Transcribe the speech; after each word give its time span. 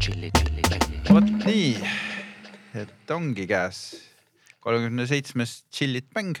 vot 0.00 1.26
nii, 1.44 1.74
et 2.80 3.12
ongi 3.12 3.44
käes 3.50 3.80
kolmekümne 4.64 5.04
seitsmes 5.06 5.66
Chillit 5.68 6.08
mäng. 6.16 6.38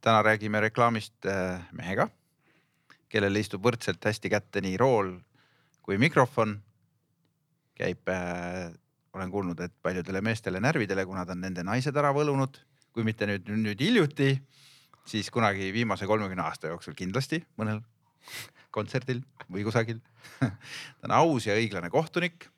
täna 0.00 0.22
räägime 0.24 0.60
reklaamist 0.64 1.26
äh, 1.28 1.60
mehega, 1.76 2.08
kellele 3.12 3.42
istub 3.44 3.62
võrdselt 3.62 4.00
hästi 4.00 4.32
kätte 4.32 4.62
nii 4.64 4.78
rool 4.80 5.12
kui 5.82 5.98
mikrofon. 6.00 6.56
käib 7.76 8.08
äh,, 8.08 8.72
olen 9.12 9.30
kuulnud, 9.30 9.60
et 9.60 9.74
paljudele 9.82 10.20
meestele 10.24 10.60
närvidele, 10.60 11.04
kuna 11.04 11.26
ta 11.26 11.36
on 11.36 11.44
nende 11.44 11.62
naised 11.62 11.96
ära 11.96 12.14
võlunud, 12.16 12.56
kui 12.92 13.04
mitte 13.04 13.28
nüüd, 13.28 13.48
nüüd 13.48 13.80
hiljuti, 13.80 14.38
siis 15.04 15.28
kunagi 15.30 15.72
viimase 15.72 16.08
kolmekümne 16.08 16.48
aasta 16.48 16.72
jooksul 16.72 16.96
kindlasti 16.96 17.44
mõnel 17.60 17.84
kontserdil 18.74 19.22
või 19.52 19.64
kusagil 19.66 20.00
ta 20.40 21.06
on 21.08 21.14
aus 21.18 21.46
ja 21.46 21.58
õiglane 21.58 21.90
kohtunik 21.92 22.48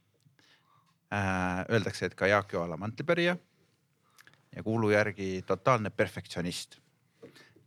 äh,. 1.12 1.64
Öeldakse, 1.70 2.06
et 2.06 2.14
ka 2.18 2.26
Jaak 2.26 2.52
Joala 2.52 2.76
mantlipärija 2.76 3.36
ja 4.56 4.62
kuulu 4.62 4.90
järgi 4.90 5.42
totaalne 5.46 5.90
perfektsionist. 5.90 6.78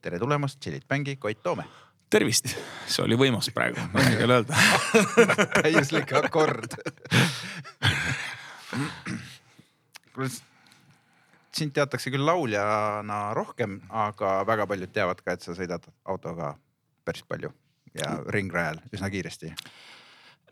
tere 0.01 0.19
tulemast, 0.19 0.59
Chillit 0.61 0.87
Bängi, 0.87 1.15
Koit 1.15 1.43
Toome. 1.43 1.63
tervist, 2.09 2.53
see 2.87 3.03
oli 3.03 3.17
võimas 3.19 3.49
praegu, 3.53 3.81
ma 3.93 3.99
ei 3.99 4.13
oska 4.13 4.27
öelda 4.31 4.53
täiuslik 5.61 6.13
akord 6.21 6.77
sind 11.57 11.73
teatakse 11.73 12.11
küll 12.13 12.25
lauljana 12.25 13.33
rohkem, 13.35 13.81
aga 13.89 14.39
väga 14.47 14.67
paljud 14.69 14.93
teavad 14.93 15.21
ka, 15.21 15.35
et 15.35 15.45
sa 15.45 15.55
sõidad 15.57 15.83
autoga 16.05 16.55
päris 17.05 17.25
palju 17.27 17.51
ja 17.99 18.17
ringrajal 18.33 18.81
üsna 18.93 19.11
kiiresti 19.13 19.53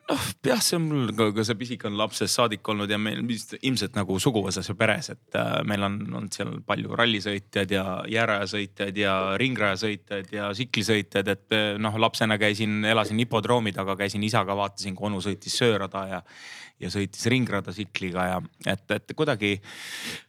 noh, 0.10 0.26
jah, 0.46 0.62
see 0.62 0.78
on 0.78 0.86
mul 0.90 1.14
ka, 1.18 1.30
ka 1.36 1.46
see 1.48 1.58
pisik 1.60 1.86
on 1.90 1.98
lapsest 2.00 2.38
saadik 2.38 2.68
olnud 2.72 2.92
ja 2.92 3.00
meil 3.02 3.22
ilmselt 3.26 3.96
nagu 3.98 4.18
suguvõsas 4.22 4.70
ja 4.70 4.76
peres, 4.78 5.10
et 5.16 5.38
äh, 5.40 5.56
meil 5.68 5.86
on 5.88 5.98
olnud 6.06 6.36
seal 6.36 6.52
palju 6.68 6.98
rallisõitjaid 7.00 7.74
ja 7.76 7.86
jäärajasõitjaid 8.12 9.00
ja 9.02 9.16
ringrajasõitjaid 9.42 10.36
ja 10.36 10.52
tsiklisõitjaid, 10.54 11.32
et 11.34 11.58
äh, 11.58 11.72
noh, 11.82 11.98
lapsena 12.02 12.38
käisin, 12.42 12.84
elasin 12.86 13.24
hipodroomi 13.24 13.74
taga, 13.76 13.98
käisin 14.00 14.24
isaga, 14.28 14.58
vaatasin, 14.58 14.98
kui 14.98 15.10
onu 15.10 15.24
sõitis 15.26 15.58
söörada 15.64 16.06
ja 16.12 16.22
ja 16.82 16.90
sõitis 16.92 17.24
ringrada 17.32 17.72
tsikliga 17.72 18.26
ja 18.28 18.40
et, 18.68 18.84
et 18.92 19.14
kuidagi. 19.16 19.54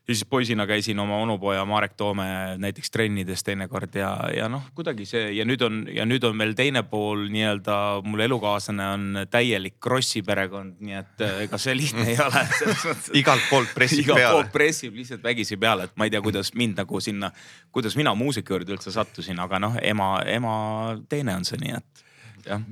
Ja 0.09 0.15
siis 0.15 0.25
poisina 0.25 0.67
käisin 0.67 0.99
oma 0.99 1.17
onupoja 1.17 1.65
Marek 1.65 1.95
Toome 1.97 2.27
näiteks 2.59 2.91
trennides 2.91 3.43
teinekord 3.45 3.95
ja, 3.95 4.11
ja 4.37 4.49
noh, 4.49 4.63
kuidagi 4.75 5.07
see 5.07 5.33
ja 5.35 5.45
nüüd 5.49 5.63
on 5.67 5.81
ja 5.91 6.07
nüüd 6.07 6.25
on 6.29 6.39
veel 6.39 6.55
teine 6.59 6.85
pool 6.87 7.27
nii-öelda 7.33 7.79
mul 8.07 8.23
elukaaslane 8.29 8.87
on 8.87 9.21
täielik 9.31 9.81
Krossi 9.83 10.23
perekond, 10.23 10.79
nii 10.81 10.99
et 11.01 11.27
äh, 11.27 11.43
ega 11.49 11.59
see 11.59 11.75
lihtne 11.75 12.07
ei 12.13 12.19
ole 12.23 12.45
igalt 13.21 13.51
poolt 13.51 13.75
pressib 13.75 14.05
igalt 14.05 14.23
peale. 14.23 14.39
poolt 14.39 14.55
pressib 14.55 14.95
lihtsalt 14.95 15.27
vägisi 15.27 15.59
peale, 15.59 15.91
et 15.91 15.99
ma 15.99 16.07
ei 16.07 16.15
tea, 16.15 16.23
kuidas 16.23 16.55
mind 16.55 16.79
nagu 16.85 17.03
sinna, 17.03 17.33
kuidas 17.75 17.99
mina 17.99 18.15
muusika 18.15 18.55
juurde 18.55 18.79
üldse 18.79 18.95
sattusin, 18.95 19.43
aga 19.43 19.61
noh, 19.63 19.79
ema, 19.83 20.21
ema 20.31 20.57
teene 21.11 21.35
on 21.35 21.49
see, 21.49 21.59
nii 21.67 21.79
et 21.81 22.06
jah. 22.47 22.63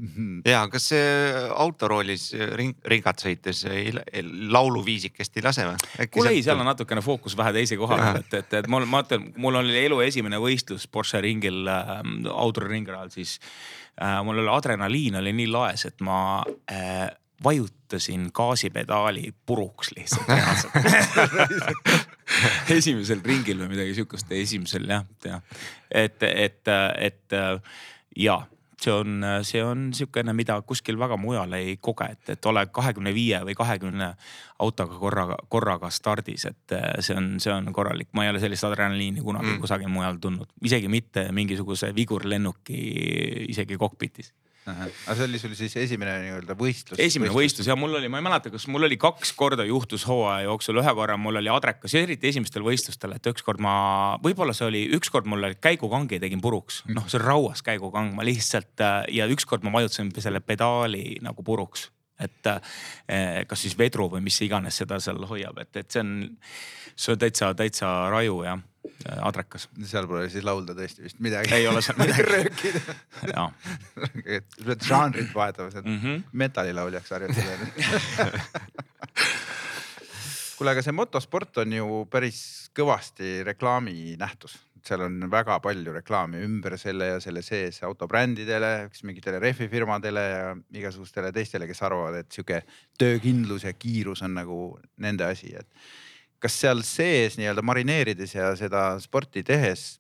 ja 0.47 0.63
kas 0.73 0.89
see 0.93 1.07
autoroolis 1.51 2.29
ring, 2.59 2.77
ringat 2.91 3.23
sõites 3.25 3.65
lauluviisikest 4.55 5.39
ei 5.39 5.45
lase 5.45 5.67
või? 5.69 5.77
kuule 6.15 6.31
ei, 6.35 6.43
seal 6.47 6.61
on 6.61 6.69
natukene 6.71 7.03
fookus 7.05 7.37
vähe 7.39 7.53
teise 7.57 7.79
koha 7.81 7.95
peal, 8.01 8.21
et, 8.23 8.33
et, 8.41 8.51
et 8.61 8.67
mul, 8.71 8.85
ma 8.91 8.99
ütlen, 9.05 9.23
mul 9.41 9.55
oli 9.61 9.77
elu 9.85 10.01
esimene 10.07 10.41
võistlus 10.43 10.85
Porsche 10.91 11.19
ringil 11.25 11.61
äh, 11.71 11.99
autoringrajal, 12.33 13.13
siis 13.15 13.31
äh, 14.01 14.19
mul 14.27 14.39
oli 14.43 14.51
adrenaliin 14.55 15.15
oli 15.21 15.33
nii 15.37 15.51
laes, 15.53 15.83
et 15.91 15.99
ma 16.05 16.19
äh, 16.71 17.09
vajutasin 17.45 18.23
gaasipedaali 18.35 19.35
puruks 19.47 19.89
lihtsalt 19.97 20.31
esimesel 22.79 23.21
ringil 23.27 23.59
või 23.65 23.75
midagi 23.75 23.93
sihukest, 23.99 24.27
esimesel 24.33 24.85
jah, 24.89 25.05
jah. 25.27 25.41
et, 25.91 26.23
et, 26.31 26.73
et 27.11 27.39
ja 28.17 28.39
see 28.85 28.93
on, 28.93 29.25
see 29.47 29.63
on 29.65 29.89
sihukene, 29.97 30.35
mida 30.37 30.59
kuskil 30.67 30.99
väga 31.01 31.19
mujal 31.21 31.53
ei 31.57 31.77
koge, 31.81 32.11
et, 32.17 32.35
et 32.37 32.51
ole 32.51 32.67
kahekümne 32.75 33.15
viie 33.17 33.41
või 33.49 33.57
kahekümne 33.59 34.13
autoga 34.65 35.01
korraga, 35.01 35.39
korraga 35.49 35.91
stardis, 35.95 36.47
et 36.51 36.77
see 37.01 37.17
on, 37.19 37.35
see 37.43 37.53
on 37.55 37.73
korralik, 37.75 38.13
ma 38.13 38.27
ei 38.27 38.33
ole 38.35 38.43
sellist 38.43 38.69
adrenaliini 38.69 39.25
kunagi 39.25 39.55
mm. 39.55 39.61
kusagil 39.65 39.93
mujal 39.93 40.21
tundnud, 40.23 40.51
isegi 40.65 40.91
mitte 40.93 41.29
mingisuguse 41.35 41.95
vigurlennuki 41.97 42.81
isegi 43.49 43.81
kokpitis 43.81 44.33
aga 44.65 45.17
see 45.19 45.27
oli 45.27 45.39
sul 45.41 45.55
siis 45.59 45.75
esimene 45.77 46.15
nii-öelda 46.23 46.55
võistlus? 46.57 47.01
esimene 47.01 47.29
võistlus, 47.29 47.61
võistlus 47.61 47.69
ja 47.69 47.77
mul 47.77 47.99
oli, 47.99 48.09
ma 48.13 48.21
ei 48.21 48.25
mäleta, 48.25 48.53
kas 48.53 48.65
mul 48.73 48.87
oli 48.89 48.97
kaks 49.01 49.35
korda 49.37 49.67
juhtus 49.69 50.07
hooaja 50.09 50.47
jooksul, 50.47 50.81
ühe 50.81 50.95
korra 50.97 51.19
mul 51.21 51.41
oli 51.41 51.53
adrekas, 51.53 51.97
eriti 52.01 52.31
esimestel 52.31 52.65
võistlustel, 52.65 53.17
et 53.19 53.29
ükskord 53.29 53.61
ma, 53.65 53.75
võib-olla 54.25 54.57
see 54.57 54.69
oli, 54.71 54.85
ükskord 54.97 55.29
mul 55.29 55.45
oli 55.51 55.59
käigukangi 55.61 56.21
tegin 56.23 56.41
puruks, 56.45 56.81
noh, 56.89 57.05
see 57.11 57.21
on 57.21 57.27
rauas 57.27 57.65
käigukang, 57.67 58.15
ma 58.17 58.25
lihtsalt 58.25 58.85
ja 59.13 59.29
ükskord 59.31 59.67
ma 59.67 59.75
vajutasin 59.77 60.15
selle 60.17 60.41
pedaali 60.41 61.19
nagu 61.25 61.45
puruks. 61.45 61.91
Et 62.23 62.47
eh, 62.47 63.41
kas 63.51 63.65
siis 63.65 63.75
vedru 63.75 64.07
või 64.13 64.23
mis 64.23 64.37
iganes 64.47 64.77
seda 64.79 65.01
seal 65.03 65.19
hoiab, 65.27 65.59
et, 65.65 65.83
et 65.83 65.91
see 65.91 66.05
on, 66.05 66.13
see 66.95 67.13
on 67.13 67.19
täitsa, 67.21 67.51
täitsa 67.59 67.91
raju 68.15 68.45
jah 68.47 68.63
adrekas. 69.21 69.69
seal 69.85 70.07
pole 70.11 70.29
siis 70.33 70.45
laulda 70.45 70.75
tõesti 70.77 71.03
vist 71.07 71.19
midagi. 71.25 71.55
ei 71.55 71.67
ole 71.69 71.83
seal 71.85 71.99
midagi 72.01 72.23
röökida. 72.33 72.81
jaa. 73.33 73.49
pead 74.25 74.81
žanrit 74.89 75.35
vahetama, 75.35 75.71
sa 75.71 75.77
oled 75.83 75.91
mm 75.91 76.01
-hmm. 76.01 76.17
metalilauljaks 76.33 77.11
harjutada 77.11 77.53
kuule, 80.59 80.71
aga 80.71 80.85
see 80.85 80.95
motosport 80.95 81.59
on 81.65 81.75
ju 81.77 82.05
päris 82.11 82.39
kõvasti 82.77 83.43
reklaaminähtus, 83.47 84.57
seal 84.85 85.05
on 85.07 85.29
väga 85.33 85.59
palju 85.65 85.95
reklaami 85.97 86.43
ümber 86.45 86.77
selle 86.81 87.15
ja 87.15 87.21
selle 87.23 87.43
sees 87.43 87.81
autobrändidele, 87.87 88.91
mingitele 89.07 89.41
rehvifirmadele 89.43 90.25
ja 90.31 90.57
igasugustele 90.81 91.33
teistele, 91.33 91.69
kes 91.71 91.83
arvavad, 91.87 92.21
et 92.21 92.33
sihuke 92.33 92.63
töökindlus 93.01 93.67
ja 93.69 93.73
kiirus 93.73 94.23
on 94.27 94.37
nagu 94.39 94.59
nende 95.05 95.29
asi, 95.29 95.55
et 95.57 95.69
kas 96.45 96.59
seal 96.61 96.83
sees 96.85 97.39
nii-öelda 97.41 97.65
marineerides 97.65 98.35
ja 98.37 98.51
seda 98.59 98.91
sporti 99.01 99.41
tehes, 99.47 99.95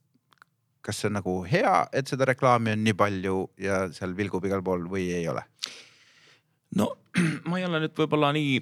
kas 0.85 1.01
see 1.01 1.09
on 1.09 1.17
nagu 1.17 1.39
hea, 1.49 1.77
et 1.97 2.11
seda 2.11 2.29
reklaami 2.29 2.75
on 2.77 2.85
nii 2.85 2.97
palju 3.01 3.39
ja 3.65 3.87
seal 3.97 4.13
vilgub 4.19 4.45
igal 4.45 4.61
pool 4.65 4.85
või 4.91 5.09
ei 5.17 5.25
ole? 5.33 5.45
no 6.77 6.91
ma 7.49 7.61
ei 7.61 7.65
ole 7.65 7.81
nüüd 7.87 7.97
võib-olla 7.97 8.33
nii 8.37 8.61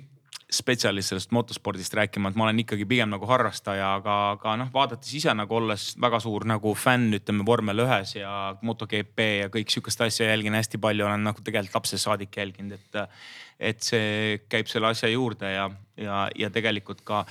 spetsialist 0.53 1.09
sellest 1.09 1.31
motospordist 1.33 1.95
rääkima, 1.97 2.29
et 2.29 2.37
ma 2.37 2.45
olen 2.45 2.61
ikkagi 2.61 2.85
pigem 2.89 3.09
nagu 3.13 3.27
harrastaja, 3.29 3.95
aga, 3.97 4.17
aga 4.35 4.55
noh, 4.61 4.69
vaadates 4.75 5.15
ise 5.17 5.33
nagu 5.35 5.57
olles 5.57 5.87
väga 6.01 6.21
suur 6.23 6.45
nagu 6.49 6.75
fänn, 6.77 7.15
ütleme 7.17 7.47
vormel 7.49 7.81
ühes 7.87 8.15
ja 8.19 8.33
MotoGP 8.61 9.25
ja 9.41 9.49
kõik 9.53 9.73
sihukest 9.73 10.05
asja 10.05 10.29
jälgin 10.29 10.57
hästi 10.59 10.81
palju, 10.83 11.07
olen 11.09 11.25
nagu 11.25 11.41
tegelikult 11.41 11.81
lapsest 11.81 12.05
saadik 12.05 12.37
jälginud, 12.37 12.77
et. 12.79 13.19
et 13.63 13.85
see 13.87 14.41
käib 14.51 14.67
selle 14.67 14.91
asja 14.91 15.09
juurde 15.09 15.49
ja, 15.55 15.69
ja, 15.97 16.27
ja 16.37 16.49
tegelikult 16.51 17.01
ka 17.07 17.25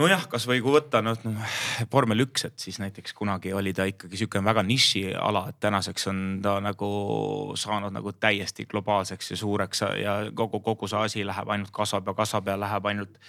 nojah, 0.00 0.26
kasvõi 0.28 0.60
kui 0.64 0.74
võtta 0.74 1.00
noh 1.04 1.16
no, 1.24 1.34
vormel 1.92 2.26
üks, 2.26 2.46
et 2.48 2.60
siis 2.60 2.78
näiteks 2.82 3.16
kunagi 3.16 3.52
oli 3.56 3.72
ta 3.76 3.86
ikkagi 3.88 4.20
sihuke 4.20 4.42
väga 4.44 4.64
nišiala, 4.66 5.46
et 5.50 5.60
tänaseks 5.62 6.08
on 6.12 6.22
ta 6.44 6.58
nagu 6.64 6.88
saanud 7.58 7.94
nagu 7.96 8.12
täiesti 8.20 8.68
globaalseks 8.68 9.32
ja 9.32 9.40
suureks 9.40 9.84
ja 10.02 10.16
kogu, 10.36 10.60
kogu 10.64 10.88
see 10.90 11.04
asi 11.08 11.26
läheb 11.26 11.52
ainult 11.52 11.72
kasvab 11.74 12.12
ja 12.12 12.16
kasvab 12.18 12.52
ja 12.52 12.58
läheb 12.60 12.90
ainult 12.92 13.20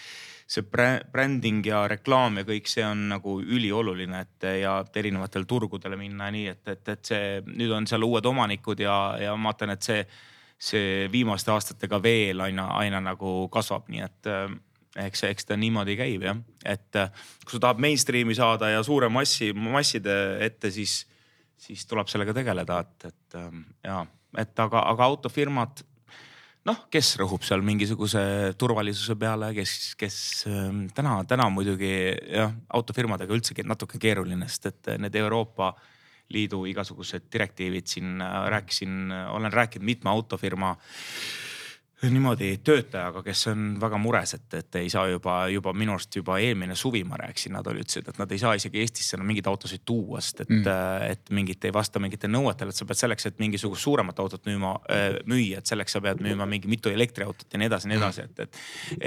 see 0.47 0.63
bränding 1.11 1.65
ja 1.67 1.81
reklaam 1.91 2.39
ja 2.39 2.45
kõik 2.47 2.69
see 2.71 2.85
on 2.87 3.09
nagu 3.11 3.39
ülioluline, 3.43 4.21
et 4.23 4.47
ja 4.61 4.77
erinevatel 4.95 5.43
turgudele 5.47 5.99
minna 5.99 6.29
nii, 6.31 6.47
et, 6.53 6.63
et, 6.71 6.87
et 6.93 7.11
see 7.11 7.41
nüüd 7.47 7.73
on 7.75 7.87
seal 7.87 8.03
uued 8.07 8.25
omanikud 8.25 8.79
ja, 8.79 9.17
ja 9.19 9.35
ma 9.35 9.51
vaatan, 9.51 9.75
et 9.75 9.83
see, 9.83 10.05
see 10.55 11.09
viimaste 11.11 11.51
aastatega 11.51 11.99
veel 12.03 12.47
aina, 12.47 12.69
aina 12.79 13.03
nagu 13.03 13.41
kasvab, 13.51 13.91
nii 13.91 14.07
et 14.07 14.31
eks, 15.05 15.23
eks 15.29 15.49
ta 15.49 15.57
niimoodi 15.59 15.97
käib 15.99 16.25
jah, 16.27 16.39
et 16.65 16.99
äh, 16.99 17.11
kui 17.45 17.57
sa 17.57 17.67
tahad 17.67 17.81
mainstream'i 17.83 18.35
saada 18.37 18.71
ja 18.73 18.83
suure 18.85 19.09
massi, 19.13 19.51
masside 19.53 20.15
ette, 20.45 20.71
siis, 20.73 21.01
siis 21.61 21.85
tuleb 21.89 22.09
sellega 22.11 22.35
tegeleda, 22.37 22.81
et, 22.85 23.11
et 23.11 23.37
ähm, 23.41 23.63
ja, 23.85 24.01
et 24.37 24.63
aga, 24.65 24.83
aga 24.91 25.11
autofirmad 25.11 25.83
noh, 26.67 26.79
kes 26.91 27.13
rõhub 27.21 27.45
seal 27.47 27.63
mingisuguse 27.65 28.21
turvalisuse 28.59 29.15
peale, 29.19 29.53
kes, 29.55 29.75
kes 29.99 30.17
ähm, 30.51 30.87
täna, 30.95 31.19
täna 31.29 31.49
muidugi 31.53 31.91
jah, 32.33 32.55
autofirmadega 32.79 33.37
üldsegi 33.37 33.65
natuke 33.67 34.01
keeruline, 34.01 34.49
sest 34.51 34.71
et 34.73 34.95
need 35.01 35.15
Euroopa 35.21 35.73
Liidu 36.35 36.65
igasugused 36.67 37.29
direktiivid 37.31 37.87
siin 37.87 38.17
äh, 38.19 38.39
rääkisin, 38.51 39.13
olen 39.31 39.53
rääkinud 39.53 39.87
mitme 39.87 40.11
autofirma 40.11 40.73
niimoodi 42.05 42.51
töötajaga, 42.65 43.23
kes 43.25 43.47
on 43.49 43.61
väga 43.81 43.97
mures, 43.97 44.35
et, 44.37 44.45
et 44.59 44.75
ei 44.83 44.89
saa 44.93 45.07
juba, 45.09 45.39
juba 45.49 45.71
minu 45.73 45.95
arust 45.95 46.13
juba 46.19 46.37
eelmine 46.43 46.75
suvi 46.77 47.01
ma 47.07 47.17
rääkisin, 47.17 47.55
nad 47.57 47.67
olid, 47.67 47.87
ütlesid, 47.87 48.11
et 48.11 48.19
nad 48.21 48.33
ei 48.33 48.41
saa 48.41 48.53
isegi 48.59 48.83
Eestisse 48.83 49.17
enam 49.17 49.25
mingeid 49.31 49.49
autosid 49.49 49.81
tuua, 49.87 50.21
sest 50.21 50.43
et 50.45 50.51
mm., 50.53 51.07
et 51.07 51.31
mingit 51.33 51.65
ei 51.65 51.73
vasta 51.73 52.01
mingitele 52.03 52.35
nõuetele, 52.35 52.73
et 52.73 52.77
sa 52.77 52.85
pead 52.85 53.01
selleks, 53.01 53.29
et 53.31 53.41
mingisugust 53.41 53.81
suuremat 53.87 54.21
autot 54.21 54.45
müüma, 54.45 54.75
müüa, 55.25 55.63
et 55.63 55.71
selleks 55.73 55.97
sa 55.97 56.03
pead 56.05 56.21
müüma 56.21 56.45
mingi 56.49 56.69
mitu 56.69 56.93
elektriautot 56.93 57.49
ja 57.49 57.63
nii 57.63 57.71
edasi 57.71 57.89
ja 57.89 57.93
nii 57.93 58.01
edasi, 58.03 58.27
et, 58.27 58.45
et. 58.45 58.61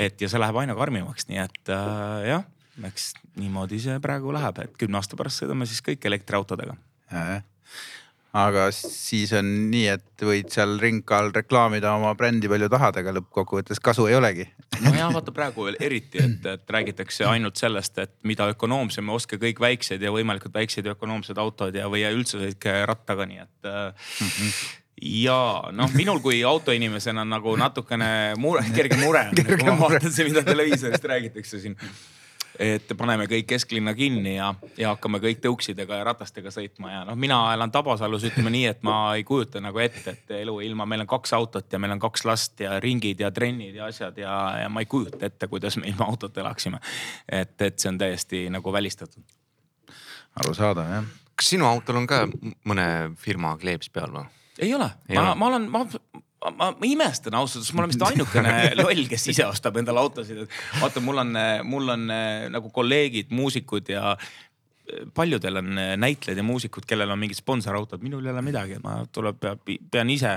et 0.09 0.27
ja 0.27 0.33
see 0.33 0.43
läheb 0.43 0.59
aina 0.65 0.75
karmimaks, 0.79 1.29
nii 1.31 1.45
et 1.45 1.73
äh, 1.77 2.27
jah, 2.33 2.45
eks 2.91 3.13
niimoodi 3.39 3.79
see 3.87 4.03
praegu 4.03 4.35
läheb, 4.35 4.65
et 4.65 4.75
kümne 4.83 4.99
aasta 4.99 5.19
pärast 5.21 5.45
sõidame 5.45 5.69
siis 5.71 5.85
kõik 5.87 6.11
elektriautodega 6.11 6.75
aga 8.37 8.69
siis 8.75 9.33
on 9.35 9.47
nii, 9.73 9.87
et 9.97 10.25
võid 10.25 10.51
seal 10.55 10.77
ringkaal 10.83 11.33
reklaamida 11.35 11.93
oma 11.99 12.13
brändi 12.19 12.51
palju 12.51 12.69
tahad, 12.71 13.01
aga 13.03 13.15
lõppkokkuvõttes 13.19 13.83
kasu 13.83 14.07
ei 14.11 14.17
olegi. 14.19 14.47
nojah, 14.85 15.11
vaata 15.15 15.35
praegu 15.35 15.67
veel 15.67 15.79
eriti, 15.83 16.23
et, 16.23 16.47
et 16.47 16.75
räägitakse 16.77 17.27
ainult 17.27 17.59
sellest, 17.61 17.99
et 17.99 18.15
mida 18.23 18.47
ökonoomsem 18.53 19.11
ja 19.11 19.17
ostke 19.19 19.41
kõik 19.43 19.63
väiksed 19.63 20.03
ja 20.03 20.13
võimalikult 20.15 20.55
väiksed 20.55 20.87
ja 20.87 20.95
ökonoomsed 20.95 21.39
autod 21.43 21.75
ja, 21.75 21.89
või 21.91 22.05
üldse 22.07 22.39
sõitke 22.39 22.77
rattaga, 22.87 23.27
nii 23.27 23.43
et 23.47 23.73
mm. 23.73 24.29
-hmm 24.29 24.53
ja 25.01 25.65
noh, 25.73 25.89
minul 25.97 26.19
kui 26.21 26.43
autoinimesena 26.45 27.25
nagu 27.25 27.55
natukene 27.57 28.35
mure, 28.37 28.65
kerge 28.77 28.99
mure 29.01 29.23
on, 29.31 29.39
kui 29.49 29.65
ma 29.65 29.79
vaatan 29.81 30.13
see, 30.13 30.27
mida 30.29 30.43
televiisorist 30.45 31.07
räägitakse 31.09 31.61
siin 31.63 31.79
et 32.61 32.93
paneme 32.97 33.25
kõik 33.31 33.47
kesklinna 33.49 33.95
kinni 33.97 34.35
ja, 34.37 34.51
ja 34.79 34.93
hakkame 34.93 35.21
kõik 35.23 35.41
tõuksidega 35.45 36.01
ja 36.01 36.05
ratastega 36.11 36.53
sõitma 36.53 36.93
ja 36.93 37.01
noh, 37.09 37.17
mina 37.19 37.39
elan 37.55 37.73
Tabasalus, 37.73 38.27
ütleme 38.29 38.53
nii, 38.53 38.67
et 38.75 38.83
ma 38.87 38.99
ei 39.17 39.25
kujuta 39.27 39.63
nagu 39.65 39.81
ette, 39.81 40.17
et 40.17 40.35
elu 40.43 40.59
ilma, 40.69 40.87
meil 40.89 41.05
on 41.05 41.11
kaks 41.11 41.33
autot 41.37 41.73
ja 41.73 41.81
meil 41.81 41.97
on 41.97 42.03
kaks 42.03 42.27
last 42.29 42.61
ja 42.61 42.77
ringid 42.83 43.23
ja 43.25 43.33
trennid 43.35 43.79
ja 43.81 43.89
asjad 43.89 44.19
ja, 44.21 44.35
ja 44.65 44.69
ma 44.73 44.85
ei 44.85 44.91
kujuta 44.91 45.25
ette, 45.27 45.49
kuidas 45.49 45.79
me 45.81 45.89
ilma 45.89 46.09
autota 46.11 46.45
elaksime. 46.45 46.81
et, 47.29 47.57
et 47.63 47.79
see 47.79 47.93
on 47.93 47.99
täiesti 47.99 48.47
nagu 48.53 48.73
välistatud. 48.73 49.25
arusaadav 50.45 50.93
jah. 50.93 51.13
kas 51.35 51.55
sinu 51.55 51.69
autol 51.69 52.03
on 52.03 52.11
ka 52.11 52.27
mõne 52.69 52.89
firma 53.17 53.57
kleeps 53.61 53.89
peal 53.89 54.13
või? 54.19 54.27
ei 54.61 54.75
ole, 54.75 54.91
ma, 55.15 55.35
ma 55.35 55.53
olen, 55.55 55.71
ma 55.73 55.87
ma, 56.57 56.71
ma 56.73 56.89
imestan 56.89 57.37
ausalt 57.39 57.63
öeldes, 57.63 57.75
ma 57.75 57.85
olen 57.85 57.93
vist 57.93 58.07
ainukene 58.07 58.55
loll, 58.81 59.03
kes 59.11 59.27
ise 59.33 59.47
ostab 59.49 59.81
endale 59.81 60.03
autosid, 60.03 60.45
et 60.45 60.55
vaata, 60.81 61.03
mul 61.05 61.23
on, 61.25 61.35
mul 61.69 61.97
on 61.97 62.07
nagu 62.55 62.73
kolleegid, 62.75 63.33
muusikud 63.35 63.91
ja 63.93 64.15
paljudel 65.15 65.61
on 65.61 65.77
näitlejad 66.03 66.41
ja 66.41 66.45
muusikud, 66.47 66.87
kellel 66.89 67.13
on 67.13 67.21
mingid 67.21 67.39
sponsorautod, 67.39 68.03
minul 68.03 68.25
ei 68.27 68.33
ole 68.33 68.43
midagi, 68.43 68.81
ma 68.83 69.01
tuleb, 69.13 69.45
pean 69.91 70.11
ise, 70.11 70.33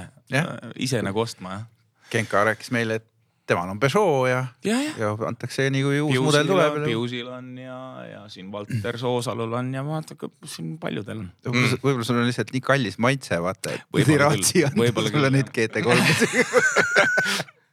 ise 0.75 1.01
nagu 1.05 1.23
ostma 1.23 1.57
jah. 1.57 1.69
Genka 2.13 2.43
rääkis 2.45 2.69
meile, 2.75 2.99
et 2.99 3.07
temal 3.47 3.69
on 3.73 3.79
Peugeot 3.79 4.27
ja, 4.29 4.45
ja, 4.63 4.81
ja. 4.81 4.91
ja 4.97 5.17
antakse 5.27 5.69
nii 5.73 5.83
kui 5.83 5.99
uus 6.01 6.13
Piusil 6.13 6.25
mudel 6.27 6.47
tuleb. 6.47 6.73
Piusil 6.85 7.27
on 7.27 7.57
ja, 7.59 8.05
ja 8.07 8.29
siin 8.31 8.51
Valter 8.51 8.97
Soosalul 8.99 9.53
on 9.59 9.73
ja 9.75 9.83
vaata 9.85 10.15
siin 10.47 10.77
paljudel 10.79 11.19
on. 11.25 11.31
võib-olla 11.45 11.75
mm. 11.75 11.83
võib 11.83 12.03
sul 12.07 12.17
on 12.21 12.27
lihtsalt 12.29 12.51
nii 12.55 12.63
kallis 12.63 12.97
maitse, 13.03 13.41
vaata, 13.43 13.69
ei 13.75 14.17
raatsi 14.21 14.63
anda 14.69 15.05
sulle 15.09 15.29
neid 15.33 15.49
GT3-sid 15.55 16.33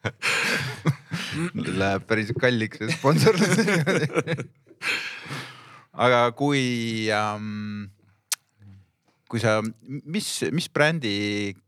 Läheb 1.80 2.02
päris 2.08 2.30
kalliks 2.40 2.78
see 2.80 2.90
sponsorlus 2.96 3.54
aga 6.06 6.20
kui 6.36 6.62
ähm, 7.14 7.90
kui 9.30 9.38
sa, 9.38 9.60
mis, 9.86 10.26
mis 10.50 10.66
brändi 10.74 11.12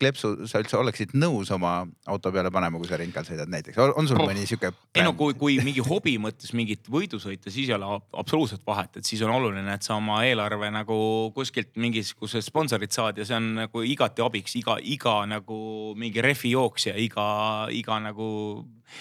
kleepsu 0.00 0.48
sa 0.50 0.60
üldse 0.62 0.78
oleksid 0.80 1.14
nõus 1.14 1.52
oma 1.54 1.84
auto 2.10 2.32
peale 2.34 2.50
panema, 2.54 2.80
kui 2.80 2.90
sa 2.90 2.98
ringkal 2.98 3.26
sõidad 3.26 3.50
näiteks, 3.52 3.78
on 3.78 4.08
sul 4.10 4.18
mõni 4.18 4.42
sihuke? 4.48 4.72
ei 4.98 5.04
no 5.06 5.14
kui, 5.18 5.36
kui 5.38 5.58
mingi 5.62 5.84
hobi 5.86 6.16
mõttes 6.22 6.50
mingit 6.58 6.90
võidusõita, 6.90 7.52
siis 7.54 7.70
ei 7.70 7.76
ole 7.76 7.88
absoluutselt 8.18 8.66
vahet, 8.66 8.98
et 8.98 9.08
siis 9.08 9.22
on 9.22 9.34
oluline, 9.36 9.78
et 9.78 9.86
sa 9.86 9.94
oma 10.00 10.20
eelarve 10.26 10.72
nagu 10.74 10.98
kuskilt 11.36 11.70
mingisugused 11.78 12.42
sponsorid 12.48 12.94
saad 12.94 13.22
ja 13.22 13.28
see 13.28 13.38
on 13.38 13.52
nagu 13.60 13.86
igati 13.86 14.26
abiks, 14.26 14.58
iga, 14.58 14.80
iga 14.82 15.20
nagu 15.30 15.58
mingi 15.98 16.24
refi 16.24 16.56
jooksja, 16.56 16.96
iga, 16.98 17.26
iga 17.70 18.02
nagu 18.02 18.28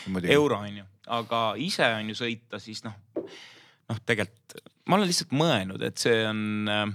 Muidugi. 0.05 0.33
euro 0.37 0.61
on 0.61 0.83
ju. 0.83 0.89
aga 1.17 1.45
ise 1.57 1.89
on 1.97 2.13
ju 2.13 2.21
sõita, 2.21 2.61
siis 2.61 2.85
noh, 2.85 2.93
noh, 3.17 4.05
tegelikult 4.05 4.61
ma 4.85 4.97
olen 4.97 5.09
lihtsalt 5.09 5.33
mõelnud, 5.33 5.81
et 5.85 6.01
see 6.01 6.21
on 6.27 6.69
äh, 6.69 6.91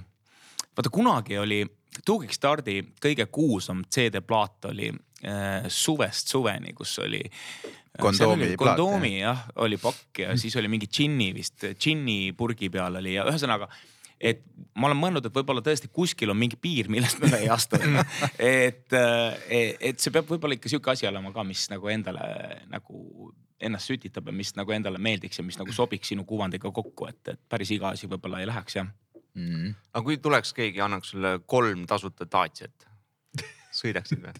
vaata 0.77 0.93
kunagi 0.93 1.37
oli 1.41 1.65
Tuugik 2.05 2.33
Stardi 2.35 2.81
kõige 3.01 3.25
kuulsam 3.33 3.81
CD-plaat 3.89 4.69
oli 4.69 4.91
äh, 5.25 5.65
suvest 5.67 6.29
suveni, 6.29 6.73
kus 6.77 6.97
oli 7.01 7.23
äh, 7.25 7.75
kondoomi 8.01 8.51
plaat. 8.53 8.57
kondoomi 8.63 9.13
jah, 9.19 9.45
oli 9.63 9.79
pakk 9.81 10.23
ja 10.25 10.37
siis 10.37 10.55
oli 10.59 10.69
mingi 10.71 10.89
džinni 10.91 11.31
vist, 11.35 11.65
džinni 11.73 12.33
purgi 12.37 12.69
peal 12.73 12.99
oli 13.01 13.15
ja 13.17 13.25
ühesõnaga 13.29 13.69
et 14.17 14.41
ma 14.77 14.89
olen 14.89 14.97
mõelnud, 14.97 15.25
et 15.25 15.33
võib-olla 15.33 15.61
tõesti 15.65 15.89
kuskil 15.93 16.31
on 16.33 16.39
mingi 16.39 16.57
piir, 16.61 16.89
millest 16.89 17.19
me 17.21 17.31
ei 17.37 17.49
astu 17.53 17.79
et, 18.37 18.93
äh, 18.93 19.41
et 19.49 19.99
see 20.01 20.13
peab 20.13 20.29
võib-olla 20.29 20.57
ikka 20.57 20.71
sihuke 20.73 20.93
asi 20.93 21.09
olema 21.09 21.33
ka, 21.33 21.45
mis 21.47 21.67
nagu 21.73 21.89
endale 21.93 22.29
nagu 22.69 23.31
ennast 23.57 23.89
sütitab 23.89 24.29
ja 24.29 24.35
mis 24.37 24.53
nagu 24.57 24.73
endale 24.73 25.01
meeldiks 25.01 25.41
ja 25.41 25.45
mis 25.45 25.57
nagu 25.57 25.73
sobiks 25.73 26.13
sinu 26.13 26.25
kuvandiga 26.29 26.69
kokku, 26.69 27.09
et, 27.09 27.21
et 27.33 27.41
päris 27.49 27.73
iga 27.73 27.95
asi 27.95 28.09
võib-olla 28.09 28.43
ei 28.43 28.49
läheks 28.49 28.77
jah 28.77 28.89
mm. 29.37 29.47
-hmm. 29.47 29.73
aga 29.93 30.03
kui 30.03 30.17
tuleks 30.17 30.53
keegi, 30.57 30.81
annaks 30.81 31.13
sulle 31.13 31.39
kolm 31.45 31.85
tasuta 31.87 32.25
Daciat, 32.25 32.87
sõidaksid 33.81 34.23
või 34.25 34.35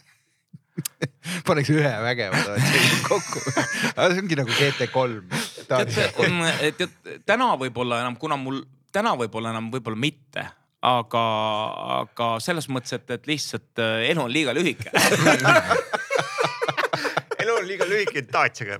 paneks 1.47 1.71
ühe 1.73 1.93
vägeva 2.03 2.43
Dacia 2.49 3.01
kokku 3.07 3.41
aga 3.95 4.09
see 4.11 4.23
ongi 4.23 4.37
nagu 4.37 4.59
GT3. 4.59 5.01
et, 6.67 6.81
et 6.81 7.25
täna 7.25 7.53
võib-olla 7.57 8.01
enam, 8.05 8.17
kuna 8.21 8.37
mul 8.37 8.63
täna 8.93 9.15
võib-olla 9.19 9.53
enam, 9.55 9.71
võib-olla 9.73 9.99
mitte 9.99 10.45
aga, 10.85 11.23
aga 12.01 12.27
selles 12.43 12.69
mõttes, 12.69 12.93
et, 12.97 13.09
et 13.11 13.29
lihtsalt 13.29 13.81
äh, 13.81 14.09
elu 14.11 14.23
on 14.23 14.33
liiga 14.33 14.53
lühike 14.55 14.91
on 17.67 17.73
liiga 17.73 17.85
lühike, 17.89 18.23
Daciaga. 18.31 18.77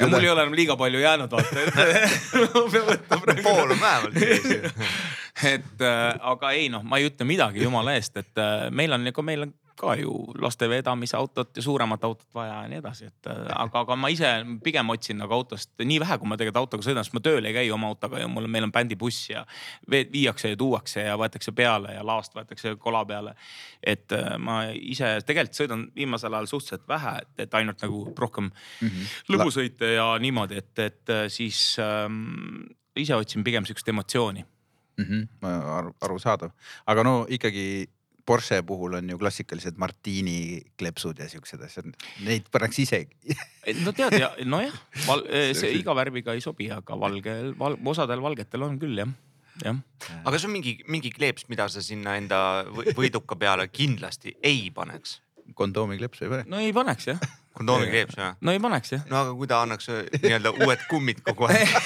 ja 0.00 0.08
mul 0.08 0.22
ei 0.22 0.30
ole 0.30 0.42
enam 0.42 0.54
liiga 0.56 0.76
palju 0.76 1.00
jäänud 1.02 1.30
vaata, 1.30 1.56
pool 3.46 3.70
on 3.70 3.80
vähemalt 3.80 4.14
et 5.54 5.80
äh, 5.80 6.18
aga 6.20 6.52
ei 6.56 6.68
noh, 6.72 6.82
ma 6.84 6.98
ei 6.98 7.08
ütle 7.10 7.26
midagi 7.28 7.62
jumala 7.62 7.94
eest, 7.96 8.16
et 8.20 8.40
äh, 8.40 8.68
meil 8.74 8.92
on, 8.92 9.06
ega 9.08 9.24
meil 9.26 9.46
on 9.46 9.54
ka 9.78 9.94
ju 9.98 10.12
laste 10.40 10.68
vedamise 10.70 11.16
autot 11.16 11.56
ja 11.56 11.62
suuremat 11.62 12.04
autot 12.04 12.28
vaja 12.34 12.62
ja 12.62 12.68
nii 12.70 12.78
edasi, 12.80 13.08
et 13.10 13.30
äh, 13.30 13.40
aga, 13.56 13.82
aga 13.84 13.96
ma 13.98 14.10
ise 14.12 14.30
pigem 14.64 14.90
otsin 14.94 15.20
nagu 15.22 15.34
autost 15.36 15.72
nii 15.82 16.00
vähe, 16.02 16.18
kui 16.20 16.30
ma 16.30 16.38
tegelikult 16.40 16.62
autoga 16.62 16.86
sõidan, 16.86 17.06
sest 17.06 17.16
ma 17.16 17.22
tööl 17.24 17.48
ei 17.48 17.56
käi 17.56 17.70
oma 17.74 17.90
autoga 17.92 18.20
ju, 18.22 18.28
mul, 18.32 18.48
meil 18.52 18.68
on 18.68 18.74
bändibuss 18.74 19.30
ja 19.30 19.44
viiakse 19.90 20.52
ja 20.52 20.58
tuuakse 20.58 21.06
ja 21.06 21.16
võetakse 21.20 21.54
peale 21.56 21.96
ja 21.96 22.04
laost 22.06 22.36
võetakse 22.36 22.74
kola 22.82 23.04
peale. 23.08 23.34
et 23.82 24.12
äh, 24.12 24.36
ma 24.38 24.62
ise 24.72 25.18
tegelikult 25.26 25.58
sõidan 25.58 25.86
viimasel 25.96 26.34
ajal 26.34 26.50
suhteliselt 26.52 26.88
vähe, 26.88 27.16
et, 27.22 27.46
et 27.46 27.54
ainult 27.60 27.82
nagu 27.82 28.04
rohkem 28.18 28.50
mm 28.50 28.88
-hmm. 28.88 29.16
lõbusõite 29.34 29.94
ja 29.96 30.06
niimoodi, 30.18 30.58
et, 30.58 30.78
et 30.78 31.10
äh, 31.10 31.26
siis 31.28 31.76
ähm, 31.78 32.68
ise 32.96 33.16
otsin 33.16 33.44
pigem 33.44 33.64
sihukest 33.64 33.88
emotsiooni 33.88 34.44
mm. 34.98 35.04
-hmm, 35.04 35.48
aru, 35.78 35.94
arusaadav, 36.00 36.50
aga 36.86 37.04
no 37.04 37.26
ikkagi 37.28 37.88
Porsche 38.26 38.62
puhul 38.66 38.94
on 38.98 39.10
ju 39.10 39.18
klassikalised 39.18 39.78
Martini 39.82 40.62
kleepsud 40.78 41.18
ja 41.18 41.28
siuksed 41.30 41.62
asjad, 41.66 41.90
neid 42.26 42.46
pannakse 42.54 42.84
isegi 42.84 43.36
no 43.82 43.94
tead 43.96 44.16
ja 44.20 44.30
nojah, 44.46 44.76
see 45.58 45.72
iga 45.80 45.96
värviga 45.98 46.36
ei 46.36 46.44
sobi, 46.44 46.70
aga 46.70 46.98
valgel 46.98 47.52
val,, 47.58 47.76
osadel 47.94 48.22
valgetel 48.22 48.68
on 48.68 48.78
küll 48.82 49.02
jah, 49.02 49.10
jah. 49.64 49.82
aga 50.22 50.36
kas 50.36 50.46
on 50.46 50.54
mingi, 50.54 50.78
mingi 50.90 51.10
kleeps, 51.14 51.48
mida 51.50 51.68
sa 51.72 51.82
sinna 51.82 52.16
enda 52.20 52.38
võiduka 52.94 53.38
peale 53.38 53.68
kindlasti 53.72 54.36
ei 54.42 54.70
paneks? 54.74 55.20
kondoomi 55.58 55.98
kleepsu 55.98 56.24
ei 56.26 56.30
pane? 56.36 56.44
no 56.46 56.62
ei 56.62 56.72
paneks 56.72 57.10
jah. 57.10 57.20
kondoomi 57.58 57.90
kleeps 57.90 58.18
jah? 58.18 58.36
no 58.40 58.54
ei 58.54 58.62
paneks 58.62 58.96
jah. 58.96 59.06
no 59.10 59.24
aga 59.24 59.36
kui 59.38 59.50
ta 59.50 59.62
annaks 59.66 59.90
nii-öelda 60.22 60.54
uued 60.62 60.86
kummid 60.90 61.22
kogu 61.26 61.50
aeg 61.50 61.68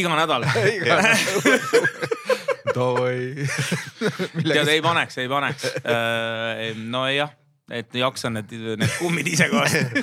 iga 0.00 0.16
nädal 0.16 0.48
davai 2.76 3.46
tead, 4.52 4.68
ei 4.68 4.82
paneks, 4.84 5.18
ei 5.22 5.30
paneks. 5.30 5.68
Äh, 5.82 6.72
nojah, 6.76 7.34
et 7.70 7.94
jaksan 7.94 8.38
need, 8.38 8.54
need 8.80 8.96
kummid 8.98 9.28
ise 9.32 9.48
ka 9.52 9.66
osta 9.66 9.84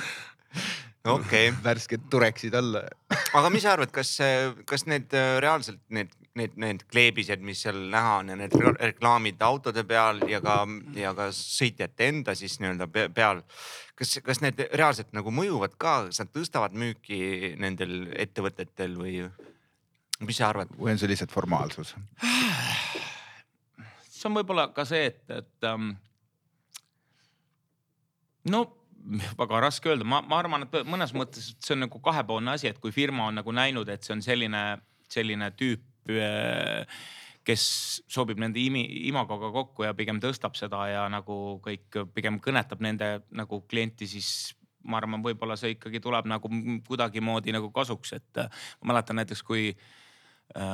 okei 1.04 1.48
okay.. 1.48 1.62
värsked 1.64 2.08
tureksid 2.10 2.54
alla. 2.54 2.82
aga 3.34 3.50
mis 3.50 3.62
sa 3.64 3.74
arvad, 3.74 3.92
kas, 3.94 4.16
kas 4.68 4.84
need 4.90 5.14
äh, 5.16 5.38
reaalselt 5.40 5.80
need, 5.88 6.12
need, 6.36 6.56
need 6.60 6.84
kleebised, 6.92 7.40
mis 7.44 7.62
seal 7.64 7.78
näha 7.92 8.18
on 8.20 8.32
ja 8.32 8.38
need 8.38 8.56
reklaamid 8.80 9.40
autode 9.42 9.84
peal 9.88 10.20
ja 10.28 10.42
ka, 10.44 10.62
ja 10.96 11.14
ka 11.16 11.30
sõitjate 11.34 12.10
enda 12.12 12.34
siis 12.38 12.58
nii-öelda 12.60 12.90
peal. 13.16 13.42
kas, 13.96 14.18
kas 14.24 14.42
need 14.44 14.60
reaalselt 14.72 15.14
nagu 15.16 15.32
mõjuvad 15.32 15.76
ka, 15.78 15.96
kas 16.10 16.20
nad 16.22 16.34
tõstavad 16.36 16.76
müüki 16.76 17.54
nendel 17.60 18.10
ettevõtetel 18.16 18.98
või? 19.00 19.22
Mis 20.26 20.40
sa 20.40 20.50
arvad? 20.50 20.72
või 20.76 20.94
on 20.94 21.00
see 21.00 21.10
lihtsalt 21.10 21.32
formaalsus? 21.32 21.94
see 24.10 24.28
on 24.28 24.36
võib-olla 24.36 24.68
ka 24.76 24.84
see, 24.88 25.08
et, 25.12 25.22
et 25.32 25.68
ähm, 25.68 25.94
no 28.52 28.64
väga 29.38 29.62
raske 29.64 29.90
öelda, 29.90 30.04
ma, 30.04 30.20
ma 30.26 30.40
arvan, 30.42 30.66
et 30.66 30.84
mõnes 30.88 31.14
mõttes 31.16 31.54
see 31.56 31.76
on 31.76 31.86
nagu 31.86 32.02
kahepoolne 32.04 32.52
asi, 32.52 32.68
et 32.68 32.80
kui 32.82 32.92
firma 32.92 33.30
on 33.30 33.40
nagu 33.40 33.54
näinud, 33.54 33.88
et 33.88 34.04
see 34.04 34.12
on 34.16 34.22
selline, 34.24 34.60
selline 35.10 35.50
tüüp, 35.56 35.86
kes 37.46 37.64
sobib 38.10 38.40
nende 38.42 38.60
imi, 38.60 38.82
imagoga 39.08 39.48
kokku 39.54 39.86
ja 39.86 39.94
pigem 39.96 40.20
tõstab 40.20 40.56
seda 40.58 40.82
ja 40.90 41.06
nagu 41.12 41.60
kõik 41.64 42.02
pigem 42.14 42.36
kõnetab 42.44 42.82
nende 42.84 43.08
nagu 43.32 43.62
klienti, 43.70 44.08
siis 44.10 44.52
ma 44.84 45.00
arvan, 45.00 45.24
võib-olla 45.24 45.56
see 45.60 45.74
ikkagi 45.74 46.00
tuleb 46.04 46.28
nagu 46.28 46.50
kuidagimoodi 46.86 47.56
nagu 47.56 47.72
kasuks, 47.72 48.14
et 48.16 48.44
ma 48.44 48.92
mäletan 48.92 49.20
näiteks, 49.20 49.42
kui 49.44 49.72
Äh, 49.72 49.88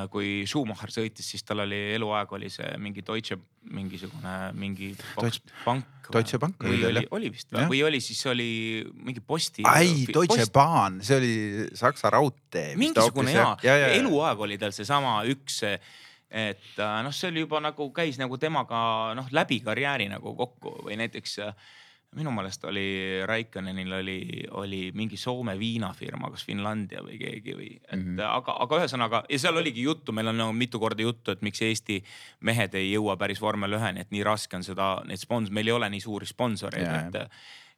kui 0.08 0.46
Schumacher 0.48 0.88
sõitis, 0.88 1.26
siis 1.34 1.44
tal 1.44 1.60
oli 1.66 1.76
eluaeg 1.96 2.30
oli 2.32 2.48
see 2.52 2.70
mingi 2.80 3.02
Deutsche 3.04 3.36
mingisugune 3.76 4.32
mingi 4.56 4.94
Deutsche, 4.96 5.42
pank. 5.64 6.08
Deutsche 6.14 6.40
Bank 6.40 6.64
või 6.64 6.80
oli, 6.88 7.02
oli 7.12 7.30
vist 7.34 7.52
või, 7.52 7.66
või 7.74 7.82
oli 7.88 8.00
siis 8.00 8.22
oli 8.30 8.48
mingi 8.94 9.20
posti. 9.20 9.66
ai, 9.68 10.06
Deutsche 10.08 10.46
post... 10.46 10.54
Bahn, 10.54 11.00
see 11.04 11.18
oli 11.18 11.34
Saksa 11.76 12.12
raudtee. 12.14 12.72
mingisugune 12.80 13.34
ja, 13.34 13.50
ja, 13.60 13.76
ja, 13.76 13.88
ja, 13.90 13.94
eluaeg 14.00 14.44
oli 14.48 14.58
tal 14.60 14.72
seesama 14.76 15.18
üks 15.28 15.60
et 15.66 16.78
äh, 16.78 17.00
noh, 17.04 17.12
see 17.14 17.30
oli 17.30 17.44
juba 17.44 17.60
nagu 17.62 17.90
käis 17.94 18.16
nagu 18.18 18.38
temaga 18.40 18.78
noh 19.18 19.28
läbi 19.34 19.60
karjääri 19.64 20.08
nagu 20.10 20.32
kokku 20.38 20.78
või 20.88 20.96
näiteks 21.02 21.38
äh, 21.44 21.68
minu 22.16 22.30
meelest 22.32 22.64
oli 22.64 22.86
Raikkönenil 23.26 23.92
oli, 23.92 24.20
oli 24.50 24.80
mingi 24.94 25.16
Soome 25.20 25.58
viinafirma, 25.58 26.30
kas 26.32 26.46
Finlandia 26.46 27.02
või 27.04 27.18
keegi 27.20 27.56
või, 27.56 27.68
et 27.76 27.98
mm 27.98 28.06
-hmm. 28.06 28.22
aga, 28.28 28.56
aga 28.64 28.80
ühesõnaga 28.80 29.22
ja 29.28 29.38
seal 29.38 29.56
oligi 29.56 29.82
juttu, 29.82 30.12
meil 30.12 30.30
on 30.32 30.38
nagu 30.38 30.52
mitu 30.52 30.80
korda 30.80 31.02
juttu, 31.02 31.34
et 31.34 31.42
miks 31.42 31.62
Eesti 31.62 32.02
mehed 32.40 32.74
ei 32.74 32.92
jõua 32.92 33.16
päris 33.16 33.40
vormel 33.40 33.76
üheni, 33.76 34.00
et 34.00 34.10
nii 34.10 34.24
raske 34.24 34.56
on 34.56 34.64
seda, 34.64 35.02
neid 35.04 35.20
spons-, 35.20 35.50
meil 35.50 35.66
ei 35.66 35.76
ole 35.76 35.90
nii 35.90 36.00
suuri 36.00 36.26
sponsoreid, 36.26 37.14
et 37.14 37.22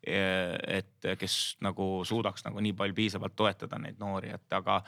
et 0.08 1.06
kes 1.18 1.56
nagu 1.60 2.04
suudaks 2.06 2.44
nagu 2.44 2.60
nii 2.62 2.72
palju 2.72 2.94
piisavalt 2.94 3.34
toetada 3.36 3.78
neid 3.78 3.98
noori, 3.98 4.30
et 4.30 4.52
aga 4.54 4.84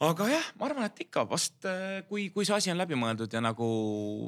aga 0.00 0.28
jah, 0.30 0.46
ma 0.58 0.66
arvan, 0.66 0.86
et 0.86 1.00
ikka 1.04 1.24
vast 1.28 1.66
kui, 2.08 2.30
kui 2.30 2.46
see 2.46 2.54
asi 2.54 2.70
on 2.70 2.78
läbimõeldud 2.78 3.32
ja 3.32 3.42
nagu 3.42 3.66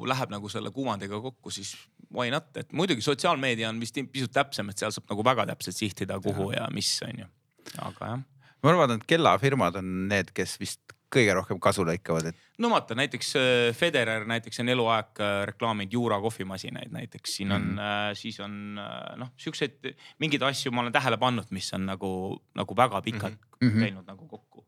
läheb 0.07 0.29
nagu 0.29 0.51
selle 0.51 0.71
kuvandiga 0.75 1.21
kokku, 1.23 1.49
siis 1.49 1.75
why 2.15 2.31
not, 2.33 2.49
et 2.57 2.71
muidugi 2.75 3.03
sotsiaalmeedia 3.05 3.69
on 3.69 3.79
vist 3.81 3.99
pisut 4.11 4.33
täpsem, 4.33 4.69
et 4.71 4.81
seal 4.81 4.93
saab 4.95 5.11
nagu 5.11 5.25
väga 5.25 5.47
täpselt 5.51 5.77
sihtida, 5.77 6.19
kuhu 6.23 6.51
ja, 6.53 6.65
ja 6.65 6.73
mis 6.73 6.91
on 7.05 7.23
ju, 7.25 7.29
aga 7.85 8.11
jah. 8.13 8.25
ma 8.63 8.73
arvan, 8.73 8.97
et 8.97 9.07
kellafirmad 9.09 9.79
on 9.81 9.95
need, 10.11 10.31
kes 10.35 10.57
vist 10.61 10.95
kõige 11.15 11.35
rohkem 11.37 11.59
kasu 11.61 11.85
lõikavad, 11.87 12.31
et. 12.31 12.45
no 12.59 12.71
vaata 12.73 12.97
näiteks 12.97 13.31
äh, 13.39 13.69
Federer 13.77 14.25
näiteks 14.27 14.59
on 14.63 14.71
eluaeg 14.73 15.21
äh, 15.23 15.37
reklaaminud 15.51 15.93
Juura 15.95 16.19
kohvimasinaid 16.23 16.91
näiteks, 16.95 17.37
siin 17.39 17.53
on 17.55 17.67
mm, 17.69 17.79
-hmm. 17.79 18.19
siis 18.19 18.39
on 18.43 18.55
noh, 19.21 19.33
siukseid 19.37 19.91
mingeid 20.19 20.43
asju 20.49 20.73
ma 20.75 20.83
olen 20.83 20.95
tähele 20.95 21.17
pannud, 21.21 21.51
mis 21.55 21.71
on 21.77 21.85
nagu, 21.85 22.11
nagu 22.55 22.77
väga 22.77 23.01
pikalt 23.01 23.37
mm 23.61 23.69
-hmm. 23.69 23.79
käinud 23.79 24.07
nagu 24.07 24.27
kokku. 24.27 24.65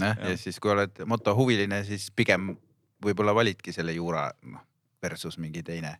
jah, 0.00 0.18
ja 0.28 0.36
siis 0.36 0.60
kui 0.60 0.70
oled 0.70 1.04
motohuviline, 1.06 1.84
siis 1.84 2.10
pigem 2.10 2.56
võib-olla 3.04 3.34
validki 3.34 3.72
selle 3.72 3.92
Juura 3.92 4.30
noh 4.42 4.66
versus 5.02 5.38
mingi 5.38 5.62
teine 5.62 5.96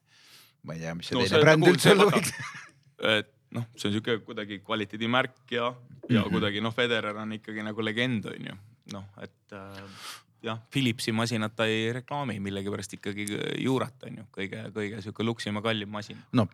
ma 0.67 0.77
ei 0.77 0.83
tea, 0.85 0.95
mis 0.97 1.11
see 1.11 1.19
no, 1.19 1.27
teine 1.27 1.43
bränd 1.45 1.65
nagu, 1.65 1.75
üldse 1.75 1.93
olla 1.95 2.09
võiks. 2.11 2.33
et 3.19 3.31
noh, 3.57 3.67
see 3.75 3.91
on 3.91 3.97
sihuke 3.97 4.17
kuidagi 4.27 4.61
kvaliteedimärk 4.65 5.39
ja, 5.51 5.71
ja 5.71 5.73
mm 5.73 6.17
-hmm. 6.17 6.33
kuidagi 6.37 6.65
noh, 6.65 6.75
Federer 6.75 7.21
on 7.23 7.37
ikkagi 7.39 7.67
nagu 7.67 7.85
legend 7.85 8.31
on 8.31 8.51
ju, 8.51 8.57
noh, 8.95 9.05
et 9.23 9.57
äh, 9.57 9.85
jah, 10.47 10.61
Philipsi 10.71 11.13
masinat 11.13 11.57
ta 11.57 11.67
ei 11.67 11.93
reklaami 11.93 12.41
millegipärast 12.41 12.99
ikkagi 12.99 13.27
juurat 13.59 14.09
on 14.09 14.23
ju, 14.23 14.27
kõige, 14.39 14.65
kõige 14.75 15.03
sihuke 15.03 15.27
luksim 15.27 15.55
ja 15.55 15.63
kallim 15.63 15.89
masin. 15.89 16.19
no 16.33 16.49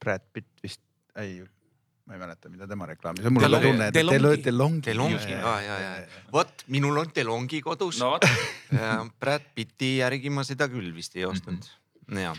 Brad 0.00 0.22
Pitt 0.32 0.62
vist, 0.62 0.80
ei 1.16 1.42
ma 2.06 2.16
ei 2.16 2.20
mäleta, 2.20 2.48
mida 2.50 2.66
tema 2.66 2.86
reklaamis, 2.90 3.26
mul 3.30 3.44
on 3.44 3.62
tunne, 3.62 3.86
et 3.86 3.94
Delongi. 3.94 4.42
Delongi, 4.42 4.82
Delongi, 4.86 5.32
ja, 5.32 5.60
ja, 5.62 5.76
ja, 5.78 6.22
vot 6.32 6.64
minul 6.66 6.96
on 6.98 7.10
Delongi 7.14 7.60
kodus 7.62 8.00
no,. 8.00 8.16
Brad 9.20 9.44
Pitti 9.54 9.98
järgi 9.98 10.30
ma 10.30 10.42
seda 10.46 10.66
küll 10.72 10.90
vist 10.94 11.14
ei 11.16 11.24
ostnud 11.28 11.60
mm, 11.60 12.14
-hmm. 12.14 12.22
jah 12.24 12.38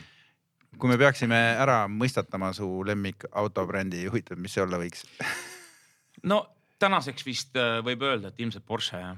kui 0.79 0.91
me 0.91 0.97
peaksime 0.99 1.39
ära 1.61 1.83
mõistatama 1.91 2.51
su 2.55 2.67
lemmik 2.87 3.25
autobrändi, 3.31 4.05
huvitav, 4.07 4.39
mis 4.39 4.55
see 4.55 4.63
olla 4.63 4.79
võiks 4.81 5.05
no 6.31 6.43
tänaseks 6.81 7.25
vist 7.27 7.57
äh, 7.59 7.79
võib 7.85 8.05
öelda, 8.07 8.31
et 8.31 8.39
ilmselt 8.41 8.65
Porsche 8.67 9.01
jah. 9.01 9.17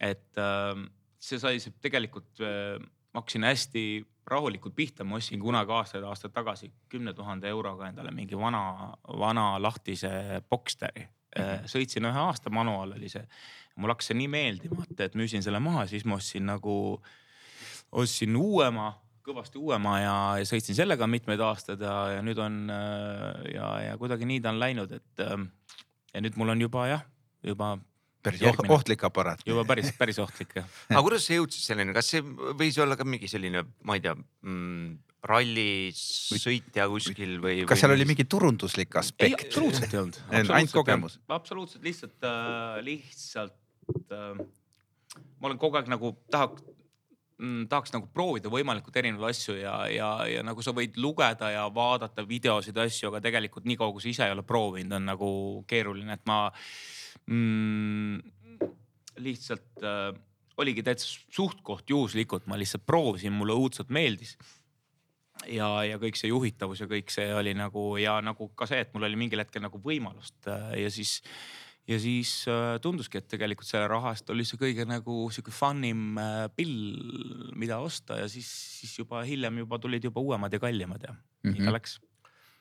et 0.00 0.40
äh, 0.40 0.86
see 1.18 1.40
sai 1.40 1.60
see 1.62 1.74
tegelikult 1.82 2.42
äh,, 2.44 2.78
ma 3.12 3.22
hakkasin 3.22 3.46
hästi 3.48 3.84
rahulikult 4.28 4.74
pihta, 4.76 5.06
ma 5.08 5.16
ostsin 5.16 5.40
kunagi 5.40 5.72
aastaid, 5.72 6.04
aastaid 6.04 6.34
tagasi 6.34 6.68
kümne 6.92 7.14
tuhande 7.16 7.48
euroga 7.48 7.88
endale 7.88 8.12
mingi 8.12 8.36
vana, 8.36 8.92
vana 9.20 9.50
lahtise 9.62 10.42
Boxsteri 10.50 11.06
äh,. 11.38 11.64
sõitsin 11.68 12.08
ühe 12.08 12.24
aasta, 12.26 12.52
manuaal 12.54 12.96
oli 12.98 13.10
see. 13.12 13.24
mul 13.76 13.94
hakkas 13.94 14.10
see 14.10 14.18
nii 14.18 14.30
meeldima, 14.32 14.84
et, 14.90 15.00
et 15.06 15.18
müüsin 15.18 15.44
selle 15.44 15.60
maha, 15.62 15.86
siis 15.86 16.04
ma 16.08 16.18
ostsin 16.18 16.48
nagu, 16.48 16.74
ostsin 17.92 18.36
uuema 18.36 18.90
kõvasti 19.28 19.60
uuema 19.60 19.98
ja, 20.00 20.16
ja 20.40 20.48
sõitsin 20.48 20.76
sellega 20.78 21.08
mitmeid 21.10 21.42
aastaid 21.44 21.82
ja, 21.84 21.96
ja 22.16 22.24
nüüd 22.24 22.40
on 22.42 22.64
äh, 22.72 23.52
ja, 23.54 23.68
ja 23.90 23.98
kuidagi 24.00 24.28
nii 24.28 24.42
ta 24.44 24.52
on 24.54 24.62
läinud, 24.62 24.94
et 24.98 25.24
ähm, 25.24 25.50
ja 26.14 26.24
nüüd 26.24 26.38
mul 26.40 26.54
on 26.54 26.64
juba 26.64 26.86
jah, 26.90 27.04
juba 27.46 27.76
päris 28.24 28.42
järgmine. 28.42 28.72
ohtlik 28.74 29.04
aparaat. 29.08 29.44
juba 29.46 29.64
päris, 29.68 29.92
päris 29.98 30.18
ohtlik 30.22 30.56
jah. 30.58 30.70
aga 30.92 31.04
kuidas 31.06 31.28
sa 31.28 31.36
jõudsid 31.38 31.68
selleni, 31.70 31.94
kas 31.96 32.10
see 32.14 32.24
võis 32.58 32.78
olla 32.82 32.98
ka 32.98 33.06
mingi 33.08 33.30
selline, 33.30 33.64
ma 33.86 33.98
ei 33.98 34.04
tea 34.04 34.14
mm, 34.16 34.96
rallisõitja 35.28 36.86
kuskil 36.92 37.38
või? 37.42 37.62
kas 37.68 37.82
seal 37.82 37.94
oli 37.94 38.06
mingi 38.08 38.26
turunduslik 38.30 38.98
aspekt? 39.00 39.48
absoluutselt 39.48 39.94
ei 39.94 40.02
olnud. 40.02 40.20
ainult 40.58 40.74
kogemus? 40.74 41.18
absoluutselt 41.38 41.86
lihtsalt 41.86 42.28
äh,, 42.28 42.80
lihtsalt 42.86 44.12
äh, 44.14 44.42
ma 45.38 45.50
olen 45.50 45.60
kogu 45.60 45.78
aeg 45.80 45.90
nagu 45.90 46.14
tahaks 46.32 46.66
tahaks 47.38 47.92
nagu 47.94 48.08
proovida 48.10 48.50
võimalikult 48.50 48.96
erinevaid 48.98 49.36
asju 49.36 49.54
ja, 49.60 49.74
ja, 49.92 50.08
ja 50.26 50.42
nagu 50.46 50.62
sa 50.64 50.72
võid 50.74 50.98
lugeda 50.98 51.52
ja 51.54 51.66
vaadata 51.70 52.24
videosid 52.26 52.76
ja 52.76 52.86
asju, 52.88 53.12
aga 53.12 53.22
tegelikult 53.28 53.68
niikaua 53.68 53.94
kui 53.94 54.02
sa 54.02 54.10
ise 54.10 54.26
ei 54.26 54.34
ole 54.34 54.42
proovinud, 54.46 54.96
on 54.98 55.06
nagu 55.12 55.28
keeruline, 55.70 56.18
et 56.18 56.24
ma 56.26 56.40
mm, 57.30 58.66
lihtsalt 59.22 59.86
äh, 59.86 60.10
oligi 60.58 60.82
täitsa 60.82 61.06
suht-koht 61.34 61.90
juhuslikult, 61.90 62.48
ma 62.50 62.58
lihtsalt 62.58 62.86
proovisin, 62.86 63.34
mulle 63.36 63.54
õudselt 63.54 63.92
meeldis. 63.94 64.34
Ja, 65.46 65.68
ja 65.86 66.00
kõik 66.02 66.18
see 66.18 66.32
juhitavus 66.32 66.80
ja 66.82 66.88
kõik 66.90 67.12
see 67.14 67.28
oli 67.30 67.52
nagu 67.54 67.92
ja 68.02 68.16
nagu 68.24 68.48
ka 68.58 68.66
see, 68.66 68.80
et 68.82 68.90
mul 68.90 69.06
oli 69.06 69.20
mingil 69.20 69.38
hetkel 69.38 69.62
nagu 69.62 69.78
võimalust 69.78 70.50
äh, 70.50 70.72
ja 70.82 70.90
siis 70.90 71.20
ja 71.88 71.98
siis 72.00 72.32
äh, 72.50 72.76
tunduski, 72.84 73.20
et 73.20 73.28
tegelikult 73.30 73.68
selle 73.68 73.88
raha 73.88 74.12
eest 74.14 74.28
oli 74.32 74.44
see 74.46 74.60
kõige 74.60 74.84
nagu 74.88 75.20
sihuke 75.32 75.54
fun 75.54 75.80
im 75.88 76.20
äh, 76.20 76.44
pill, 76.56 77.54
mida 77.58 77.80
osta 77.84 78.20
ja 78.20 78.28
siis, 78.30 78.48
siis 78.80 78.98
juba 79.00 79.22
hiljem 79.26 79.62
juba 79.64 79.80
tulid 79.80 80.04
juba 80.04 80.20
uuemad 80.24 80.52
ja 80.52 80.60
kallimad 80.62 81.08
ja 81.08 81.12
mm 81.12 81.18
-hmm. 81.18 81.56
nii 81.56 81.64
ta 81.64 81.72
läks. 81.72 81.98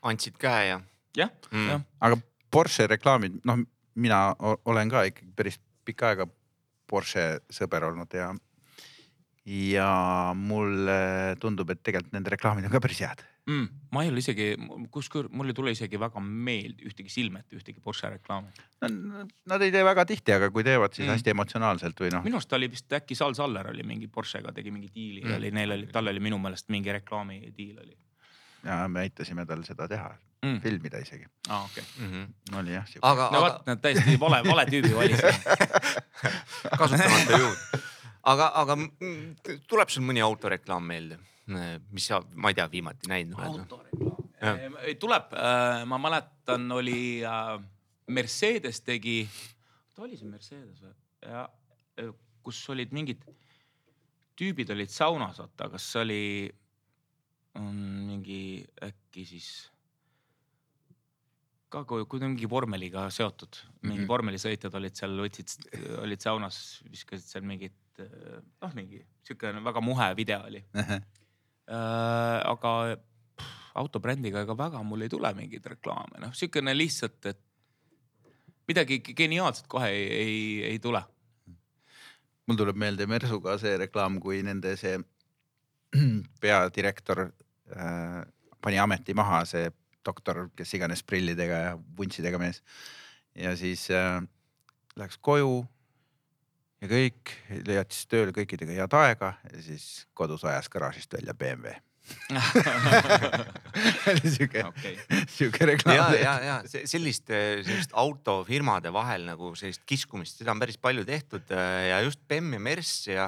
andsid 0.02 0.38
käe 0.40 0.68
ja? 0.68 0.82
jah 1.18 1.32
mm., 1.52 1.70
jah. 1.70 1.82
aga 2.00 2.18
Porsche 2.52 2.88
reklaamid, 2.88 3.42
noh, 3.46 3.60
mina 3.96 4.36
olen 4.66 4.90
ka 4.90 5.04
ikkagi 5.04 5.32
päris 5.36 5.60
pikka 5.86 6.08
aega 6.08 6.28
Porsche 6.88 7.42
sõber 7.52 7.84
olnud 7.84 8.14
ja 8.14 8.32
ja 9.48 10.34
mulle 10.36 11.36
tundub, 11.40 11.70
et 11.72 11.80
tegelikult 11.80 12.16
nende 12.16 12.32
reklaamid 12.34 12.68
on 12.68 12.74
ka 12.74 12.82
päris 12.84 13.00
head 13.06 13.22
mm,. 13.48 13.68
ma 13.96 14.04
ei 14.04 14.12
ole 14.12 14.20
isegi, 14.20 14.50
kuskil 14.92 15.30
mul 15.32 15.52
ei 15.52 15.56
tule 15.56 15.72
isegi 15.72 16.00
väga 16.00 16.20
meelde 16.24 16.84
ühtegi 16.90 17.12
silme 17.12 17.46
ette 17.46 17.56
ühtegi 17.56 17.80
Porsche 17.84 18.12
reklaami 18.18 18.52
no,. 18.52 19.24
Nad 19.48 19.64
ei 19.64 19.72
tee 19.72 19.86
väga 19.88 20.06
tihti, 20.10 20.36
aga 20.36 20.52
kui 20.52 20.66
teevad, 20.68 20.92
siis 20.98 21.08
mm. 21.08 21.14
hästi 21.16 21.34
emotsionaalselt 21.36 22.04
või 22.04 22.12
noh. 22.18 22.28
minu 22.28 22.42
arust 22.42 22.60
oli 22.60 22.70
vist 22.74 23.00
äkki 23.00 23.16
Sal 23.16 23.38
Saller 23.40 23.72
oli 23.72 23.88
mingi 23.88 24.12
Porschega 24.12 24.52
tegi 24.52 24.74
mingi 24.76 24.92
diili 24.94 25.24
mm. 25.24 25.40
oli, 25.40 25.56
neil 25.56 25.78
oli, 25.80 25.90
tal 25.96 26.12
oli 26.12 26.24
minu 26.28 26.42
meelest 26.44 26.68
mingi 26.74 26.92
reklaamidiil 27.00 27.82
oli. 27.86 27.98
ja 28.68 28.84
me 28.92 29.06
aitasime 29.08 29.48
tal 29.48 29.64
seda 29.64 29.88
teha 29.88 30.12
mm., 30.44 30.60
filmida 30.62 31.00
isegi. 31.00 31.30
aa 31.48 31.62
ah, 31.62 31.70
okei 31.72 31.84
okay. 31.84 32.08
mm. 32.08 32.14
-hmm. 32.14 32.58
oli 32.60 32.76
jah. 32.76 32.96
aga, 33.02 33.30
no 33.32 33.46
vot, 33.48 33.62
nad 33.72 33.86
täiesti 33.86 34.20
vale, 34.20 34.44
vale 34.44 34.68
tüübi 34.68 34.96
valisid 34.96 35.46
kasutamata 36.82 37.46
jõud 37.46 37.86
aga, 38.32 38.50
aga 38.62 38.78
tuleb 39.70 39.92
sul 39.94 40.06
mõni 40.08 40.24
autoreklaam 40.24 40.88
meelde, 40.90 41.20
mis 41.96 42.10
sa, 42.10 42.20
ma 42.36 42.52
ei 42.52 42.58
tea, 42.58 42.68
viimati 42.72 43.12
näinud 43.12 43.40
oled? 43.40 43.64
autoreklaam, 43.66 44.78
tuleb, 45.02 45.34
äh, 45.34 45.84
ma 45.90 46.00
mäletan, 46.02 46.68
oli 46.76 47.24
äh, 47.26 47.56
Mercedes 48.14 48.84
tegi, 48.86 49.22
oota 49.26 50.06
oli 50.06 50.20
see 50.20 50.30
Mercedes 50.30 50.84
või? 50.84 50.94
ja 51.26 51.48
äh, 52.04 52.12
kus 52.46 52.62
olid 52.72 52.94
mingid 52.96 53.24
tüübid 54.38 54.70
olid 54.76 54.92
saunas, 54.94 55.42
oota, 55.44 55.72
kas 55.74 55.88
see 55.94 56.04
oli 56.04 56.22
mm, 57.58 58.06
mingi 58.12 58.42
äkki 58.86 59.26
siis 59.28 59.50
ka 61.74 61.82
kui, 61.90 62.06
kui 62.08 62.22
mingi 62.24 62.48
vormeliga 62.48 63.08
seotud, 63.12 63.58
mingi 63.82 63.98
mm 63.98 64.04
-hmm. 64.04 64.12
vormelisõitjad 64.12 64.78
olid 64.80 64.96
seal, 64.96 65.18
võtsid, 65.20 65.58
olid 66.04 66.24
saunas, 66.24 66.60
viskasid 66.92 67.28
seal 67.34 67.48
mingit 67.48 67.76
noh, 68.06 68.74
mingi 68.78 69.02
sihuke 69.26 69.52
väga 69.64 69.82
muhe 69.82 70.14
video 70.16 70.44
oli 70.48 70.64
uh. 70.76 70.82
-huh. 70.82 71.02
Uh, 71.68 72.40
aga, 72.48 72.98
autobrändiga 73.76 74.42
ega 74.42 74.56
väga 74.58 74.84
mul 74.84 75.02
ei 75.02 75.10
tule 75.10 75.34
mingeid 75.34 75.66
reklaame, 75.66 76.22
noh 76.22 76.34
sihukene 76.34 76.74
lihtsalt, 76.78 77.26
et 77.26 77.42
midagi 78.68 79.02
geniaalset 79.02 79.68
kohe 79.68 79.90
ei, 79.90 80.08
ei, 80.22 80.64
ei 80.72 80.80
tule. 80.80 81.04
mul 82.48 82.58
tuleb 82.58 82.80
meelde 82.80 83.08
Mersuga 83.08 83.58
see 83.60 83.76
reklaam, 83.78 84.20
kui 84.24 84.40
nende 84.44 84.76
see 84.80 84.96
peadirektor 86.42 87.26
äh, 87.28 88.24
pani 88.62 88.80
ameti 88.80 89.14
maha, 89.14 89.44
see 89.46 89.70
doktor, 90.06 90.48
kes 90.56 90.74
iganes 90.74 91.04
prillidega 91.04 91.58
ja 91.66 91.74
vuntsidega 91.98 92.40
mees. 92.40 92.64
ja 93.36 93.56
siis 93.60 93.90
äh, 93.92 94.22
läks 94.96 95.20
koju 95.22 95.66
ja 96.82 96.90
kõik, 96.92 97.34
jättis 97.50 98.06
tööle 98.12 98.34
kõikidega 98.36 98.78
head 98.78 98.96
aega 99.00 99.34
ja 99.52 99.62
siis 99.66 99.86
kodus 100.18 100.46
ajas 100.48 100.70
garaažist 100.74 101.14
välja 101.18 101.36
BMW 101.38 101.76
oli 104.12 104.30
siuke 104.32 104.62
okei, 104.64 104.94
siuke 105.28 105.66
reklaam. 105.68 105.98
ja, 105.98 106.06
ja, 106.16 106.36
ja 106.46 106.86
sellist, 106.88 107.28
sellist 107.28 107.92
autofirmade 108.00 108.94
vahel 108.96 109.26
nagu 109.28 109.50
sellist 109.60 109.84
kiskumist, 109.90 110.38
seda 110.40 110.54
on 110.56 110.62
päris 110.62 110.80
palju 110.80 111.04
tehtud 111.08 111.52
äh, 111.52 111.90
ja 111.90 111.98
just 112.06 112.22
BEM 112.32 112.54
ja 112.56 112.62
Merss 112.64 113.10
ja, 113.10 113.26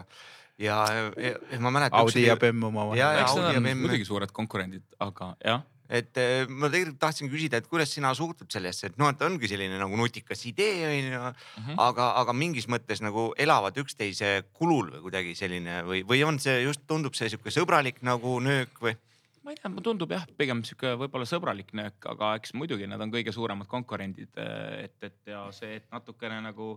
ja, 0.55 0.77
ja, 0.95 1.33
ja 1.51 1.59
ma 1.59 1.73
mäletan. 1.75 1.99
Audi 1.99 2.23
ja 2.23 2.37
BEM 2.39 2.63
omavahel. 2.69 3.59
Muidugi 3.67 4.07
suured 4.07 4.31
konkurendid, 4.35 4.85
aga 5.03 5.33
jah 5.43 5.67
et 5.89 6.17
eh, 6.21 6.45
ma 6.47 6.69
tegelikult 6.69 6.99
tahtsin 7.01 7.29
küsida, 7.31 7.57
et 7.57 7.67
kuidas 7.67 7.89
sina 7.95 8.11
suhtud 8.13 8.49
sellesse, 8.53 8.91
et 8.91 8.97
noh, 9.01 9.09
et 9.09 9.21
ongi 9.25 9.49
selline 9.49 9.79
nagu 9.81 9.97
nutikas 9.97 10.45
idee 10.45 10.85
on 10.85 11.07
ju, 11.09 11.21
Mhm. 11.59 11.79
aga, 11.81 12.11
aga 12.21 12.33
mingis 12.33 12.67
mõttes 12.69 13.01
nagu 13.01 13.33
elavad 13.37 13.75
üksteise 13.81 14.43
kulul 14.53 14.91
või 14.93 15.01
kuidagi 15.07 15.35
selline 15.35 15.81
või, 15.87 16.03
või 16.05 16.21
on 16.27 16.37
see 16.39 16.61
just, 16.63 16.85
tundub 16.87 17.15
see 17.17 17.29
sihuke 17.29 17.49
sõbralik 17.49 18.03
nagu 18.05 18.39
nöök 18.39 18.77
või? 18.81 18.95
ma 19.43 19.51
ei 19.51 19.57
tea, 19.57 19.69
mulle 19.71 19.81
tundub 19.81 20.11
jah, 20.13 20.27
pigem 20.37 20.61
sihuke 20.63 20.93
võib-olla 20.99 21.25
sõbralik 21.25 21.73
nöök, 21.73 22.05
aga 22.05 22.35
eks 22.37 22.53
muidugi 22.53 22.85
nad 22.85 23.01
on 23.01 23.09
kõige 23.09 23.33
suuremad 23.33 23.65
konkurendid, 23.67 24.29
et, 24.37 24.93
et 25.01 25.17
ja 25.25 25.47
see, 25.55 25.79
et 25.79 25.87
natukene 25.91 26.37
nagu 26.43 26.75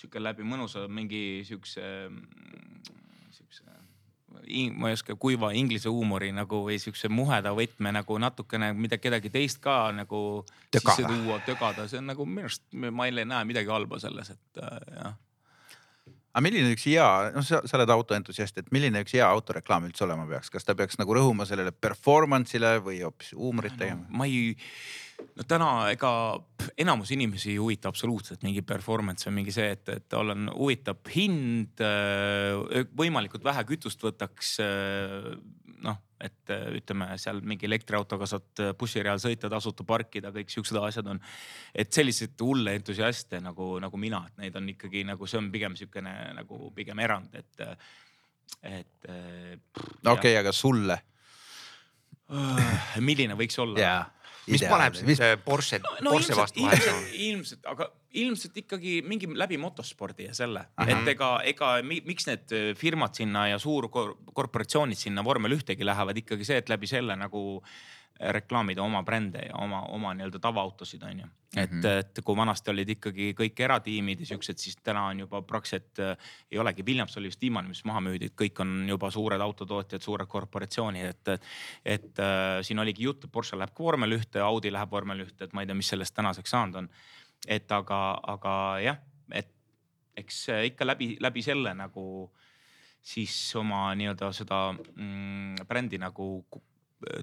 sihuke 0.00 0.22
läbi 0.22 0.42
mõnusa 0.48 0.86
mingi 0.88 1.42
siukse, 1.44 1.82
siukse 3.36 3.64
ma 4.76 4.90
ei 4.90 4.96
oska, 4.96 5.16
kuiva 5.20 5.52
inglise 5.56 5.90
huumori 5.92 6.30
nagu 6.34 6.62
või 6.66 6.78
siukse 6.82 7.10
muheda 7.12 7.54
võtme 7.56 7.92
nagu 7.94 8.18
natukene 8.20 8.72
mida 8.76 8.98
kedagi 9.00 9.32
teist 9.32 9.62
ka 9.62 9.90
nagu 9.96 10.22
Tögada. 10.70 10.96
sisse 10.96 11.08
tuua, 11.08 11.40
tögada, 11.46 11.88
see 11.90 12.00
on 12.00 12.08
nagu 12.12 12.26
minu 12.28 12.48
arust, 12.48 12.64
ma 12.72 13.08
ei 13.08 13.24
näe 13.24 13.44
midagi 13.48 13.70
halba 13.72 14.00
selles, 14.02 14.32
et 14.34 14.62
äh, 14.62 14.80
jah. 14.96 15.14
aga 16.32 16.44
milline 16.44 16.72
üks 16.74 16.86
hea, 16.88 17.08
noh, 17.36 17.46
sa, 17.46 17.62
sa 17.68 17.78
oled 17.78 17.92
autoentusiast, 17.94 18.62
et 18.62 18.72
milline 18.74 19.04
üks 19.04 19.16
hea 19.18 19.28
autoreklaam 19.28 19.88
üldse 19.88 20.06
olema 20.08 20.26
peaks, 20.30 20.52
kas 20.52 20.68
ta 20.68 20.76
peaks 20.78 21.00
nagu 21.00 21.18
rõhuma 21.18 21.46
sellele 21.48 21.74
performance'ile 21.74 22.78
või 22.84 23.02
hoopis 23.04 23.34
huumorit 23.36 23.78
tegema? 23.78 24.06
ma 24.10 24.28
ei, 24.30 24.54
no 25.36 25.46
täna 25.48 25.68
ega 25.92 26.10
enamus 26.80 27.12
inimesi 27.14 27.52
ei 27.52 27.58
huvita 27.60 27.90
absoluutselt 27.90 28.44
mingi 28.46 28.62
performance 28.66 29.28
või 29.28 29.40
mingi 29.40 29.54
see, 29.54 29.72
et, 29.76 29.88
et 29.92 30.06
tal 30.10 30.34
on, 30.34 30.48
huvitab 30.54 31.08
hind, 31.14 31.82
võimalikult 32.98 33.44
vähe 33.44 33.64
kütust 33.68 34.02
võtaks. 34.04 34.56
noh, 35.82 35.98
et 36.22 36.52
ütleme 36.78 37.08
seal 37.18 37.40
mingi 37.42 37.66
elektriautoga 37.66 38.28
saad 38.30 38.62
bussireal 38.78 39.18
sõita, 39.18 39.50
tasuta 39.50 39.84
parkida, 39.84 40.30
kõik 40.34 40.52
siuksed 40.52 40.78
asjad 40.78 41.08
on. 41.10 41.20
et 41.74 41.92
selliseid 41.92 42.38
hulle 42.40 42.76
entusiaste 42.78 43.40
nagu, 43.42 43.74
nagu 43.82 43.98
mina, 43.98 44.24
et 44.28 44.44
neid 44.44 44.56
on 44.60 44.68
ikkagi 44.74 45.04
nagu 45.08 45.26
see 45.26 45.40
on 45.40 45.50
pigem 45.54 45.76
siukene 45.76 46.14
nagu 46.38 46.70
pigem 46.76 47.02
erand, 47.02 47.34
et, 47.34 47.64
et. 48.62 49.08
okei 49.08 50.12
okay,, 50.14 50.36
aga 50.38 50.52
sulle? 50.52 51.00
milline 53.02 53.36
võiks 53.36 53.58
olla? 53.60 53.80
jaa. 53.80 54.02
Mis 54.50 54.64
paneb 54.66 54.96
mis... 55.06 55.20
Porsche, 55.44 55.80
Porsche 56.02 56.36
vastu 56.38 56.66
vahetama? 56.66 57.02
ilmselt, 57.28 57.62
aga 57.70 57.88
ilmselt 58.22 58.58
ikkagi 58.64 58.98
mingi 59.06 59.30
läbi 59.38 59.58
motospordi 59.60 60.28
ja 60.28 60.36
selle, 60.36 60.66
Ahah. 60.76 60.92
et 60.92 61.12
ega, 61.14 61.32
ega 61.48 61.72
mi, 61.86 62.00
miks 62.06 62.28
need 62.28 62.54
firmad 62.78 63.16
sinna 63.18 63.46
ja 63.52 63.60
suurkorporatsioonid 63.62 64.98
sinna 64.98 65.24
vormel 65.24 65.56
ühtegi 65.58 65.86
lähevad 65.86 66.18
ikkagi 66.24 66.48
see, 66.48 66.60
et 66.62 66.72
läbi 66.72 66.90
selle 66.90 67.16
nagu 67.18 67.62
reklaamida 68.20 68.82
oma 68.82 69.02
brände 69.02 69.38
ja 69.48 69.56
oma, 69.58 69.82
oma 69.90 70.12
nii-öelda 70.14 70.38
tavaautosid 70.42 71.02
on 71.02 71.20
ju. 71.20 71.26
et 71.56 71.70
mm. 71.70 71.80
-hmm. 71.80 71.98
et 71.98 72.20
kui 72.24 72.36
vanasti 72.36 72.70
olid 72.70 72.88
ikkagi 72.88 73.34
kõik 73.38 73.60
eratiimid 73.60 74.20
ja 74.20 74.26
siuksed, 74.26 74.58
siis 74.58 74.76
täna 74.76 75.06
on 75.06 75.20
juba 75.20 75.42
praktiliselt 75.42 75.98
äh, 75.98 76.16
ei 76.50 76.58
olegi, 76.58 76.84
Williams 76.86 77.16
oli 77.16 77.26
vist 77.26 77.40
viimane, 77.40 77.68
mis 77.68 77.84
maha 77.84 78.00
müüdi, 78.00 78.30
et 78.30 78.36
kõik 78.40 78.60
on 78.60 78.88
juba 78.88 79.10
suured 79.10 79.40
autotootjad, 79.40 80.02
suured 80.02 80.26
korporatsioonid, 80.26 81.04
et. 81.06 81.42
et 81.84 82.18
äh, 82.18 82.62
siin 82.62 82.78
oligi 82.78 83.02
jutt, 83.02 83.24
et 83.24 83.32
Porsche 83.32 83.58
läheb 83.58 83.74
vormel 83.78 84.12
ühte, 84.12 84.40
Audi 84.40 84.72
läheb 84.72 84.90
vormel 84.90 85.20
ühte, 85.26 85.44
et 85.44 85.52
ma 85.52 85.60
ei 85.60 85.66
tea, 85.66 85.74
mis 85.74 85.88
sellest 85.88 86.14
tänaseks 86.14 86.50
saanud 86.50 86.74
on. 86.74 86.88
et 87.48 87.72
aga, 87.72 88.20
aga 88.22 88.78
jah, 88.80 88.98
et 89.32 89.48
eks 90.16 90.48
äh, 90.48 90.64
ikka 90.66 90.86
läbi, 90.86 91.16
läbi 91.20 91.42
selle 91.42 91.74
nagu 91.74 92.32
siis 93.02 93.56
oma 93.58 93.88
nii-öelda 93.98 94.30
seda 94.32 94.72
mm, 94.72 95.66
brändi 95.68 95.98
nagu 95.98 96.44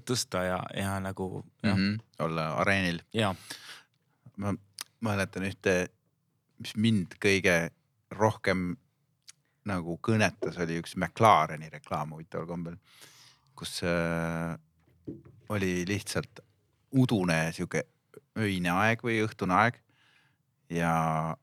tõsta 0.06 0.44
ja, 0.46 0.58
ja 0.76 0.98
nagu 1.00 1.44
mm, 1.62 1.68
mm, 1.68 1.76
-hmm. 1.76 1.98
olla 2.26 2.46
areenil. 2.62 3.02
ma 4.36 4.54
mäletan 5.00 5.44
ühte, 5.48 5.88
mis 6.58 6.76
mind 6.76 7.16
kõige 7.20 7.70
rohkem 8.10 8.76
nagu 9.68 9.98
kõnetas, 10.02 10.58
oli 10.58 10.80
üks 10.80 10.96
McLareni 10.96 11.68
reklaam 11.70 12.14
huvitaval 12.14 12.46
kombel, 12.48 12.76
kus 13.54 13.82
äh, 13.84 14.56
oli 15.48 15.84
lihtsalt 15.88 16.40
udune 16.96 17.52
sihuke 17.52 17.84
öine 18.40 18.72
aeg 18.72 19.02
või 19.04 19.20
õhtune 19.24 19.54
aeg 19.54 19.78
ja 20.70 21.36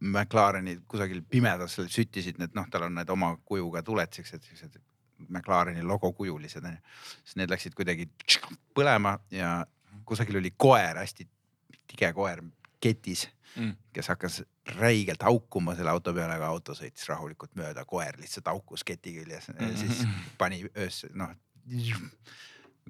McLarenid 0.00 0.82
kusagil 0.88 1.22
pimedas 1.22 1.78
süttisid 1.80 2.38
need, 2.38 2.52
noh, 2.54 2.66
tal 2.70 2.88
on 2.88 2.98
need 2.98 3.10
oma 3.10 3.32
kujuga 3.44 3.82
tuled, 3.82 4.12
siuksed, 4.12 4.44
siuksed 4.44 4.80
McLareni 5.28 5.82
logo 5.82 6.12
kujulised 6.12 6.64
onju. 6.64 6.78
siis 7.24 7.36
need 7.36 7.50
läksid 7.50 7.74
kuidagi 7.74 8.08
põlema 8.76 9.18
ja 9.30 9.66
kusagil 10.04 10.36
oli 10.38 10.52
koer, 10.56 10.96
hästi 11.00 11.26
tige 11.86 12.12
koer 12.12 12.42
ketis, 12.80 13.28
mm. 13.56 13.72
kes 13.96 14.08
hakkas 14.12 14.42
räigelt 14.76 15.22
haukuma 15.22 15.74
selle 15.78 15.90
auto 15.90 16.12
peale, 16.14 16.34
aga 16.36 16.46
auto 16.52 16.74
sõitis 16.76 17.06
rahulikult 17.08 17.54
mööda, 17.56 17.84
koer 17.88 18.18
lihtsalt 18.20 18.46
haukus 18.50 18.84
keti 18.84 19.14
küljes 19.16 19.48
ja 19.48 19.70
siis 19.78 20.02
pani 20.38 20.60
öösel 20.76 21.10
noh. 21.14 21.32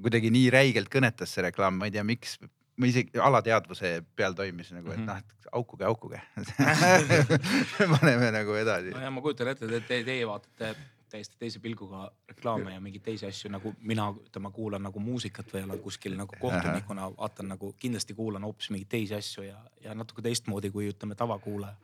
kuidagi 0.02 0.30
nii 0.34 0.50
räigelt 0.52 0.90
kõnetas 0.92 1.32
see 1.36 1.44
reklaam, 1.46 1.78
ma 1.78 1.88
ei 1.88 1.94
tea, 1.94 2.04
miks, 2.04 2.36
ma 2.76 2.88
isegi 2.90 3.20
alateadvuse 3.22 3.92
peal 4.16 4.34
toimis 4.36 4.72
nagu, 4.74 4.90
et 4.92 4.98
Mhm. 4.98 5.06
noh, 5.06 5.16
et 5.22 5.48
aukuge, 5.52 5.84
aukuge 5.86 6.20
paneme 7.94 8.30
nagu 8.34 8.56
edasi 8.58 8.90
no 8.92 9.00
ja 9.00 9.10
ma 9.14 9.22
kujutan 9.24 9.48
ette, 9.52 9.68
et 9.70 9.86
te, 9.88 10.02
teie 10.04 10.26
vaatate 10.28 10.74
täiesti 11.10 11.36
teise 11.38 11.60
pilguga 11.62 12.06
reklaame 12.28 12.74
ja 12.74 12.80
mingeid 12.82 13.04
teisi 13.06 13.26
asju 13.28 13.50
nagu 13.52 13.72
mina, 13.80 14.08
ütleme, 14.26 14.50
kuulan 14.54 14.82
nagu 14.86 15.00
muusikat 15.02 15.52
või 15.54 15.64
olen 15.66 15.82
kuskil 15.84 16.16
nagu 16.18 16.38
kohtunikuna 16.40 17.10
vaatan 17.16 17.52
nagu 17.54 17.72
kindlasti 17.78 18.16
kuulan 18.18 18.46
hoopis 18.46 18.70
mingeid 18.74 18.90
teisi 18.96 19.16
asju 19.18 19.46
ja, 19.46 19.58
ja 19.84 19.94
natuke 19.94 20.24
teistmoodi 20.26 20.70
kui 20.74 20.90
ütleme 20.90 21.14
tavakuulaja. 21.18 21.76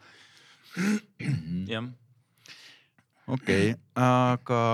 jah, 1.69 1.89
okei 3.27 3.71
okay., 3.71 3.79
aga 4.01 4.65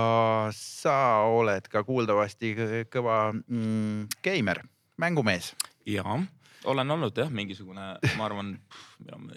sa 0.55 0.97
oled 1.27 1.67
ka 1.71 1.83
kuuldavasti 1.83 2.53
kõ- 2.57 2.83
kõva 2.97 3.21
mm, 3.35 4.19
geimer, 4.23 4.63
mängumees. 4.97 5.53
ja 5.85 6.05
olen 6.63 6.91
olnud 6.91 7.17
jah, 7.17 7.29
mingisugune, 7.31 7.85
ma 8.17 8.25
arvan, 8.25 8.53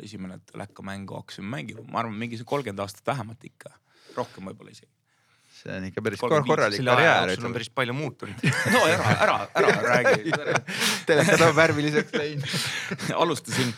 esimene 0.02 0.40
läkkamängu 0.58 1.14
hakkasime 1.20 1.50
mängima, 1.56 1.84
ma 1.90 2.02
arvan, 2.02 2.18
mingi 2.18 2.40
kolmkümmend 2.44 2.82
aastat 2.82 3.06
vähemalt 3.06 3.44
ikka, 3.46 3.74
rohkem 4.16 4.50
võib-olla 4.50 4.74
isegi. 4.74 4.90
See 5.52 5.72
on 5.76 5.88
ikka 5.88 6.02
päris 6.04 6.22
viis, 6.22 6.44
korralik 6.48 6.84
karjäär 6.84 7.32
jooksul 7.32 7.48
on. 7.48 7.56
päris 7.56 7.70
palju 7.70 7.96
muutunud. 7.96 8.44
no 8.74 8.84
ära, 8.88 9.16
ära, 9.26 9.38
ära 9.60 9.74
räägi. 9.88 10.36
telekad 11.06 11.48
on 11.48 11.56
värviliseks 11.56 12.14
läinud. 12.18 12.54
alustasin 13.24 13.74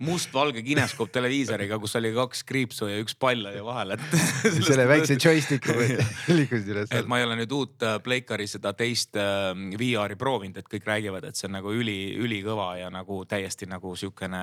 mustvalge 0.00 0.62
kineskoop 0.62 1.10
televiisoriga, 1.12 1.78
kus 1.78 1.96
oli 1.98 2.12
kaks 2.14 2.44
kriipsu 2.48 2.88
ja 2.90 2.98
üks 3.02 3.16
pall 3.18 3.46
oli 3.50 3.62
vahel, 3.64 3.94
et. 3.96 4.04
selle 4.68 4.86
väikse 4.90 5.16
joystick'i 5.18 5.74
liikusid 6.38 6.70
üles. 6.74 6.92
et 6.94 7.06
ma 7.10 7.18
ei 7.18 7.26
ole 7.26 7.36
nüüd 7.40 7.52
uut 7.56 7.82
äh, 7.86 7.98
Pleikari 8.04 8.46
seda 8.50 8.72
teist 8.78 9.16
äh, 9.18 9.50
VR-i 9.78 10.16
proovinud, 10.20 10.60
et 10.60 10.70
kõik 10.70 10.86
räägivad, 10.88 11.24
et 11.28 11.36
see 11.38 11.48
on 11.50 11.56
nagu 11.58 11.72
üli, 11.74 11.98
ülikõva 12.18 12.70
ja 12.80 12.90
nagu 12.94 13.24
täiesti 13.28 13.66
nagu 13.70 13.94
sihukene 13.98 14.42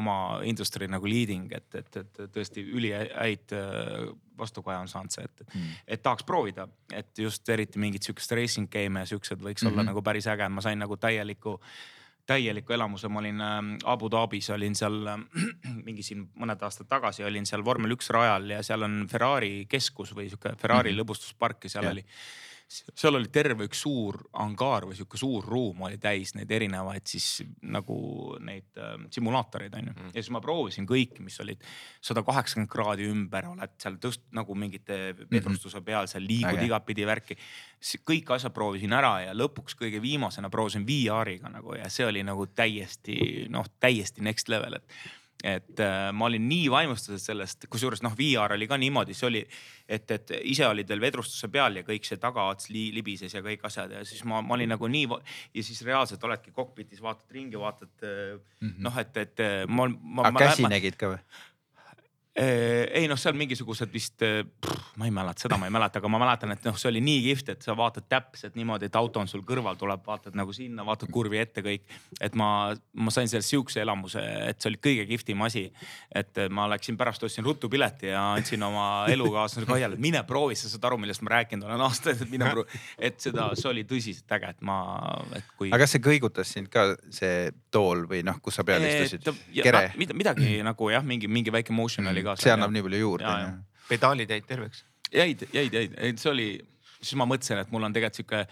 oma 0.00 0.16
industry 0.48 0.88
nagu 0.88 1.06
leading, 1.08 1.52
et, 1.52 1.68
et, 1.74 2.02
et 2.04 2.24
tõesti 2.34 2.64
ülihäid 2.64 3.56
äh, 3.56 4.10
vastukaja 4.40 4.80
on 4.80 4.88
saanud 4.88 5.12
see, 5.12 5.24
et, 5.24 5.46
Mm. 5.50 5.70
et 5.88 6.02
tahaks 6.02 6.24
proovida, 6.24 6.68
et 6.94 7.18
just 7.18 7.48
eriti 7.48 7.78
mingit 7.82 8.02
sihukest 8.06 8.32
racing 8.38 8.68
game'e 8.70 9.02
ja 9.02 9.06
siuksed 9.10 9.40
võiks 9.42 9.62
mm 9.64 9.68
-hmm. 9.68 9.72
olla 9.72 9.82
Mhm. 9.82 9.86
nagu 9.90 10.02
päris 10.02 10.26
äge, 10.26 10.48
ma 10.48 10.60
sain 10.60 10.78
nagu 10.78 10.96
täieliku 10.96 11.60
täieliku 12.30 12.74
elamuse, 12.76 13.10
ma 13.10 13.22
olin 13.22 13.40
äh, 13.44 13.58
Abu 13.90 14.10
Dhabis, 14.12 14.50
olin 14.54 14.76
seal 14.78 15.00
äh, 15.10 15.18
mingi 15.86 16.04
siin 16.06 16.28
mõned 16.40 16.62
aastad 16.66 16.88
tagasi 16.90 17.26
olin 17.26 17.48
seal 17.48 17.64
vormel 17.66 17.96
üks 17.96 18.12
rajal 18.14 18.48
ja 18.54 18.62
seal 18.66 18.86
on 18.86 19.02
Ferrari 19.10 19.66
keskus 19.70 20.14
või 20.16 20.30
sihuke 20.30 20.54
Ferrari 20.56 20.90
mm 20.90 20.94
-hmm. 20.94 21.02
lõbustuspark 21.02 21.66
ja 21.66 21.76
seal 21.76 21.88
Jah. 21.88 21.98
oli 21.98 22.06
seal 22.70 23.16
oli 23.18 23.28
terve 23.34 23.66
üks 23.66 23.80
suur 23.82 24.16
angaar 24.38 24.84
või 24.86 24.94
sihuke 24.94 25.18
suur 25.18 25.44
ruum 25.50 25.80
oli 25.88 25.98
täis 25.98 26.36
neid 26.36 26.50
erinevaid 26.54 27.02
siis 27.10 27.42
nagu 27.66 27.96
neid 28.46 28.78
äh, 28.78 28.94
simulaatoreid 29.10 29.74
on 29.74 29.90
ju 29.90 29.94
Mm. 30.00 30.12
ja 30.14 30.22
siis 30.22 30.30
ma 30.30 30.40
proovisin 30.40 30.86
kõiki, 30.86 31.20
mis 31.26 31.40
olid 31.42 31.64
sada 32.00 32.22
kaheksakümmend 32.22 32.70
kraadi 32.70 33.08
ümber, 33.10 33.48
oled 33.50 33.72
seal 33.82 33.96
tõst- 33.98 34.28
nagu 34.32 34.54
mingite 34.54 35.16
vedrustuse 35.30 35.80
peal 35.84 36.06
seal 36.06 36.22
liigud 36.22 36.54
Äge. 36.60 36.66
igatpidi 36.68 37.06
värki. 37.06 37.36
kõik 38.06 38.30
asjad 38.36 38.52
proovisin 38.54 38.92
ära 38.92 39.12
ja 39.26 39.32
lõpuks 39.34 39.74
kõige 39.74 40.00
viimasena 40.00 40.50
proovisin 40.50 40.86
VR-iga 40.86 41.50
nagu 41.50 41.74
ja 41.74 41.88
see 41.88 42.06
oli 42.06 42.22
nagu 42.22 42.46
täiesti 42.46 43.48
noh, 43.50 43.66
täiesti 43.80 44.22
next 44.22 44.48
level, 44.48 44.74
et 44.74 44.84
et 45.44 45.80
äh, 45.80 46.10
ma 46.12 46.26
olin 46.28 46.44
nii 46.48 46.68
vaimustatud 46.72 47.20
sellest, 47.22 47.64
kusjuures 47.72 48.02
noh, 48.04 48.12
VR 48.18 48.56
oli 48.56 48.68
ka 48.68 48.76
niimoodi, 48.80 49.16
see 49.16 49.28
oli, 49.28 49.42
et, 49.88 50.10
et 50.16 50.34
ise 50.52 50.66
olid 50.68 50.88
veel 50.88 51.00
vedrustuse 51.00 51.48
peal 51.52 51.80
ja 51.80 51.84
kõik 51.86 52.04
see 52.06 52.20
tagaots 52.20 52.68
li, 52.74 52.88
libises 52.96 53.34
ja 53.34 53.42
kõik 53.44 53.64
asjad 53.68 53.94
ja 53.96 54.04
siis 54.08 54.24
ma, 54.28 54.42
ma 54.44 54.58
olin 54.58 54.74
nagu 54.74 54.90
nii 54.90 55.08
ja 55.56 55.64
siis 55.64 55.80
reaalselt 55.86 56.24
oledki 56.28 56.52
kokpitis, 56.56 57.00
vaatad 57.04 57.36
ringi, 57.36 57.56
vaatad 57.60 57.92
mm 58.04 58.68
-hmm. 58.68 58.82
noh, 58.84 58.98
et, 59.00 59.16
et 59.16 59.46
äh, 59.46 59.64
ma, 59.68 59.88
ma. 59.88 60.28
aga 60.28 60.50
käsi 60.50 60.68
nägid 60.68 61.00
ka 61.00 61.14
või? 61.14 61.22
Eh, 62.30 62.86
ei 62.94 63.08
noh, 63.10 63.18
seal 63.18 63.34
mingisugused 63.34 63.90
vist, 63.90 64.22
ma 65.00 65.06
ei 65.08 65.10
mäleta, 65.10 65.42
seda 65.42 65.56
ma 65.58 65.66
ei 65.66 65.72
mäleta, 65.74 65.98
aga 65.98 66.10
ma 66.12 66.20
mäletan, 66.22 66.52
et 66.54 66.62
noh, 66.62 66.76
see 66.78 66.86
oli 66.92 67.00
nii 67.02 67.24
kihvt, 67.24 67.48
et 67.56 67.64
sa 67.66 67.74
vaatad 67.74 68.06
täpselt 68.06 68.54
niimoodi, 68.54 68.86
et 68.86 68.98
auto 69.00 69.18
on 69.18 69.26
sul 69.26 69.42
kõrval, 69.46 69.74
tuleb, 69.80 70.04
vaatad 70.06 70.36
nagu 70.38 70.54
sinna, 70.54 70.84
vaatad 70.86 71.10
kurvi 71.10 71.40
ette 71.42 71.64
kõik. 71.66 71.88
et 72.20 72.36
ma, 72.38 72.70
ma 72.94 73.10
sain 73.10 73.26
sellest 73.28 73.50
sihukese 73.50 73.82
elamuse, 73.82 74.22
et 74.46 74.62
see 74.62 74.70
oli 74.70 74.78
kõige 74.78 75.08
kihvtim 75.08 75.42
asi. 75.42 75.64
et 76.14 76.38
ma 76.54 76.68
läksin 76.70 76.96
pärast, 77.00 77.24
ostsin 77.26 77.44
rutupileti 77.44 78.12
ja 78.12 78.22
andsin 78.36 78.62
oma 78.62 78.86
elukaaslasele 79.16 79.66
Kaljale, 79.66 79.98
et 79.98 80.04
mine 80.06 80.22
proovi, 80.28 80.54
sa 80.54 80.70
saad 80.70 80.86
aru, 80.86 81.00
millest 81.02 81.26
ma 81.26 81.34
rääkinud 81.34 81.66
olen 81.66 81.82
aastaid, 81.88 82.22
et 82.22 82.30
mine 82.30 82.46
proovi. 82.54 82.80
et 82.98 83.18
seda, 83.18 83.48
see 83.58 83.72
oli 83.72 83.84
tõsiselt 83.90 84.36
äge, 84.38 84.54
et 84.54 84.62
ma, 84.62 84.78
et 85.34 85.50
kui. 85.56 85.72
aga 85.74 85.82
kas 85.82 85.96
see 85.96 86.06
kõigutas 86.06 86.54
sind 86.54 86.70
ka 86.70 86.92
see 87.10 87.50
tool 87.74 88.06
või 88.10 88.22
noh, 88.26 88.38
kus 88.38 88.60
sa 88.60 88.66
peal 88.66 88.86
istusid? 88.86 89.26
Kere? 89.60 89.88
midagi 89.98 90.60
nagu 90.62 90.94
jah, 90.94 91.02
mingi, 91.02 91.26
mingi 91.26 91.50
väike 91.54 91.74
motion 91.74 92.06
oli 92.06 92.22
ka. 92.26 92.29
See 92.38 92.52
annab 92.54 92.74
nii 92.74 92.86
palju 92.86 93.02
juurde. 93.04 93.36
Pedaalid 93.90 94.30
jäid 94.30 94.46
terveks. 94.46 94.84
jäid, 95.10 95.48
jäid, 95.52 95.72
jäid, 95.72 95.96
jäid, 95.98 96.20
see 96.22 96.30
oli, 96.30 96.50
siis 97.00 97.16
ma 97.18 97.26
mõtlesin, 97.26 97.58
et 97.62 97.72
mul 97.74 97.88
on 97.88 97.96
tegelikult 97.96 98.20
sihuke 98.20 98.44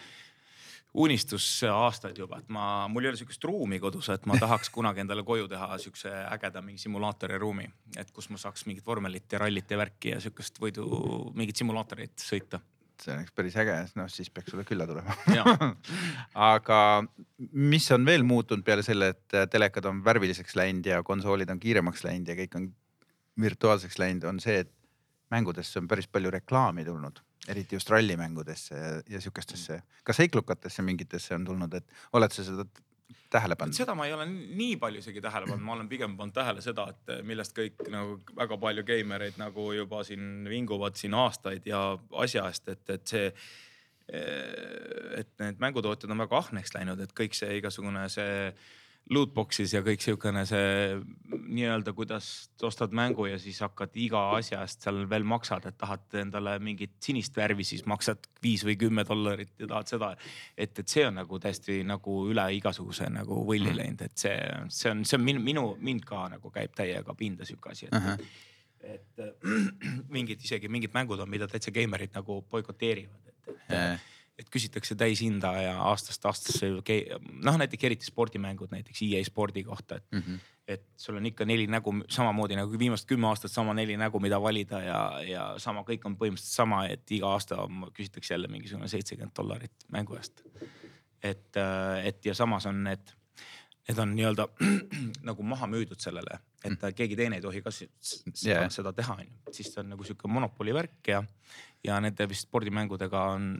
unistus 0.99 1.47
aastaid 1.69 2.17
juba, 2.19 2.41
et 2.41 2.49
ma, 2.53 2.63
mul 2.91 3.05
ei 3.05 3.13
ole 3.13 3.21
sihukest 3.21 3.45
ruumi 3.47 3.79
kodus, 3.83 4.09
et 4.15 4.25
ma 4.29 4.39
tahaks 4.43 4.73
kunagi 4.75 5.05
endale 5.05 5.25
koju 5.27 5.49
teha 5.51 5.69
sihukese 5.83 6.15
ägeda 6.33 6.63
mingi 6.65 6.83
simulaatori 6.83 7.39
ruumi, 7.41 7.69
et 8.01 8.11
kus 8.15 8.31
ma 8.33 8.41
saaks 8.41 8.67
mingit 8.69 8.87
vormelit 8.87 9.31
ja 9.33 9.43
rallit 9.45 9.71
ja 9.71 9.79
värki 9.81 10.15
ja 10.15 10.25
sihukest 10.25 10.61
võidu, 10.63 10.89
mingit 11.39 11.61
simulaatorit 11.61 12.17
sõita. 12.25 12.63
see 12.99 13.15
oleks 13.15 13.31
päris 13.31 13.55
äge, 13.63 13.77
noh 13.95 14.09
siis 14.11 14.31
peaks 14.35 14.51
sulle 14.51 14.65
külla 14.67 14.87
tulema 14.89 15.15
aga 16.55 16.81
mis 17.53 17.87
on 17.95 18.09
veel 18.09 18.25
muutunud 18.27 18.65
peale 18.67 18.83
selle, 18.83 19.13
et 19.15 19.39
telekad 19.53 19.87
on 19.87 20.01
värviliseks 20.05 20.57
läinud 20.59 20.87
ja 20.87 21.03
konsoolid 21.07 21.51
on 21.55 21.61
kiiremaks 21.63 22.03
läinud 22.09 22.33
ja 22.33 22.35
kõik 22.41 22.57
on 22.59 22.73
virtuaalseks 23.41 23.99
läinud, 23.99 24.27
on 24.29 24.41
see, 24.43 24.59
et 24.65 24.73
mängudesse 25.31 25.81
on 25.81 25.89
päris 25.89 26.09
palju 26.09 26.31
reklaami 26.33 26.85
tulnud, 26.85 27.21
eriti 27.49 27.77
just 27.77 27.91
rallimängudesse 27.91 28.75
ja, 28.75 28.93
ja 29.09 29.21
sihukestesse, 29.21 29.81
ka 30.05 30.17
seiklukatesse 30.17 30.83
mingitesse 30.83 31.35
on 31.37 31.45
tulnud, 31.49 31.75
et 31.75 31.99
oled 32.13 32.35
sa 32.35 32.45
seda 32.47 32.67
tähele 33.31 33.57
pannud? 33.57 33.77
seda 33.77 33.95
ma 33.97 34.09
ei 34.09 34.15
ole 34.17 34.27
nii 34.31 34.77
palju 34.81 35.03
isegi 35.03 35.23
tähele 35.25 35.49
pannud, 35.51 35.65
ma 35.65 35.77
olen 35.77 35.89
pigem 35.91 36.17
pannud 36.17 36.37
tähele 36.37 36.65
seda, 36.65 36.89
et 36.93 37.15
millest 37.29 37.57
kõik 37.57 37.89
nagu 37.93 38.19
väga 38.37 38.59
palju 38.65 38.85
geimereid 38.89 39.39
nagu 39.41 39.71
juba 39.77 40.03
siin 40.09 40.49
vinguvad 40.49 40.99
siin 41.01 41.17
aastaid 41.19 41.69
ja 41.69 41.83
asja 42.25 42.49
eest, 42.49 42.69
et, 42.75 42.85
et 42.97 43.15
see. 43.15 43.33
et 44.09 45.33
need 45.37 45.59
mängutootjad 45.61 46.09
on 46.15 46.23
väga 46.23 46.39
ahneks 46.39 46.73
läinud, 46.73 47.01
et 47.05 47.11
kõik 47.13 47.35
see 47.37 47.59
igasugune 47.59 48.07
see 48.09 48.55
lootbox'is 49.13 49.73
ja 49.73 49.81
kõik 49.85 50.03
sihukene 50.05 50.45
see 50.49 50.97
nii-öelda, 51.49 51.95
kuidas 51.97 52.27
ostad 52.67 52.93
mängu 52.97 53.29
ja 53.29 53.39
siis 53.41 53.61
hakkad 53.65 53.97
iga 54.01 54.25
asja 54.37 54.61
eest 54.65 54.85
seal 54.85 55.05
veel 55.11 55.25
maksad, 55.29 55.69
et 55.69 55.79
tahad 55.81 56.19
endale 56.21 56.59
mingit 56.63 56.97
sinist 57.05 57.37
värvi, 57.37 57.65
siis 57.67 57.87
maksad 57.89 58.29
viis 58.45 58.65
või 58.69 58.77
kümme 58.81 59.05
dollarit 59.09 59.55
ja 59.61 59.71
tahad 59.71 59.93
seda. 59.95 60.11
et, 60.57 60.79
et 60.79 60.89
see 60.89 61.07
on 61.09 61.17
nagu 61.21 61.41
täiesti 61.41 61.81
nagu 61.89 62.19
üle 62.29 62.45
igasuguse 62.59 63.09
nagu 63.13 63.41
võlli 63.49 63.73
läinud, 63.77 64.05
et 64.09 64.27
see, 64.27 64.37
see 64.69 64.93
on, 64.93 65.05
see 65.09 65.17
on 65.19 65.25
minu, 65.25 65.45
minu, 65.45 65.65
mind 65.81 66.05
ka 66.09 66.27
nagu 66.35 66.53
käib 66.53 66.77
täiega 66.77 67.17
pinda 67.17 67.49
sihuke 67.49 67.73
asi, 67.73 67.89
et 67.89 67.97
uh. 67.97 68.13
-huh 68.13 68.45
et 68.89 69.21
mingid 70.15 70.39
isegi 70.45 70.69
mingid 70.71 70.93
mängud 70.95 71.19
on, 71.21 71.29
mida 71.29 71.49
täitsa 71.51 71.73
geimerid 71.75 72.15
nagu 72.15 72.43
boikoteerivad, 72.51 73.27
et, 73.27 73.35
et 73.49 73.57
Yeah. 73.69 73.99
Et 74.39 74.51
küsitakse 74.55 74.95
täishinda 74.99 75.51
ja 75.63 75.75
aastast 75.91 76.25
aastasse 76.29 76.71
noh, 76.71 77.59
näiteks 77.59 77.89
eriti 77.89 78.07
spordimängud 78.07 78.71
näiteks 78.71 79.03
EA 79.07 79.23
spordi 79.27 79.65
kohta, 79.67 79.99
et 79.99 80.07
mm, 80.13 80.19
-hmm. 80.19 80.39
et 80.69 80.85
sul 80.97 81.17
on 81.17 81.27
ikka 81.27 81.45
neli 81.45 81.67
nägu 81.67 81.95
samamoodi 82.09 82.57
nagu 82.57 82.79
viimased 82.79 83.09
kümme 83.09 83.27
aastat 83.27 83.53
sama 83.53 83.75
neli 83.75 83.97
nägu, 83.97 84.21
mida 84.21 84.41
valida 84.43 84.81
ja, 84.83 85.01
ja 85.27 85.45
sama, 85.59 85.83
kõik 85.83 86.07
on 86.07 86.17
põhimõtteliselt 86.17 86.63
sama, 86.63 86.87
et 86.87 87.11
iga 87.11 87.33
aasta 87.35 87.57
küsitakse 87.95 88.35
jälle 88.35 88.49
mingisugune 88.49 88.89
seitsekümmend 88.89 89.35
dollarit 89.37 89.89
mängu 89.89 90.17
eest. 90.17 90.43
et, 91.23 91.57
et 92.05 92.27
ja 92.27 92.35
samas 92.35 92.67
on 92.67 92.85
need, 92.85 93.11
need 93.89 93.99
on 93.99 94.15
nii-öelda 94.15 94.49
nagu 95.31 95.43
maha 95.43 95.67
müüdud 95.67 95.99
sellele, 95.99 96.39
et 96.65 96.95
keegi 96.95 97.17
teine 97.17 97.37
ei 97.37 97.43
tohi 97.43 97.63
ka 97.63 97.71
seda, 97.71 97.93
Yeah. 98.45 98.71
seda 98.71 98.93
teha, 98.93 99.15
on 99.15 99.27
ju, 99.27 99.53
siis 99.53 99.75
ta 99.75 99.81
on 99.81 99.91
nagu 99.91 100.05
sihuke 100.05 100.29
monopoli 100.29 100.75
värk 100.75 101.09
ja, 101.09 101.25
ja 101.85 101.99
nende 102.01 102.29
vist 102.29 102.47
spordimängudega 102.47 103.25
on 103.35 103.59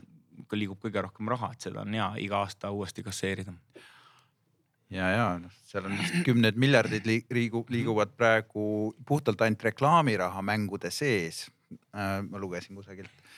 liigub 0.51 0.79
kõige 0.83 1.03
rohkem 1.05 1.31
raha, 1.31 1.51
et 1.53 1.67
seda 1.67 1.83
on 1.85 1.93
hea 1.93 2.09
iga 2.25 2.43
aasta 2.43 2.71
uuesti 2.75 3.03
kasseerida. 3.05 3.53
ja, 4.89 5.09
ja 5.13 5.25
noh, 5.41 5.53
seal 5.69 5.89
on 5.89 5.97
kümned 6.27 6.57
miljardid 6.59 7.05
liigu, 7.07 7.65
liiguvad 7.69 8.15
praegu 8.17 8.95
puhtalt 9.07 9.41
ainult 9.41 9.63
reklaamiraha 9.71 10.41
mängude 10.41 10.91
sees 10.91 11.47
äh,. 11.93 12.21
ma 12.25 12.41
lugesin 12.41 12.75
kusagilt 12.75 13.29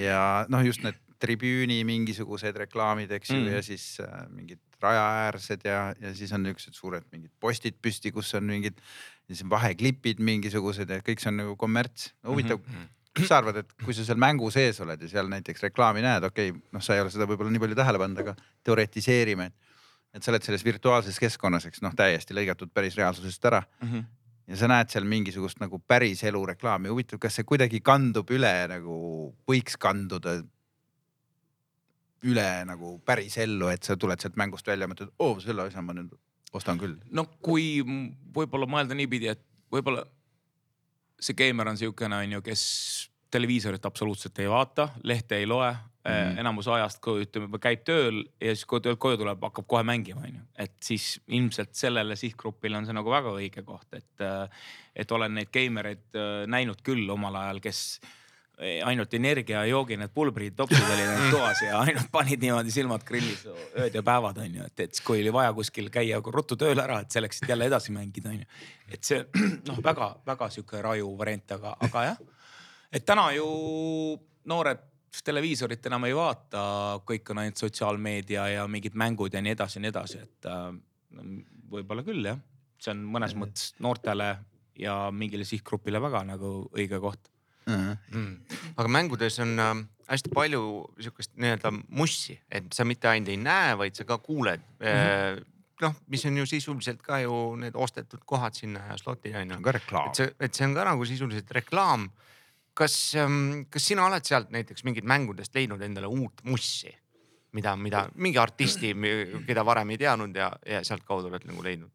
ja 0.00 0.46
noh, 0.48 0.64
just 0.64 0.84
need 0.84 0.96
tribüüni 1.22 1.80
mingisugused 1.88 2.56
reklaamid, 2.60 3.12
eks 3.16 3.32
ju 3.32 3.38
mm., 3.38 3.52
ja 3.54 3.62
siis 3.64 3.84
äh, 4.04 4.24
mingid 4.32 4.60
rajaäärsed 4.82 5.64
ja, 5.64 5.94
ja 6.00 6.12
siis 6.14 6.32
on 6.36 6.44
niisugused 6.44 6.76
suured 6.76 7.06
mingid 7.12 7.32
postid 7.40 7.78
püsti, 7.82 8.12
kus 8.12 8.34
on 8.36 8.44
mingid 8.50 8.80
siis 9.26 9.42
vaheklipid 9.48 10.20
mingisugused 10.24 10.90
ja 10.92 11.00
kõik 11.04 11.22
see 11.22 11.32
on 11.32 11.40
nagu 11.40 11.56
kommerts 11.60 12.10
huvitav 12.26 12.60
mm, 12.60 12.74
-hmm. 12.74 12.92
Mis 13.18 13.28
sa 13.30 13.38
arvad, 13.40 13.62
et 13.62 13.72
kui 13.84 13.94
sa 13.96 14.04
seal 14.06 14.18
mängu 14.20 14.50
sees 14.54 14.80
oled 14.84 15.00
ja 15.02 15.08
seal 15.08 15.30
näiteks 15.32 15.68
reklaami 15.68 16.04
näed, 16.04 16.26
okei 16.28 16.50
okay,, 16.52 16.64
noh, 16.74 16.84
sa 16.84 16.96
ei 16.96 17.04
ole 17.04 17.12
seda 17.14 17.28
võib-olla 17.28 17.52
nii 17.54 17.62
palju 17.62 17.78
tähele 17.78 18.00
pannud, 18.02 18.22
aga 18.24 18.36
teoretiseerime, 18.66 19.50
et 19.50 19.66
et 20.16 20.24
sa 20.24 20.32
oled 20.32 20.44
selles 20.46 20.64
virtuaalses 20.64 21.18
keskkonnas, 21.20 21.66
eks 21.68 21.82
noh, 21.84 21.94
täiesti 21.96 22.36
lõigatud 22.36 22.72
päris 22.74 22.96
reaalsusest 22.96 23.44
ära 23.50 23.62
mm. 23.62 23.88
-hmm. 23.88 24.04
ja 24.52 24.60
sa 24.60 24.68
näed 24.72 24.92
seal 24.92 25.04
mingisugust 25.08 25.60
nagu 25.60 25.78
päris 25.78 26.24
elu 26.24 26.44
reklaami, 26.52 26.88
huvitav, 26.92 27.20
kas 27.20 27.36
see 27.36 27.48
kuidagi 27.48 27.82
kandub 27.84 28.30
üle 28.32 28.54
nagu, 28.72 28.96
võiks 29.48 29.76
kanduda 29.78 30.38
üle 32.26 32.48
nagu 32.66 32.98
päris 33.04 33.36
ellu, 33.38 33.68
et 33.68 33.84
sa 33.84 33.96
tuled 33.96 34.20
sealt 34.20 34.38
mängust 34.40 34.66
välja 34.66 34.88
ja 34.88 34.92
mõtled, 34.92 35.12
oo 35.18 35.36
selle 35.40 35.68
asja 35.68 35.84
ma 35.84 35.94
nüüd 35.96 36.14
ostan 36.52 36.80
küll. 36.80 36.96
no 37.10 37.26
kui 37.42 37.82
võib-olla 37.84 38.66
mõelda 38.66 38.96
niipidi, 38.96 39.28
et 39.28 39.42
võib-olla 39.72 40.06
see 41.20 41.36
geimer 41.38 41.68
on 41.68 41.78
siukene, 41.78 42.16
on 42.22 42.38
ju, 42.38 42.42
kes 42.44 42.62
televiisorit 43.30 43.86
absoluutselt 43.86 44.38
ei 44.38 44.48
vaata, 44.48 44.88
lehte 45.02 45.36
ei 45.36 45.46
loe 45.46 45.70
mm. 45.72 46.10
-hmm. 46.10 46.40
enamus 46.40 46.68
ajast, 46.68 47.00
kui 47.04 47.24
ütleme, 47.24 47.58
käib 47.58 47.82
tööl 47.84 48.22
ja 48.40 48.54
siis 48.54 48.64
kui 48.64 48.80
töölt 48.80 48.98
koju 49.02 49.16
tuleb, 49.22 49.42
hakkab 49.42 49.66
kohe 49.66 49.82
mängima, 49.82 50.22
onju. 50.28 50.44
et 50.58 50.76
siis 50.82 51.20
ilmselt 51.28 51.74
sellele 51.74 52.16
sihtgrupile 52.16 52.78
on 52.78 52.86
see 52.86 52.94
nagu 52.94 53.10
väga 53.10 53.32
õige 53.32 53.64
koht, 53.64 53.88
et, 53.94 54.26
et 54.96 55.12
olen 55.12 55.34
neid 55.34 55.50
geimereid 55.52 56.20
näinud 56.46 56.82
küll 56.82 57.10
omal 57.10 57.34
ajal, 57.42 57.60
kes 57.60 58.00
ainult 58.56 59.12
energiajoogi 59.14 59.98
need 60.00 60.12
pulbrid, 60.16 60.54
topsid 60.56 60.80
olid 60.80 61.10
ainult 61.10 61.34
toas 61.34 61.60
ja 61.60 61.80
ainult 61.82 62.08
panid 62.12 62.40
niimoodi 62.40 62.72
silmad 62.72 63.04
grillis 63.04 63.42
ööd 63.50 63.98
ja 63.98 64.02
päevad 64.06 64.40
onju, 64.40 64.64
et, 64.70 64.84
et 64.86 65.00
kui 65.04 65.20
oli 65.20 65.32
vaja 65.34 65.52
kuskil 65.56 65.90
käia 65.92 66.22
ruttu 66.24 66.56
tööle 66.56 66.80
ära, 66.86 67.02
et 67.04 67.12
selleks, 67.12 67.42
et 67.42 67.52
jälle 67.52 67.68
edasi 67.68 67.92
mängida 67.92 68.32
onju. 68.32 68.48
et 68.88 69.04
see 69.04 69.20
noh, 69.68 69.82
väga-väga 69.84 70.48
sihuke 70.54 70.80
raju 70.88 71.12
variant, 71.18 71.56
aga, 71.58 71.74
aga 71.84 72.06
jah. 72.10 72.24
et 72.92 73.04
täna 73.04 73.28
ju 73.36 73.46
noored 74.48 74.84
televiisorit 75.24 75.86
enam 75.88 76.08
ei 76.08 76.16
vaata, 76.16 76.64
kõik 77.08 77.30
on 77.32 77.44
ainult 77.44 77.60
sotsiaalmeedia 77.60 78.48
ja 78.56 78.66
mingid 78.68 78.96
mängud 78.96 79.36
ja 79.36 79.40
nii 79.44 79.54
edasi 79.56 79.78
ja 79.78 79.84
nii 79.84 79.92
edasi, 79.92 80.24
et 80.24 80.48
äh, 80.50 80.66
võib-olla 81.72 82.04
küll 82.06 82.24
jah, 82.32 82.40
see 82.80 82.92
on 82.92 83.04
mõnes 83.16 83.36
mõttes 83.36 83.70
noortele 83.84 84.32
ja 84.80 84.98
mingile 85.12 85.44
sihtgrupile 85.48 86.00
väga 86.02 86.24
nagu 86.32 86.52
õige 86.76 87.00
koht. 87.00 87.30
Mm. 87.66 88.36
aga 88.76 88.88
mängudes 88.88 89.38
on 89.42 89.58
äh, 89.58 89.74
hästi 90.10 90.32
palju 90.34 90.62
sihukest 91.00 91.34
nii-öelda 91.34 91.72
mussi, 91.88 92.38
et 92.50 92.70
sa 92.74 92.86
mitte 92.86 93.10
ainult 93.10 93.32
ei 93.32 93.40
näe, 93.40 93.74
vaid 93.78 93.98
sa 93.98 94.06
ka 94.08 94.18
kuuled 94.18 94.60
mm. 94.80 94.86
-hmm. 94.86 95.44
noh, 95.82 95.96
mis 96.08 96.26
on 96.26 96.36
ju 96.36 96.46
sisuliselt 96.46 97.02
ka 97.02 97.20
ju 97.20 97.56
need 97.56 97.74
ostetud 97.74 98.22
kohad 98.24 98.54
sinna 98.54 98.86
ja 98.90 98.98
slotid 98.98 99.36
on 99.36 99.50
ju. 99.50 99.60
ka 99.62 99.72
reklaam. 99.72 100.08
et 100.08 100.14
see, 100.14 100.34
et 100.40 100.54
see 100.54 100.66
on 100.66 100.74
ka 100.74 100.84
nagu 100.84 101.04
sisuliselt 101.04 101.50
reklaam 101.50 102.10
kas, 102.74 103.14
kas 103.70 103.86
sina 103.86 104.06
oled 104.06 104.24
sealt 104.24 104.50
näiteks 104.50 104.84
mingit 104.84 105.04
mängudest 105.04 105.54
leidnud 105.54 105.82
endale 105.82 106.06
uut 106.06 106.44
mussi? 106.44 106.94
mida, 107.56 107.76
mida 107.76 108.06
mingi 108.20 108.38
artisti, 108.38 108.92
keda 109.46 109.64
varem 109.64 109.94
ei 109.94 110.00
teadnud 110.00 110.36
ja, 110.36 110.50
ja 110.66 110.82
sealtkaudu 110.84 111.30
oled 111.30 111.46
nagu 111.48 111.64
leidnud? 111.64 111.92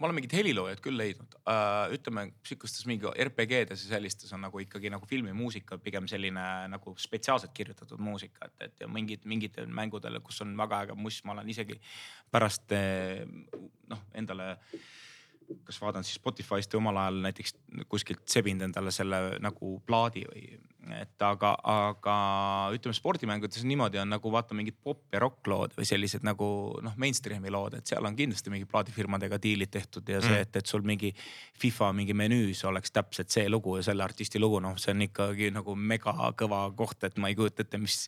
Ma 0.00 0.08
olen 0.08 0.16
mingit 0.16 0.32
heliloojat 0.32 0.80
küll 0.84 0.96
leidnud. 0.96 1.34
Uh,, 1.44 1.92
ütleme 1.94 2.26
sihukestes 2.46 2.86
mingi 2.88 3.10
RPG-des 3.26 3.84
ja 3.84 3.96
sellistes 3.96 4.32
on 4.32 4.40
nagu 4.46 4.62
ikkagi 4.62 4.92
nagu 4.92 5.06
filmimuusika 5.08 5.76
pigem 5.84 6.08
selline 6.10 6.44
nagu 6.72 6.94
spetsiaalselt 7.00 7.52
kirjutatud 7.56 8.00
muusika, 8.00 8.48
et, 8.48 8.56
et 8.68 8.84
ja 8.84 8.88
mingid, 8.88 9.26
mingitel 9.28 9.68
mängudel, 9.68 10.16
kus 10.24 10.40
on 10.44 10.56
väga 10.58 10.86
äge 10.86 10.96
muss, 10.96 11.20
ma 11.28 11.36
olen 11.36 11.52
isegi 11.52 11.76
pärast 12.32 12.72
eh, 12.76 13.26
noh, 13.92 14.06
endale 14.16 14.54
kas 15.66 15.80
vaatan 15.82 16.06
siis 16.06 16.18
Spotify'st 16.20 16.74
või 16.74 16.82
omal 16.82 17.00
ajal 17.04 17.22
näiteks 17.26 17.54
kuskilt 17.90 18.26
sebinud 18.30 18.68
endale 18.68 18.92
selle 18.94 19.20
nagu 19.42 19.76
plaadi 19.86 20.24
või 20.28 20.44
et 20.96 21.22
aga, 21.22 21.50
aga 21.70 22.14
ütleme 22.74 22.96
spordimängudes 22.96 23.64
niimoodi 23.68 24.00
on 24.00 24.10
nagu 24.10 24.32
vaata 24.32 24.56
mingid 24.56 24.78
pop 24.82 25.12
ja 25.12 25.20
rock 25.22 25.46
lood 25.50 25.74
või 25.76 25.86
sellised 25.88 26.24
nagu 26.26 26.48
noh, 26.82 26.96
mainstream'i 27.00 27.52
lood, 27.52 27.76
et 27.78 27.90
seal 27.90 28.06
on 28.06 28.16
kindlasti 28.16 28.52
mingi 28.52 28.68
plaadifirmadega 28.70 29.38
diilid 29.42 29.72
tehtud 29.74 30.08
ja 30.08 30.22
see, 30.24 30.32
mm. 30.32 30.48
et, 30.48 30.60
et 30.62 30.72
sul 30.72 30.84
mingi 30.86 31.12
FIFA 31.60 31.92
mingi 31.96 32.16
menüüs 32.16 32.64
oleks 32.70 32.96
täpselt 32.96 33.30
see 33.32 33.46
lugu 33.52 33.76
ja 33.78 33.86
selle 33.90 34.06
artisti 34.06 34.40
lugu, 34.42 34.62
noh, 34.64 34.78
see 34.80 34.94
on 34.96 35.06
ikkagi 35.06 35.52
nagu 35.54 35.76
mega 35.76 36.16
kõva 36.38 36.64
koht, 36.76 37.04
et 37.06 37.20
ma 37.20 37.30
ei 37.30 37.38
kujuta 37.38 37.66
ette, 37.66 37.80
mis, 37.80 38.06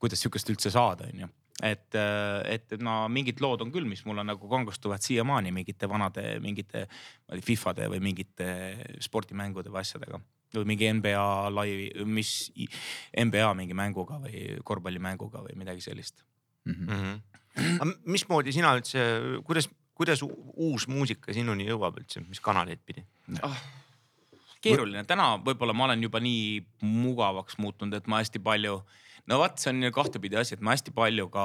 kuidas 0.00 0.24
sihukest 0.24 0.54
üldse 0.54 0.72
saada, 0.74 1.10
onju 1.12 1.30
et, 1.62 1.94
et 2.50 2.72
no 2.82 3.04
mingid 3.12 3.38
lood 3.42 3.62
on 3.62 3.70
küll, 3.74 3.86
mis 3.86 4.02
mulle 4.08 4.24
nagu 4.26 4.48
kangustuvad 4.50 5.02
siiamaani 5.04 5.52
mingite 5.54 5.86
vanade, 5.90 6.38
mingite 6.42 6.86
Fifade 7.44 7.86
või 7.92 8.00
mingite 8.02 8.48
spordimängude 9.04 9.70
või 9.70 9.84
asjadega. 9.84 10.20
või 10.54 10.66
mingi 10.70 10.90
NBA 10.98 11.50
laivi, 11.50 11.86
mis 12.06 12.50
NBA 13.18 13.54
mingi 13.54 13.74
mänguga 13.74 14.18
või 14.22 14.58
korvpallimänguga 14.64 15.42
või 15.46 15.56
midagi 15.58 15.80
sellist 15.80 16.24
mm. 16.64 16.74
-hmm. 16.88 17.78
aga 17.80 17.90
mismoodi 18.04 18.52
sina 18.52 18.74
üldse, 18.74 19.06
kuidas, 19.46 19.68
kuidas 19.94 20.22
uus 20.22 20.88
muusika 20.88 21.32
sinuni 21.32 21.66
jõuab 21.66 21.98
üldse, 22.02 22.20
mis 22.28 22.40
kanaleid 22.40 22.82
pidi 22.86 23.04
ah.? 23.42 23.62
keeruline, 24.64 25.04
täna 25.04 25.36
võib-olla 25.44 25.74
ma 25.76 25.84
olen 25.84 26.02
juba 26.02 26.20
nii 26.24 26.62
mugavaks 26.80 27.58
muutunud, 27.58 27.94
et 27.94 28.06
ma 28.08 28.22
hästi 28.22 28.40
palju 28.40 28.78
äh, 28.78 29.02
no 29.30 29.38
vot, 29.40 29.56
see 29.60 29.70
on 29.72 29.86
kahtepidi 29.94 30.36
asi, 30.36 30.56
et 30.56 30.62
ma 30.64 30.74
hästi 30.74 30.92
palju 30.94 31.26
ka 31.32 31.44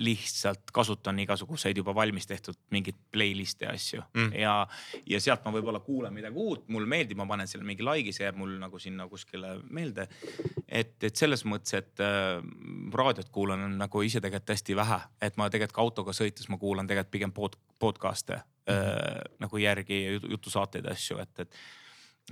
lihtsalt 0.00 0.72
kasutan 0.74 1.18
igasuguseid 1.24 1.76
juba 1.76 1.92
valmis 1.96 2.28
tehtud 2.28 2.56
mingeid 2.74 2.96
playlist'e 3.12 3.66
ja 3.66 3.74
asju 3.76 4.02
mm. 4.06 4.30
ja, 4.40 4.54
ja 5.08 5.20
sealt 5.20 5.44
ma 5.44 5.52
võib-olla 5.54 5.82
kuulan 5.84 6.14
midagi 6.14 6.40
uut, 6.40 6.66
mulle 6.72 6.88
meeldib, 6.90 7.20
ma 7.20 7.28
panen 7.28 7.50
selle 7.50 7.66
mingi 7.68 7.84
like'i, 7.84 8.14
see 8.16 8.24
jääb 8.24 8.38
mul 8.40 8.54
nagu 8.60 8.80
sinna 8.82 9.08
kuskile 9.10 9.56
meelde. 9.74 10.08
et, 10.66 10.96
et 11.04 11.16
selles 11.16 11.44
mõttes, 11.48 11.76
et 11.76 12.04
äh, 12.04 12.38
raadiot 12.94 13.32
kuulan 13.34 13.66
nagu 13.78 14.04
ise 14.06 14.22
tegelikult 14.24 14.54
hästi 14.56 14.78
vähe, 14.78 15.00
et 15.20 15.36
ma 15.40 15.50
tegelikult 15.52 15.76
ka 15.76 15.84
autoga 15.84 16.16
sõites 16.16 16.48
ma 16.48 16.60
kuulan 16.60 16.88
tegelikult 16.88 17.12
pigem 17.12 17.34
pod, 17.36 17.58
podcast'e 17.78 18.38
mm 18.38 18.72
-hmm. 18.72 18.72
äh, 18.72 19.36
nagu 19.44 19.60
järgi 19.60 20.04
jutusaateid 20.30 20.84
ja 20.84 20.96
asju, 20.96 21.18
et, 21.18 21.44
et 21.44 21.60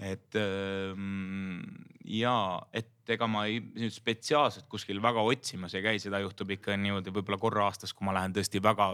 et 0.05 0.37
ähm, 0.37 1.63
ja, 2.05 2.37
et 2.77 3.15
ega 3.15 3.29
ma 3.31 3.47
ei 3.49 3.61
nüüd 3.63 3.95
spetsiaalselt 3.95 4.67
kuskil 4.71 5.01
väga 5.03 5.23
otsimas 5.25 5.75
ei 5.77 5.85
käi, 5.85 5.97
seda 6.03 6.21
juhtub 6.23 6.53
ikka 6.57 6.77
niimoodi 6.81 7.15
võib-olla 7.15 7.39
korra 7.41 7.67
aastas, 7.71 7.95
kui 7.97 8.07
ma 8.09 8.15
lähen 8.17 8.35
tõesti 8.37 8.63
väga, 8.63 8.91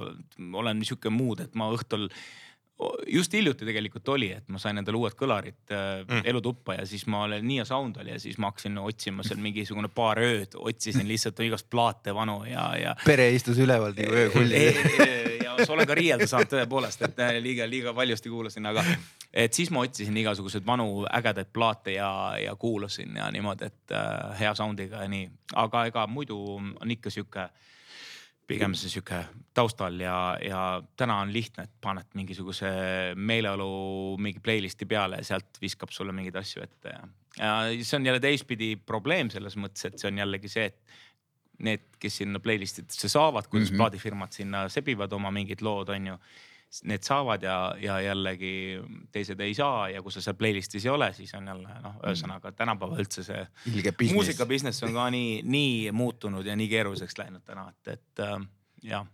olen 0.62 0.82
sihuke 0.86 1.12
mood, 1.12 1.42
et 1.44 1.58
ma 1.58 1.70
õhtul 1.74 2.08
just 3.06 3.32
hiljuti 3.32 3.66
tegelikult 3.68 4.08
oli, 4.08 4.30
et 4.32 4.48
ma 4.48 4.58
sain 4.58 4.78
endale 4.80 4.98
uued 4.98 5.14
kõlarid 5.18 5.72
äh, 5.74 6.02
mm. 6.02 6.22
elutuppa 6.32 6.78
ja 6.80 6.86
siis 6.88 7.04
ma 7.10 7.24
olen 7.26 7.44
Nia 7.46 7.64
Sound 7.68 8.00
oli 8.02 8.14
ja 8.14 8.20
siis 8.20 8.38
ma 8.42 8.50
hakkasin 8.50 8.78
otsima 8.82 9.26
seal 9.26 9.40
mingisugune 9.42 9.90
paar 9.92 10.20
ööd, 10.22 10.56
otsisin 10.58 11.08
lihtsalt 11.08 11.40
igast 11.46 11.68
plaate 11.70 12.14
vanu 12.14 12.42
ja, 12.48 12.70
ja. 12.80 12.94
pere 13.04 13.30
istus 13.34 13.60
üleval 13.62 13.94
nagu 13.96 14.18
öökullidel 14.24 15.42
ja 15.44 15.56
olen 15.70 15.86
ka 15.86 15.96
riielda 15.96 16.26
saanud 16.28 16.50
tõepoolest, 16.52 17.04
et 17.06 17.20
äh, 17.22 17.34
liiga, 17.44 17.66
liiga 17.70 17.94
valjusti 17.96 18.30
kuulasin, 18.32 18.66
aga 18.70 18.84
et 19.44 19.54
siis 19.54 19.70
ma 19.74 19.84
otsisin 19.86 20.16
igasuguseid 20.22 20.66
vanu 20.66 21.04
ägedaid 21.12 21.52
plaate 21.52 21.96
ja, 21.96 22.10
ja 22.40 22.56
kuulasin 22.56 23.16
ja 23.16 23.30
niimoodi, 23.32 23.70
et 23.70 23.96
äh, 23.96 24.38
hea 24.40 24.54
sound'iga 24.58 25.04
ja 25.04 25.12
nii, 25.12 25.28
aga 25.64 25.86
ega 25.90 26.06
muidu 26.06 26.38
on 26.56 26.96
ikka 26.96 27.10
sihuke 27.10 27.48
pigem 28.46 28.74
see 28.76 28.90
sihuke 28.90 29.18
taustal 29.54 29.98
ja, 30.00 30.16
ja 30.42 30.60
täna 30.98 31.20
on 31.22 31.32
lihtne, 31.32 31.66
et 31.68 31.74
paned 31.80 32.08
mingisuguse 32.18 32.70
meeleolu 33.16 34.16
mingi 34.22 34.42
playlist'i 34.44 34.88
peale 34.88 35.20
ja 35.20 35.28
sealt 35.32 35.60
viskab 35.62 35.92
sulle 35.94 36.14
mingeid 36.16 36.36
asju 36.40 36.64
ette 36.64 36.94
ja. 36.94 37.02
ja 37.38 37.54
see 37.84 37.98
on 38.00 38.06
jälle 38.08 38.20
teistpidi 38.22 38.74
probleem 38.76 39.30
selles 39.32 39.56
mõttes, 39.60 39.86
et 39.88 39.98
see 40.00 40.10
on 40.10 40.22
jällegi 40.24 40.50
see, 40.52 40.68
et 40.72 41.62
need, 41.62 41.84
kes 42.02 42.22
sinna 42.22 42.40
playlist 42.42 42.82
idesse 42.82 43.10
saavad, 43.12 43.46
kuidas 43.48 43.70
mm 43.70 43.74
-hmm. 43.74 43.84
plaadifirmad 43.84 44.32
sinna 44.32 44.68
sebivad 44.68 45.12
oma 45.12 45.30
mingid 45.30 45.62
lood, 45.62 45.88
on 45.94 46.06
ju. 46.06 46.18
Need 46.88 47.04
saavad 47.04 47.42
ja, 47.44 47.56
ja 47.76 47.98
jällegi 48.00 48.80
teised 49.12 49.40
ei 49.44 49.52
saa 49.54 49.90
ja 49.92 50.00
kui 50.02 50.12
sa 50.14 50.22
seal 50.24 50.38
playlist'is 50.40 50.86
ei 50.86 50.92
ole, 50.92 51.10
siis 51.12 51.34
on 51.36 51.50
jälle 51.50 51.74
noh, 51.84 51.98
ühesõnaga 52.00 52.54
tänapäeval 52.56 53.02
üldse 53.04 53.24
see 53.26 53.42
muusika 54.14 54.46
business 54.48 54.80
on 54.86 54.96
ka 54.96 55.10
nii, 55.12 55.42
nii 55.44 55.92
muutunud 55.92 56.46
ja 56.48 56.56
nii 56.56 56.70
keeruliseks 56.72 57.18
läinud 57.20 57.44
täna, 57.44 57.66
et, 57.74 57.92
et 57.98 58.24
äh, 58.24 58.38
jah. 58.88 59.04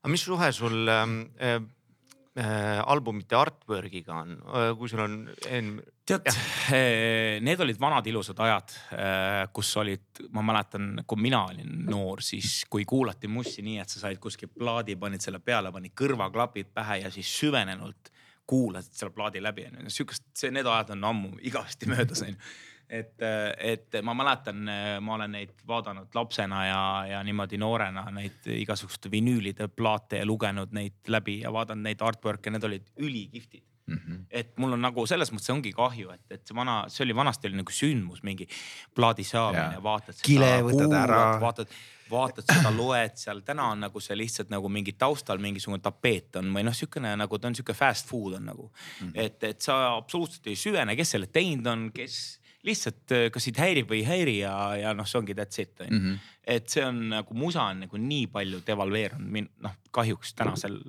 aga 0.00 0.12
mis 0.14 0.24
suhe 0.24 0.48
sul 0.56 0.88
äh, 0.88 1.04
äh, 1.52 2.80
albumite 2.86 3.36
artwork'iga 3.36 4.22
on, 4.22 4.32
äh, 4.48 4.72
kui 4.78 4.88
sul 4.88 5.04
on 5.04 5.20
en.... 5.50 5.76
tead, 6.06 6.28
äh, 6.28 7.40
need 7.42 7.60
olid 7.60 7.80
vanad 7.80 8.06
ilusad 8.06 8.38
ajad, 8.44 8.74
äh, 8.94 9.40
kus 9.54 9.72
olid, 9.80 10.22
ma 10.34 10.44
mäletan, 10.46 11.02
kui 11.06 11.20
mina 11.20 11.42
olin 11.50 11.82
noor, 11.90 12.22
siis 12.22 12.60
kui 12.70 12.86
kuulati 12.88 13.30
mussi 13.30 13.64
nii, 13.66 13.80
et 13.82 13.90
sa 13.92 14.04
said 14.04 14.20
kuskil 14.22 14.52
plaadi, 14.52 14.96
panid 15.00 15.24
selle 15.24 15.42
peale, 15.42 15.72
panid 15.74 15.96
kõrvaklapid 15.98 16.70
pähe 16.74 17.02
ja 17.02 17.10
siis 17.14 17.32
süvenenult 17.40 18.12
kuulasid 18.46 18.94
selle 18.94 19.14
plaadi 19.14 19.42
läbi 19.42 19.66
onju. 19.66 19.90
sihukest, 19.90 20.28
see, 20.38 20.54
need 20.54 20.66
ajad 20.70 20.94
on 20.94 21.04
ammu 21.10 21.34
igavesti 21.42 21.90
möödas 21.94 22.22
onju 22.22 22.38
et, 22.86 23.18
et 23.58 23.96
ma 24.06 24.12
mäletan, 24.14 24.60
ma 25.02 25.14
olen 25.16 25.32
neid 25.34 25.56
vaadanud 25.66 26.14
lapsena 26.14 26.60
ja, 26.68 26.82
ja 27.10 27.22
niimoodi 27.26 27.58
noorena 27.58 28.04
neid 28.14 28.46
igasuguste 28.54 29.10
vinüülide 29.10 29.66
plaate 29.74 30.20
ja 30.20 30.28
lugenud 30.28 30.70
neid 30.70 31.10
läbi 31.10 31.40
ja 31.40 31.50
vaadanud 31.50 31.82
neid 31.82 32.04
artwork'e, 32.06 32.54
need 32.54 32.68
olid 32.70 32.92
ülikihvtid 33.02 33.66
mm. 33.86 33.98
-hmm. 33.98 34.22
et 34.30 34.56
mul 34.58 34.72
on 34.76 34.82
nagu 34.82 35.06
selles 35.06 35.32
mõttes 35.32 35.52
ongi 35.54 35.72
kahju, 35.72 36.10
et, 36.14 36.24
et 36.30 36.46
see 36.46 36.56
vana, 36.56 36.84
see 36.92 37.04
oli 37.04 37.16
vanasti 37.16 37.50
oli 37.50 37.60
nagu 37.60 37.72
sündmus, 37.72 38.22
mingi 38.22 38.48
plaadi 38.94 39.24
saamine, 39.24 39.82
vaatad 39.82 40.14
seda, 40.14 40.62
kuulad, 40.62 41.40
vaatad 41.40 41.76
vaatad 42.10 42.46
seda, 42.46 42.70
loed 42.70 43.16
seal, 43.18 43.42
täna 43.46 43.70
on 43.74 43.80
nagu 43.86 44.00
see 44.00 44.16
lihtsalt 44.18 44.50
nagu 44.52 44.68
mingi 44.72 44.94
taustal 44.98 45.40
mingisugune 45.42 45.82
tapeet 45.82 46.38
on 46.40 46.52
või 46.54 46.62
noh, 46.66 46.74
sihukene 46.76 47.16
nagu 47.18 47.38
ta 47.38 47.50
on 47.50 47.56
sihuke 47.58 47.74
fast 47.74 48.06
food 48.10 48.38
on 48.38 48.46
nagu 48.52 48.68
mm. 48.70 49.06
-hmm. 49.06 49.12
et, 49.26 49.44
et 49.44 49.60
sa 49.60 49.96
absoluutselt 49.96 50.46
ei 50.46 50.56
süvene, 50.56 50.96
kes 50.96 51.16
selle 51.16 51.26
teinud 51.26 51.66
on, 51.66 51.90
kes 51.94 52.38
lihtsalt 52.66 53.14
äh, 53.14 53.26
kas 53.32 53.46
sind 53.48 53.58
häirib 53.60 53.90
või 53.90 54.02
ei 54.02 54.08
häiri 54.08 54.36
ja, 54.40 54.54
ja 54.80 54.94
noh, 54.96 55.06
see 55.08 55.20
ongi 55.20 55.36
that's 55.38 55.60
it 55.62 55.80
on 55.80 55.90
ju. 55.90 55.98
-hmm. 55.98 56.30
et 56.56 56.68
see 56.68 56.84
on 56.84 57.02
nagu 57.12 57.34
musa 57.34 57.62
on 57.72 57.84
nagu 57.86 58.00
nii 58.00 58.26
palju 58.32 58.62
devalveerunud, 58.66 59.50
noh 59.64 59.76
kahjuks 59.90 60.34
tänasel, 60.34 60.80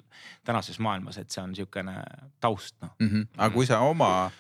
tänases 0.46 0.80
maailmas, 0.80 1.18
et 1.18 1.32
see 1.32 1.44
on 1.44 1.54
niisugune 1.54 1.98
taust 2.40 2.76
noh 2.82 2.96
mm. 3.00 3.08
-hmm. 3.08 3.28
aga 3.38 3.54
kui 3.54 3.66
sa 3.66 3.80
oma 3.80 4.32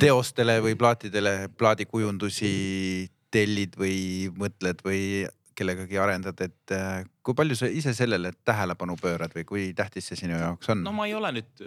teostele 0.00 0.60
või 0.64 0.76
plaatidele 0.76 1.48
plaadikujundusi 1.58 3.10
tellid 3.30 3.76
või 3.76 4.30
mõtled 4.32 4.80
või 4.84 5.26
kellegagi 5.56 5.98
arendad, 5.98 6.40
et 6.40 6.72
äh, 6.72 7.04
kui 7.22 7.34
palju 7.34 7.56
sa 7.56 7.66
ise 7.66 7.94
sellele 7.96 8.32
tähelepanu 8.44 8.96
pöörad 9.00 9.32
või 9.36 9.44
kui 9.44 9.72
tähtis 9.74 10.08
see 10.08 10.16
sinu 10.16 10.36
jaoks 10.36 10.68
on? 10.68 10.84
no 10.84 10.92
ma 10.92 11.06
ei 11.06 11.14
ole 11.14 11.32
nüüd 11.38 11.64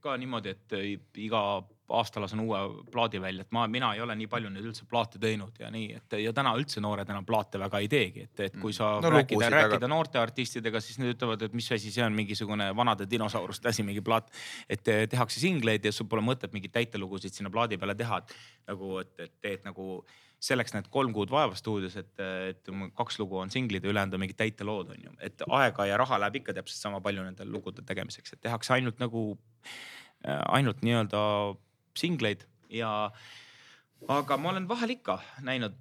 ka 0.00 0.16
niimoodi, 0.16 0.54
et 0.54 1.18
iga 1.18 1.42
aasta 1.96 2.22
lasen 2.22 2.40
uue 2.44 2.60
plaadi 2.92 3.20
välja, 3.22 3.44
et 3.46 3.52
ma, 3.54 3.66
mina 3.70 3.92
ei 3.96 4.02
ole 4.04 4.14
nii 4.18 4.28
palju 4.30 4.52
nüüd 4.52 4.70
üldse 4.70 4.86
plaate 4.90 5.20
teinud 5.22 5.58
ja 5.60 5.70
nii, 5.72 5.88
et 5.98 6.16
ja 6.22 6.32
täna 6.36 6.54
üldse 6.58 6.82
noored 6.84 7.08
enam 7.10 7.26
plaate 7.26 7.60
väga 7.60 7.82
ei 7.82 7.90
teegi, 7.90 8.26
et, 8.28 8.44
et 8.46 8.56
kui 8.62 8.74
sa 8.76 8.92
no, 9.02 9.12
rääkida, 9.14 9.50
rääkida 9.52 9.80
aga... 9.82 9.90
noorte 9.90 10.20
artistidega, 10.22 10.82
siis 10.84 11.00
nad 11.02 11.12
ütlevad, 11.14 11.42
et 11.46 11.56
mis 11.56 11.70
asi 11.74 11.92
see 11.92 12.04
on, 12.06 12.16
mingisugune 12.16 12.70
vanade 12.76 13.08
dinosauruste 13.10 13.72
asi, 13.72 13.86
mingi 13.86 14.04
plaat. 14.04 14.30
et 14.70 14.84
tehakse 14.84 15.42
singleid 15.42 15.84
ja 15.84 15.92
sul 15.94 16.08
pole 16.10 16.24
mõtet 16.24 16.54
mingeid 16.54 16.74
täitelugusid 16.78 17.36
sinna 17.36 17.52
plaadi 17.52 17.78
peale 17.80 17.96
teha, 17.98 18.22
et 18.22 18.34
nagu, 18.70 18.98
et, 19.02 19.14
et 19.26 19.38
teed 19.42 19.66
nagu 19.66 20.00
selleks 20.40 20.72
näed 20.74 20.88
kolm 20.92 21.12
kuud 21.12 21.30
vaeva 21.32 21.56
stuudios, 21.58 21.96
et, 22.00 22.12
et 22.48 22.70
kaks 22.96 23.18
lugu 23.20 23.38
on 23.42 23.52
singlid 23.52 23.84
ja 23.84 23.92
ülejäänud 23.92 24.16
on 24.16 24.22
mingid 24.22 24.38
täitelood 24.40 24.94
on 24.94 25.08
ju, 25.08 25.16
et 25.20 25.42
aega 25.60 25.86
ja 25.90 25.98
raha 26.00 26.20
läheb 26.22 26.40
ikka 26.40 26.54
täpselt 26.56 26.80
sama 26.80 27.00
palju 27.04 27.24
nende 27.26 27.44
lugude 27.48 27.84
tegemiseks, 27.86 28.34
et 28.34 28.42
tehakse 28.48 28.72
ainult 28.78 29.02
nagu, 29.02 29.24
ainult 30.24 30.80
nii-öelda 30.86 31.20
singleid 32.00 32.46
ja 32.72 32.90
aga 34.08 34.38
ma 34.40 34.54
olen 34.54 34.68
vahel 34.68 34.96
ikka 34.96 35.18
näinud, 35.44 35.78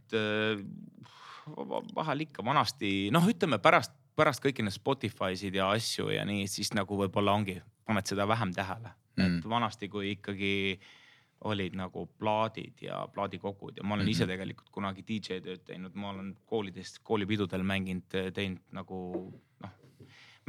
vahel 1.96 2.26
ikka 2.28 2.46
vanasti 2.46 2.94
noh, 3.16 3.26
ütleme 3.32 3.62
pärast, 3.64 3.96
pärast 4.20 4.44
kõiki 4.44 4.66
neid 4.66 4.76
Spotify'sid 4.76 5.56
ja 5.56 5.70
asju 5.76 6.10
ja 6.14 6.26
nii, 6.28 6.48
siis 6.52 6.74
nagu 6.76 6.98
võib-olla 7.00 7.38
ongi, 7.40 7.60
paned 7.88 8.10
seda 8.10 8.28
vähem 8.30 8.54
tähele 8.56 8.92
mm., 8.92 9.38
et 9.40 9.48
vanasti, 9.50 9.90
kui 9.92 10.14
ikkagi 10.18 10.54
olid 11.48 11.76
nagu 11.80 12.04
plaadid 12.20 12.82
ja 12.84 13.00
plaadikogud 13.14 13.78
ja 13.80 13.86
ma 13.88 13.96
olen 13.96 14.10
ise 14.12 14.28
tegelikult 14.28 14.72
kunagi 14.76 15.06
DJ 15.08 15.40
tööd 15.44 15.64
teinud, 15.68 15.96
ma 15.96 16.12
olen 16.12 16.34
koolides, 16.50 16.98
koolipidudel 17.06 17.64
mänginud, 17.64 18.18
teinud 18.36 18.66
nagu. 18.76 19.00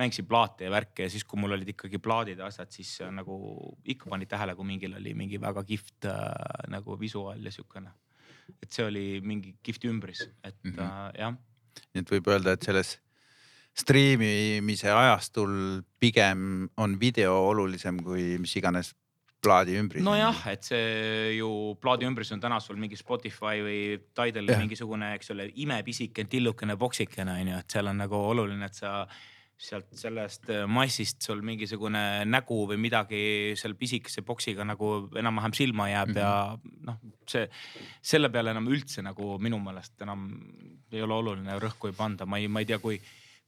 Mängisin 0.01 0.29
plaate 0.29 0.67
ja 0.67 0.73
värke 0.73 1.07
ja 1.07 1.13
siis, 1.13 1.25
kui 1.29 1.41
mul 1.41 1.57
olid 1.57 1.69
ikkagi 1.75 2.01
plaadid 2.03 2.41
ja 2.41 2.49
asjad, 2.51 2.71
siis 2.75 2.95
äh, 3.05 3.13
nagu 3.15 3.37
ikka 3.85 4.11
panid 4.13 4.31
tähele, 4.31 4.57
kui 4.59 4.69
mingil 4.69 4.97
oli 4.99 5.15
mingi 5.19 5.41
väga 5.41 5.65
kihvt 5.69 6.09
äh, 6.11 6.65
nagu 6.73 6.97
visuaal 7.01 7.45
ja 7.45 7.53
siukene. 7.55 7.93
et 8.51 8.73
see 8.73 8.83
oli 8.83 9.05
mingi 9.23 9.55
kihvt 9.63 9.85
ümbris, 9.87 10.25
et 10.45 10.57
mm 10.65 10.73
-hmm. 10.73 10.83
äh, 10.83 11.21
jah. 11.21 11.37
nii 11.95 12.03
et 12.03 12.11
võib 12.11 12.33
öelda, 12.33 12.53
et 12.53 12.63
selles 12.63 12.99
striimimise 13.77 14.91
ajastul 14.91 15.83
pigem 16.01 16.69
on 16.77 17.01
video 17.01 17.37
olulisem 17.49 18.03
kui 18.03 18.39
mis 18.39 18.57
iganes 18.57 18.95
plaadi 19.41 19.77
ümbris. 19.81 20.05
nojah, 20.05 20.47
et 20.53 20.65
see 20.65 21.37
ju 21.39 21.51
plaadi 21.81 22.09
ümbris 22.09 22.33
on 22.35 22.41
täna 22.41 22.61
sul 22.61 22.77
mingi 22.81 22.97
Spotify 22.97 23.63
või 23.65 23.81
Tidali 24.17 24.57
mingisugune, 24.57 25.15
eks 25.17 25.33
ole, 25.35 25.49
imepisike 25.65 26.25
tillukene 26.31 26.77
boksikene 26.77 27.39
on 27.41 27.53
ju, 27.53 27.61
et 27.63 27.77
seal 27.77 27.91
on 27.93 28.03
nagu 28.03 28.21
oluline, 28.33 28.69
et 28.69 28.75
sa 28.75 29.07
sealt 29.61 29.91
sellest 29.99 30.49
massist 30.73 31.21
sul 31.27 31.43
mingisugune 31.45 32.25
nägu 32.25 32.63
või 32.71 32.79
midagi 32.81 33.23
seal 33.61 33.75
pisikese 33.77 34.25
boksiga 34.25 34.65
nagu 34.65 35.11
enam-vähem 35.21 35.53
silma 35.57 35.91
jääb 35.91 36.15
mm 36.15 36.17
-hmm. 36.17 36.21
ja 36.25 36.87
noh, 36.89 37.01
see 37.29 37.45
selle 38.01 38.31
peale 38.33 38.55
enam 38.57 38.71
üldse 38.73 39.05
nagu 39.05 39.37
minu 39.39 39.59
meelest 39.61 40.01
enam 40.01 40.31
ei 40.93 41.03
ole 41.03 41.15
oluline 41.15 41.59
rõhku 41.61 41.91
ei 41.91 41.97
panda, 41.97 42.27
ma 42.27 42.39
ei, 42.41 42.49
ma 42.49 42.65
ei 42.65 42.67
tea, 42.67 42.79
kui 42.79 43.01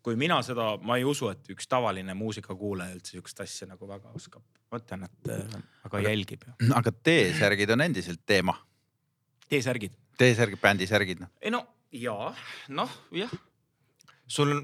kui 0.02 0.16
mina 0.18 0.40
seda, 0.42 0.76
ma 0.82 0.96
ei 0.98 1.04
usu, 1.06 1.28
et 1.30 1.48
üks 1.54 1.68
tavaline 1.70 2.14
muusikakuulaja 2.18 2.96
üldse 2.96 3.14
sihukest 3.14 3.42
asja 3.44 3.68
nagu 3.70 3.88
väga 3.88 4.10
oskab. 4.18 4.42
ma 4.72 4.80
ütlen, 4.80 5.04
et 5.06 5.30
äh, 5.30 5.62
aga 5.86 6.00
jälgib 6.00 6.44
aga 6.74 6.92
T-särgid 6.92 7.70
on 7.74 7.84
endiselt 7.84 8.22
teema. 8.26 8.56
T-särgid? 9.48 9.94
T-särgid, 10.18 10.60
bändisärgid 10.62 11.22
noh. 11.22 11.30
ei 11.40 11.54
no 11.54 11.62
ja 11.92 12.34
noh, 12.68 12.98
jah. 13.14 13.32
Sul 14.32 14.54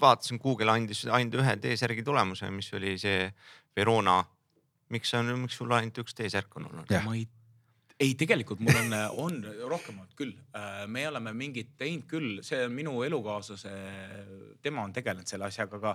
vaatasin, 0.00 0.40
Google 0.42 0.74
andis 0.74 1.04
ainult 1.06 1.38
ühe 1.40 1.56
T-särgi 1.62 2.04
tulemuse, 2.06 2.50
mis 2.54 2.72
oli 2.74 2.96
see 2.98 3.28
Verona. 3.76 4.20
miks 4.88 5.12
on, 5.14 5.34
miks 5.42 5.58
sul 5.60 5.72
ainult 5.76 5.98
üks 6.04 6.16
T-särk 6.16 6.56
on 6.56 6.70
olnud? 6.70 6.94
ma 7.04 7.16
ei 7.16 7.26
ei, 7.98 8.14
tegelikult 8.14 8.60
mul 8.62 8.76
on, 8.78 8.92
on 9.24 9.38
rohkem 9.70 9.98
olnud 9.98 10.14
küll. 10.18 10.34
Äh, 10.56 10.84
me 10.86 11.02
oleme 11.08 11.32
mingit 11.34 11.72
teinud 11.78 12.06
küll, 12.10 12.38
see 12.46 12.60
on 12.66 12.74
minu 12.74 12.94
elukaaslase, 13.06 13.72
tema 14.62 14.84
on 14.86 14.94
tegelenud 14.94 15.26
selle 15.26 15.48
asjaga, 15.48 15.80
aga, 15.80 15.94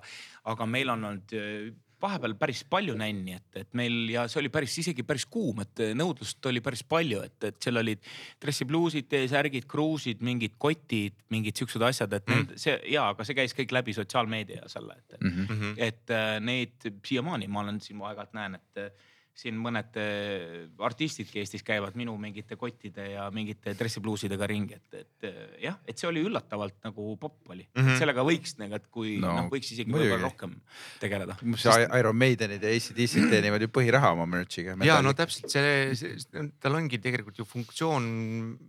aga 0.51 0.67
meil 0.67 0.91
on 0.93 1.07
olnud 1.09 1.35
äh, 1.39 1.71
vahepeal 2.03 2.35
päris 2.39 2.63
palju 2.69 2.95
nänni, 2.99 3.37
et, 3.39 3.61
et 3.63 3.77
meil 3.77 4.11
ja 4.11 4.25
see 4.31 4.41
oli 4.41 4.51
päris, 4.53 4.75
isegi 4.83 5.05
päris 5.07 5.25
kuum, 5.31 5.63
et 5.63 5.83
nõudlust 5.97 6.43
oli 6.51 6.61
päris 6.63 6.83
palju, 6.87 7.23
et, 7.27 7.37
et 7.49 7.59
seal 7.63 7.79
olid 7.81 8.03
dressipluusid, 8.43 9.07
T-särgid, 9.11 9.67
kruusid, 9.69 10.23
mingid 10.25 10.57
kotid, 10.61 11.15
mingid 11.33 11.59
siuksed 11.59 11.85
asjad, 11.87 12.13
et 12.19 12.27
mm. 12.27 12.43
need, 12.43 12.59
see 12.65 12.75
ja, 12.93 13.07
aga 13.13 13.27
see 13.27 13.37
käis 13.37 13.55
kõik 13.57 13.73
läbi 13.75 13.95
sotsiaalmeedia 13.95 14.67
selle, 14.71 14.99
et 14.99 15.17
mm, 15.21 15.47
-hmm. 15.47 15.73
et 15.89 16.13
äh, 16.13 16.37
need 16.43 16.91
siiamaani 17.05 17.47
ma 17.47 17.65
olen 17.65 17.81
siin 17.83 18.01
aeg-ajalt 18.03 18.37
näen, 18.37 18.59
et 18.59 19.11
siin 19.33 19.57
mõned 19.57 19.97
äh, 19.97 20.67
artistidki 20.85 21.41
Eestis 21.41 21.63
käivad 21.65 21.95
minu 21.97 22.13
mingite 22.21 22.55
kottide 22.59 23.07
ja 23.15 23.25
mingite 23.33 23.73
dressipluusidega 23.77 24.47
ringi, 24.49 24.77
et, 24.77 24.97
et 24.99 25.27
äh, 25.29 25.39
jah, 25.65 25.79
et 25.89 25.97
see 25.97 26.09
oli 26.09 26.21
üllatavalt 26.27 26.77
nagu 26.85 27.15
popp 27.21 27.49
oli 27.49 27.65
mm. 27.65 27.81
-hmm. 27.81 27.97
sellega 28.01 28.25
võiks 28.27 28.53
nagu, 28.61 28.77
et 28.77 28.85
kui 28.93 29.15
no, 29.23 29.33
noh, 29.33 29.49
võiks 29.53 29.73
isegi 29.73 29.89
võib-olla 29.89 30.21
rohkem 30.27 30.53
tegeleda. 31.01 31.37
Sest... 31.55 31.97
Iron 31.97 32.17
Maidenid 32.17 32.63
ja 32.63 32.75
ACDC-d 32.77 33.31
teenivad 33.33 33.65
ju 33.65 33.71
põhiraha 33.73 34.13
oma 34.13 34.29
merch'iga. 34.29 34.77
ja 34.85 35.01
no 35.01 35.15
täpselt 35.17 35.49
see, 35.49 35.95
see, 35.97 36.47
tal 36.61 36.77
ongi 36.77 37.01
tegelikult 37.01 37.41
ju 37.41 37.49
funktsioon 37.49 38.05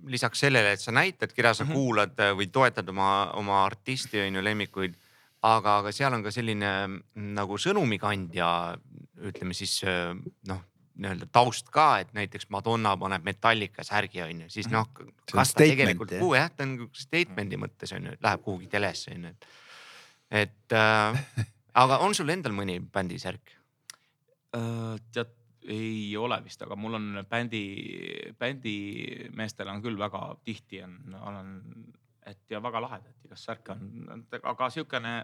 lisaks 0.08 0.46
sellele, 0.46 0.72
et 0.78 0.80
sa 0.80 0.96
näitad, 0.96 1.36
keda 1.36 1.52
sa 1.52 1.64
mm 1.64 1.70
-hmm. 1.70 1.74
kuulad 1.74 2.24
või 2.40 2.48
toetad 2.48 2.88
oma, 2.88 3.32
oma 3.36 3.64
artisti 3.66 4.24
on 4.24 4.40
ju 4.40 4.48
lemmikuid 4.48 4.96
aga, 5.44 5.78
aga 5.80 5.92
seal 5.94 6.14
on 6.16 6.24
ka 6.24 6.32
selline 6.34 6.70
mm, 6.86 7.32
nagu 7.36 7.58
sõnumikandja, 7.60 8.48
ütleme 9.28 9.56
siis 9.56 9.80
noh, 9.84 10.62
nii-öelda 10.94 11.26
taust 11.34 11.70
ka, 11.74 11.88
et 12.04 12.12
näiteks 12.14 12.48
Madonna 12.54 12.94
paneb 12.98 13.24
Metallica 13.26 13.84
särgi 13.86 14.22
on 14.24 14.44
ju, 14.44 14.50
siis 14.52 14.68
noh, 14.70 14.86
kas 15.30 15.54
ta 15.54 15.64
tegelikult, 15.64 16.14
jah, 16.36 16.50
ta 16.54 16.66
on 16.66 16.88
statement'i 16.94 17.58
mõttes 17.60 17.94
on 17.96 18.08
ju, 18.08 18.14
et 18.14 18.24
läheb 18.24 18.44
kuhugi 18.44 18.70
telesse 18.70 19.14
on 19.14 19.28
ju, 19.28 19.32
et. 19.34 19.48
et 20.44 20.76
äh, 20.78 21.24
aga 21.82 21.98
on 22.06 22.14
sul 22.14 22.30
endal 22.34 22.54
mõni 22.56 22.78
bändisärk 22.80 23.56
uh,? 24.54 24.94
tead, 25.10 25.34
ei 25.64 26.12
ole 26.20 26.36
vist, 26.44 26.62
aga 26.62 26.76
mul 26.76 26.98
on 26.98 27.10
bändi, 27.28 27.64
bändimeestel 28.38 29.70
on 29.72 29.80
küll 29.82 29.98
väga 29.98 30.26
tihti 30.44 30.82
on, 30.84 30.98
olen 31.24 31.54
et 32.26 32.50
ja 32.50 32.60
väga 32.64 32.80
lahedad, 32.80 33.14
igast 33.26 33.50
särke 33.50 33.74
on, 33.74 34.24
aga 34.42 34.70
siukene 34.72 35.14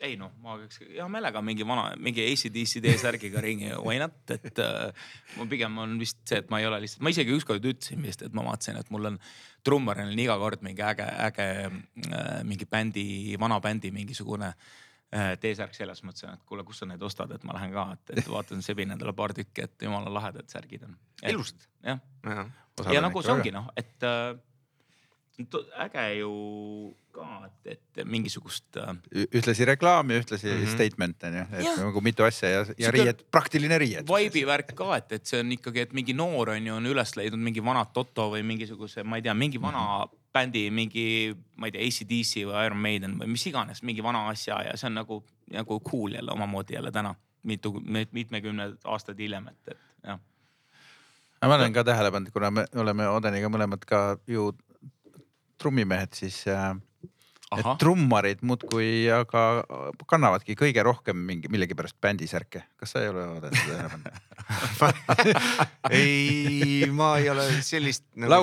ei 0.00 0.16
noh, 0.16 0.32
ma 0.40 0.56
käiks 0.62 0.80
hea 0.80 1.06
meelega 1.12 1.42
mingi 1.44 1.64
vana, 1.68 1.90
mingi 2.00 2.24
ACDC 2.24 2.80
T-särgiga 2.84 3.42
ringi, 3.44 3.68
why 3.84 3.98
not, 4.00 4.16
et 4.32 4.60
äh, 4.62 5.08
ma 5.36 5.46
pigem 5.50 5.76
on 5.82 5.96
vist 6.00 6.22
see, 6.28 6.40
et 6.40 6.50
ma 6.52 6.60
ei 6.62 6.68
ole 6.68 6.80
lihtsalt, 6.84 7.04
ma 7.04 7.12
isegi 7.12 7.34
ükskord 7.36 7.66
ütlesin 7.68 8.00
vist, 8.04 8.24
et 8.24 8.36
ma 8.36 8.46
vaatasin, 8.48 8.80
et 8.80 8.92
mul 8.94 9.12
on 9.12 9.18
trummaril 9.66 10.12
on 10.12 10.22
iga 10.24 10.38
kord 10.40 10.64
mingi 10.64 10.84
äge, 10.86 11.08
äge 11.28 11.48
äh, 11.68 12.30
mingi 12.48 12.68
bändi, 12.70 13.04
vana 13.40 13.60
bändi 13.60 13.92
mingisugune 13.94 14.50
äh, 14.54 15.34
T-särk 15.42 15.76
seljas, 15.76 16.00
mõtlesin, 16.06 16.38
et 16.38 16.48
kuule, 16.48 16.64
kus 16.64 16.80
sa 16.80 16.88
neid 16.88 17.04
ostad, 17.04 17.36
et 17.36 17.44
ma 17.44 17.58
lähen 17.58 17.76
ka, 17.76 17.90
et, 17.98 18.16
et 18.22 18.32
vaatan, 18.32 18.64
sebin 18.64 18.96
endale 18.96 19.12
paar 19.16 19.36
tükki, 19.36 19.68
et 19.68 19.88
jumala 19.88 20.12
lahedad 20.16 20.48
särgid 20.48 20.88
on. 20.88 20.96
ilusad. 21.28 21.68
jah, 21.84 22.00
ja, 22.24 22.46
ja 22.96 23.04
nagu 23.04 23.20
see 23.24 23.36
ongi 23.36 23.52
noh, 23.52 23.68
et 23.76 24.08
äh, 24.08 24.32
äge 25.84 26.04
ju 26.18 26.32
ka, 27.14 27.26
et, 27.46 27.76
et 27.76 28.02
mingisugust. 28.08 28.66
Äh, 28.78 28.92
ühtlasi 29.26 29.66
reklaam 29.68 30.10
ja 30.10 30.20
ühtlasi 30.20 30.46
mm 30.46 30.62
-hmm. 30.62 30.74
statement 30.74 31.24
on 31.24 31.36
ju, 31.38 31.44
et 31.52 31.64
ja. 31.64 31.74
nagu 31.84 32.00
mitu 32.00 32.24
asja 32.24 32.48
ja, 32.48 32.64
ja 32.78 32.90
riiet, 32.90 33.24
praktiline 33.30 33.78
riiet. 33.78 34.06
Vibe'i 34.06 34.46
värk 34.46 34.74
ka, 34.74 34.96
et, 34.96 35.12
et 35.12 35.26
see 35.26 35.40
on 35.40 35.52
ikkagi, 35.52 35.80
et 35.80 35.92
mingi 35.92 36.14
noor 36.14 36.54
on 36.54 36.66
ju 36.66 36.74
on 36.74 36.86
üles 36.86 37.16
leidnud 37.16 37.40
mingi 37.40 37.64
vana 37.64 37.84
Toto 37.84 38.30
või 38.30 38.42
mingisuguse, 38.42 39.04
ma 39.04 39.16
ei 39.16 39.22
tea, 39.22 39.34
mingi 39.34 39.60
vana 39.60 39.78
mm 39.78 40.04
-hmm. 40.04 40.18
bändi, 40.32 40.70
mingi, 40.70 41.36
ma 41.56 41.66
ei 41.66 41.72
tea, 41.72 41.86
ACDC 41.86 42.46
või 42.46 42.66
Iron 42.66 42.78
Maiden 42.78 43.18
või 43.18 43.26
mis 43.26 43.46
iganes, 43.46 43.82
mingi 43.82 44.02
vana 44.02 44.28
asja 44.28 44.62
ja 44.62 44.76
see 44.76 44.86
on 44.86 44.94
nagu, 44.94 45.24
nagu 45.50 45.80
cool 45.80 46.12
jälle 46.12 46.32
omamoodi 46.32 46.74
jälle 46.74 46.92
täna 46.92 47.14
mitu, 47.42 47.82
mitmekümned 48.12 48.76
aastad 48.84 49.18
hiljem, 49.18 49.48
et, 49.48 49.68
et 49.68 49.78
jah 50.04 50.20
ma 51.48 51.54
olen 51.54 51.72
ka 51.72 51.84
tähele 51.84 52.10
pannud, 52.12 52.32
kuna 52.32 52.50
me 52.50 52.66
oleme 52.76 53.08
Odeniga 53.08 53.48
mõlemad 53.48 53.84
ka 53.88 54.18
ju 54.28 54.50
trummimehed, 55.60 56.14
siis 56.16 56.46
äh, 56.46 56.74
et 57.58 57.70
trummarid 57.82 58.44
muudkui 58.46 59.08
aga 59.10 59.40
kannavadki 60.10 60.54
kõige 60.58 60.84
rohkem 60.86 61.18
mingi 61.26 61.50
millegipärast 61.50 61.96
bändisärke. 62.02 62.62
kas 62.78 62.94
sa 62.94 63.02
ei 63.02 63.10
ole 63.10 63.26
vaadanud 63.26 63.58
seda 63.58 63.88
pannud? 63.90 64.28
ei, 66.00 66.86
ma 66.94 67.10
ei 67.18 67.28
ole 67.30 67.46
sellist 67.66 68.04
nagu. 68.14 68.38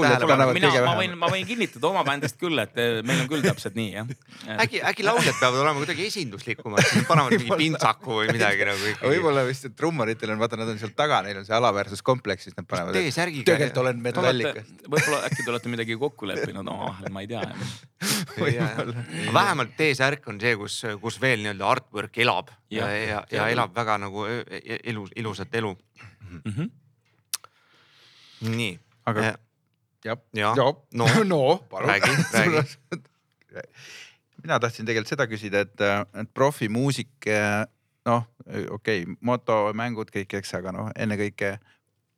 mina, 0.55 0.71
ma 0.83 0.95
võin, 0.99 1.15
ma 1.19 1.29
võin 1.31 1.47
kinnitada 1.47 1.89
oma 1.89 2.03
bändist 2.07 2.39
küll, 2.41 2.59
et 2.61 2.75
eh, 2.79 2.99
meil 3.07 3.23
on 3.23 3.29
küll 3.31 3.45
täpselt 3.45 3.77
nii 3.79 3.93
jah. 3.93 4.11
äkki, 4.63 4.81
äkki 4.91 5.07
lauljad 5.07 5.39
peavad 5.39 5.61
olema 5.63 5.81
kuidagi 5.81 6.07
esinduslikumad, 6.09 6.91
panevad 7.07 7.37
mingi 7.37 7.59
pintsaku 7.63 8.21
või 8.21 8.29
midagi 8.33 8.67
nagu 8.67 8.91
ikkagi. 8.91 9.13
võib-olla 9.15 9.45
vist, 9.47 9.69
trummaritel 9.79 10.35
on, 10.35 10.41
vaata, 10.43 10.59
nad 10.59 10.73
on 10.73 10.81
seal 10.81 10.91
taga, 10.97 11.21
neil 11.25 11.41
on 11.41 11.47
see 11.47 11.55
alaväärsuskompleks, 11.57 12.49
siis 12.49 12.59
nad 12.59 12.67
panevad. 12.69 12.97
T-särgiga. 12.97 13.47
tegelikult 13.53 13.83
olen 13.85 14.03
metallikast. 14.03 14.87
võib-olla 14.87 15.23
äkki 15.29 15.43
te 15.43 15.53
olete 15.55 15.75
midagi 15.77 15.99
kokku 15.99 16.27
leppinud 16.29 16.67
omavahel, 16.67 17.11
ma 17.15 17.23
ei 17.23 17.31
tea 17.31 17.43
vähemalt 19.33 19.75
T-särk 19.77 20.27
on 20.27 20.39
see, 20.41 20.55
kus, 20.59 20.81
kus 21.01 21.19
veel 21.21 21.43
nii-öelda 21.43 21.69
artwork 21.69 22.17
elab 22.23 22.51
ja, 22.71 22.87
ja, 22.89 23.03
ja, 23.07 23.21
ja 23.31 23.47
elab 23.53 23.75
väga 23.75 23.97
nagu 24.01 24.25
elus, 24.83 25.11
ilusat 25.15 25.55
elu. 25.55 25.75
Mm. 26.27 26.41
-hmm. 26.45 26.71
nii. 28.55 28.79
aga 29.05 29.23
jah, 29.23 29.37
ja, 30.05 30.17
ja, 30.33 30.73
no, 30.91 31.07
no, 31.23 31.67
räägi, 31.87 32.11
räägi. 32.33 32.67
Mina 34.43 34.59
tahtsin 34.59 34.85
tegelikult 34.85 35.09
seda 35.09 35.25
küsida, 35.27 35.59
et, 35.65 35.81
et 36.21 36.33
profimuusik, 36.33 37.25
noh, 38.05 38.27
okei 38.69 39.01
okay,, 39.03 39.15
motomängud 39.21 40.11
kõik, 40.13 40.37
eks, 40.39 40.53
aga 40.59 40.71
noh, 40.75 40.91
ennekõike 40.95 41.57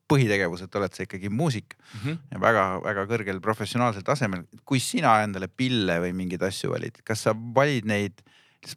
põhitegevuselt 0.09 0.75
oled 0.79 0.95
sa 0.95 1.05
ikkagi 1.05 1.29
muusik 1.29 1.75
mm 1.77 1.99
-hmm. 2.01 2.41
väga-väga 2.41 3.05
kõrgel 3.11 3.41
professionaalsel 3.41 4.03
tasemel. 4.05 4.43
kui 4.65 4.79
sina 4.79 5.21
endale 5.23 5.47
pille 5.47 5.99
või 5.99 6.13
mingeid 6.13 6.43
asju 6.43 6.73
valid, 6.73 7.01
kas 7.03 7.27
sa 7.27 7.35
valid 7.35 7.85
neid 7.85 8.23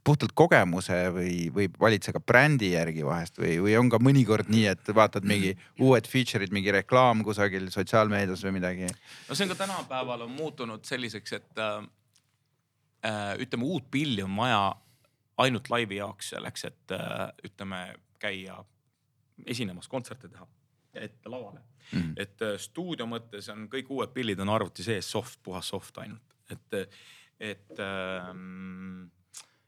puhtalt 0.04 0.32
kogemuse 0.34 0.94
või, 1.10 1.50
või 1.54 1.66
valid 1.80 2.04
sa 2.06 2.12
ka 2.14 2.20
brändi 2.20 2.70
järgi 2.72 3.02
vahest 3.04 3.38
või, 3.38 3.56
või 3.64 3.74
on 3.78 3.90
ka 3.90 3.98
mõnikord 3.98 4.50
nii, 4.52 4.66
et 4.70 4.92
vaatad 4.94 5.26
mingi 5.26 5.56
uued 5.80 6.06
feature'id, 6.06 6.52
mingi 6.54 6.70
reklaam 6.70 7.24
kusagil 7.26 7.66
sotsiaalmeedias 7.70 8.44
või 8.46 8.54
midagi? 8.60 8.92
no 9.28 9.34
see 9.34 9.48
on 9.48 9.54
ka 9.54 9.58
tänapäeval 9.64 10.22
on 10.28 10.30
muutunud 10.30 10.84
selliseks, 10.84 11.32
et 11.32 11.58
äh, 11.58 11.82
äh 13.10 13.34
ütleme, 13.42 13.64
uut 13.64 13.90
pilli 13.90 14.22
on 14.22 14.36
vaja 14.36 14.74
ainult 15.42 15.70
laivi 15.70 15.98
jaoks 15.98 16.30
selleks, 16.36 16.64
et 16.70 16.94
äh, 16.94 17.28
ütleme 17.44 17.94
käia 18.22 18.64
esinemas, 19.46 19.88
kontserte 19.88 20.28
teha 20.28 20.46
ette 20.94 21.28
lavale 21.28 21.62
mm.. 21.92 22.12
et 22.16 22.44
äh, 22.44 22.58
stuudio 22.60 23.06
mõttes 23.10 23.48
on 23.52 23.66
kõik 23.72 23.90
uued 23.94 24.12
pillid 24.14 24.40
on 24.44 24.52
arvuti 24.52 24.84
sees 24.86 25.08
soft, 25.10 25.40
puhas 25.42 25.72
soft 25.72 25.98
ainult, 26.02 26.36
et, 26.50 26.78
et 27.40 27.82
ähm, 27.82 29.08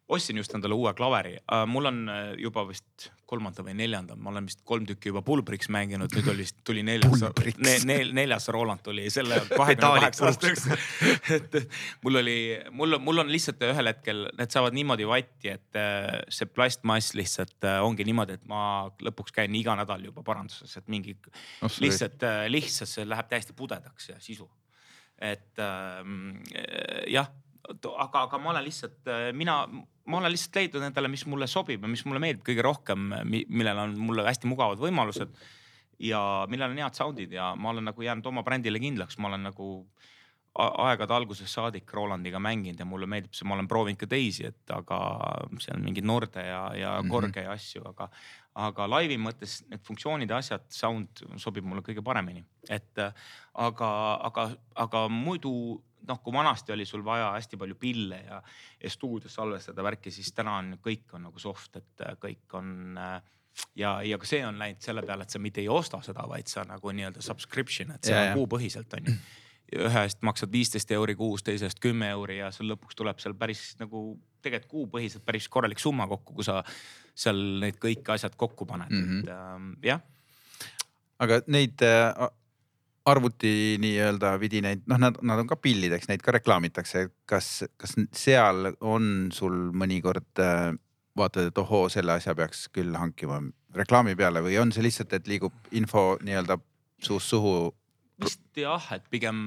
ostsin 0.09 0.37
just 0.37 0.53
endale 0.55 0.77
uue 0.77 0.93
klaveri 0.95 1.37
uh,, 1.41 1.65
mul 1.69 1.89
on 1.89 2.01
äh, 2.13 2.23
juba 2.41 2.67
vist 2.69 3.09
kolmanda 3.29 3.65
või 3.65 3.73
neljanda, 3.79 4.17
ma 4.21 4.29
olen 4.31 4.45
vist 4.51 4.61
kolm 4.69 4.85
tükki 4.87 5.09
juba 5.09 5.23
pulbriks 5.25 5.71
mänginud, 5.73 6.13
nüüd 6.13 6.27
oli 6.29 6.45
tuli 6.67 6.83
neljas 6.85 7.23
ne,, 7.57 7.77
ne, 7.89 7.97
neljas 8.13 8.51
Roland 8.53 8.83
tuli 8.85 9.07
selle 9.13 9.41
kahekümne 9.51 10.01
kaheksa 10.03 10.29
aastaks. 10.29 10.67
et 11.39 11.57
mul 12.05 12.21
oli, 12.21 12.37
mul, 12.77 12.99
mul 13.01 13.25
on 13.25 13.33
lihtsalt 13.33 13.65
ühel 13.65 13.89
hetkel, 13.91 14.27
need 14.37 14.53
saavad 14.55 14.77
niimoodi 14.77 15.09
vatti, 15.09 15.55
et 15.55 15.81
äh, 15.81 16.11
see 16.29 16.51
plastmass 16.53 17.17
lihtsalt 17.17 17.65
äh, 17.65 17.81
ongi 17.85 18.05
niimoodi, 18.07 18.37
et 18.37 18.45
ma 18.51 18.91
lõpuks 19.09 19.35
käin 19.35 19.57
iga 19.57 19.77
nädal 19.81 20.05
juba 20.11 20.25
paranduses, 20.27 20.77
et 20.81 20.91
mingi 20.93 21.15
Oh, 21.15 21.69
sorry. 21.71 21.87
lihtsalt, 21.87 22.25
lihtsalt 22.51 22.91
see 22.91 23.05
läheb 23.07 23.29
täiesti 23.31 23.55
pudedaks 23.57 24.09
ja 24.11 24.17
sisu. 24.21 24.49
et 25.23 25.61
ähm, 25.63 26.35
jah, 27.09 27.31
aga, 27.71 28.25
aga 28.27 28.39
ma 28.43 28.51
olen 28.51 28.65
lihtsalt, 28.67 29.07
mina, 29.39 29.63
ma 30.07 30.19
olen 30.21 30.33
lihtsalt 30.35 30.57
leidnud 30.61 30.83
endale, 30.85 31.09
mis 31.09 31.27
mulle 31.27 31.47
sobib 31.49 31.85
ja 31.85 31.89
mis 31.89 32.05
mulle 32.05 32.21
meeldib 32.21 32.45
kõige 32.47 32.65
rohkem, 32.67 33.13
millel 33.49 33.79
on 33.87 33.95
mulle 33.99 34.27
hästi 34.27 34.51
mugavad 34.51 34.79
võimalused. 34.83 35.31
ja 35.99 36.19
millel 36.51 36.73
on 36.75 36.81
head 36.83 36.97
sound'id 36.99 37.33
ja 37.33 37.55
ma 37.55 37.71
olen 37.71 37.85
nagu 37.87 38.03
jäänud 38.03 38.27
oma 38.27 38.43
brändile 38.43 38.81
kindlaks, 38.83 39.17
ma 39.19 39.29
olen 39.29 39.47
nagu 39.47 39.69
aegade 40.55 41.15
algusest 41.15 41.51
saadik 41.51 41.91
Rolandiga 41.95 42.39
mänginud 42.39 42.79
ja 42.79 42.87
mulle 42.87 43.07
meeldib 43.11 43.35
see, 43.35 43.47
ma 43.49 43.55
olen 43.57 43.67
proovinud 43.71 43.99
ka 43.99 44.07
teisi, 44.07 44.47
et 44.47 44.71
aga 44.71 44.99
seal 45.63 45.81
mingeid 45.83 46.07
Norde 46.07 46.45
ja, 46.47 46.61
ja 46.79 46.93
Mhm. 47.01 47.11
Korge 47.11 47.43
ja 47.43 47.53
asju, 47.57 47.83
aga, 47.91 48.09
aga 48.55 48.87
laivi 48.87 49.17
mõttes 49.19 49.63
need 49.71 49.83
funktsioonid 49.83 50.31
ja 50.31 50.39
asjad, 50.39 50.67
sound 50.71 51.25
sobib 51.43 51.65
mulle 51.67 51.83
kõige 51.83 52.05
paremini, 52.07 52.45
et 52.71 52.99
aga, 52.99 53.91
aga, 54.31 54.49
aga 54.87 55.09
muidu 55.09 55.83
noh, 56.09 56.21
kui 56.23 56.33
vanasti 56.35 56.73
oli 56.73 56.85
sul 56.87 57.05
vaja 57.05 57.31
hästi 57.37 57.57
palju 57.61 57.75
pille 57.81 58.17
ja, 58.27 58.43
ja 58.83 58.91
stuudios 58.91 59.35
salvestada 59.35 59.83
värki, 59.83 60.11
siis 60.11 60.33
täna 60.33 60.59
on 60.59 60.75
kõik 60.85 61.15
on 61.17 61.23
nagu 61.29 61.39
soft, 61.39 61.77
et 61.77 62.01
äh, 62.07 62.17
kõik 62.21 62.59
on 62.59 62.99
äh, 62.99 63.23
ja, 63.77 64.03
ja 64.03 64.19
ka 64.19 64.27
see 64.27 64.43
on 64.47 64.59
läinud 64.59 64.83
selle 64.83 65.03
peale, 65.07 65.23
et 65.25 65.31
sa 65.31 65.39
mitte 65.39 65.61
ei 65.63 65.69
osta 65.69 66.03
seda, 66.03 66.27
vaid 66.29 66.47
sa 66.51 66.65
nagu 66.69 66.91
nii-öelda 66.93 67.23
subscription, 67.23 67.91
et 67.95 68.05
see 68.05 68.15
Ja, 68.15 68.33
on 68.33 68.39
kuupõhiselt 68.43 68.95
on 68.99 69.11
ju. 69.11 69.17
ühe 69.75 70.03
eest 70.07 70.21
maksad 70.23 70.53
viisteist 70.53 70.91
euri 70.95 71.15
kuus, 71.19 71.43
teise 71.43 71.65
eest 71.67 71.81
kümme 71.83 72.11
euri 72.15 72.37
ja 72.39 72.51
sul 72.53 72.69
lõpuks 72.71 72.95
tuleb 72.99 73.19
seal 73.19 73.35
päris 73.35 73.77
nagu 73.81 74.05
tegelikult 74.45 74.71
kuupõhiselt 74.71 75.25
päris 75.25 75.49
korralik 75.49 75.81
summa 75.81 76.07
kokku, 76.07 76.35
kui 76.35 76.45
sa 76.45 76.61
seal 77.15 77.39
need 77.63 77.79
kõik 77.83 78.11
asjad 78.13 78.37
kokku 78.37 78.67
paned 78.67 78.91
mm, 78.91 79.01
Mhm. 79.01 79.11
-hmm. 79.11 79.23
et 79.23 79.29
ähm, 79.33 79.73
jah 79.83 80.01
aga 81.25 81.41
neid 81.47 81.83
äh, 81.83 82.29
arvuti 83.05 83.77
nii-öelda 83.83 84.35
vidinaid, 84.41 84.85
noh, 84.89 84.99
nad, 85.01 85.19
nad 85.23 85.43
on 85.43 85.49
ka 85.49 85.59
pillideks, 85.61 86.09
neid 86.09 86.23
ka 86.25 86.33
reklaamitakse. 86.39 87.09
kas, 87.29 87.51
kas 87.77 87.97
seal 88.17 88.73
on 88.81 89.29
sul 89.35 89.57
mõnikord 89.77 90.41
äh, 90.41 90.73
vaatad, 91.19 91.51
et 91.51 91.61
ohoo, 91.61 91.89
selle 91.93 92.17
asja 92.17 92.35
peaks 92.35 92.67
küll 92.75 92.97
hankima 92.99 93.43
reklaami 93.75 94.15
peale 94.17 94.43
või 94.45 94.59
on 94.61 94.73
see 94.73 94.85
lihtsalt, 94.87 95.13
et 95.17 95.29
liigub 95.31 95.75
info 95.77 96.15
nii-öelda 96.23 96.59
suust 97.03 97.35
suhu? 97.35 97.75
vist 98.23 98.41
jah, 98.57 98.85
et 98.95 99.07
pigem, 99.11 99.39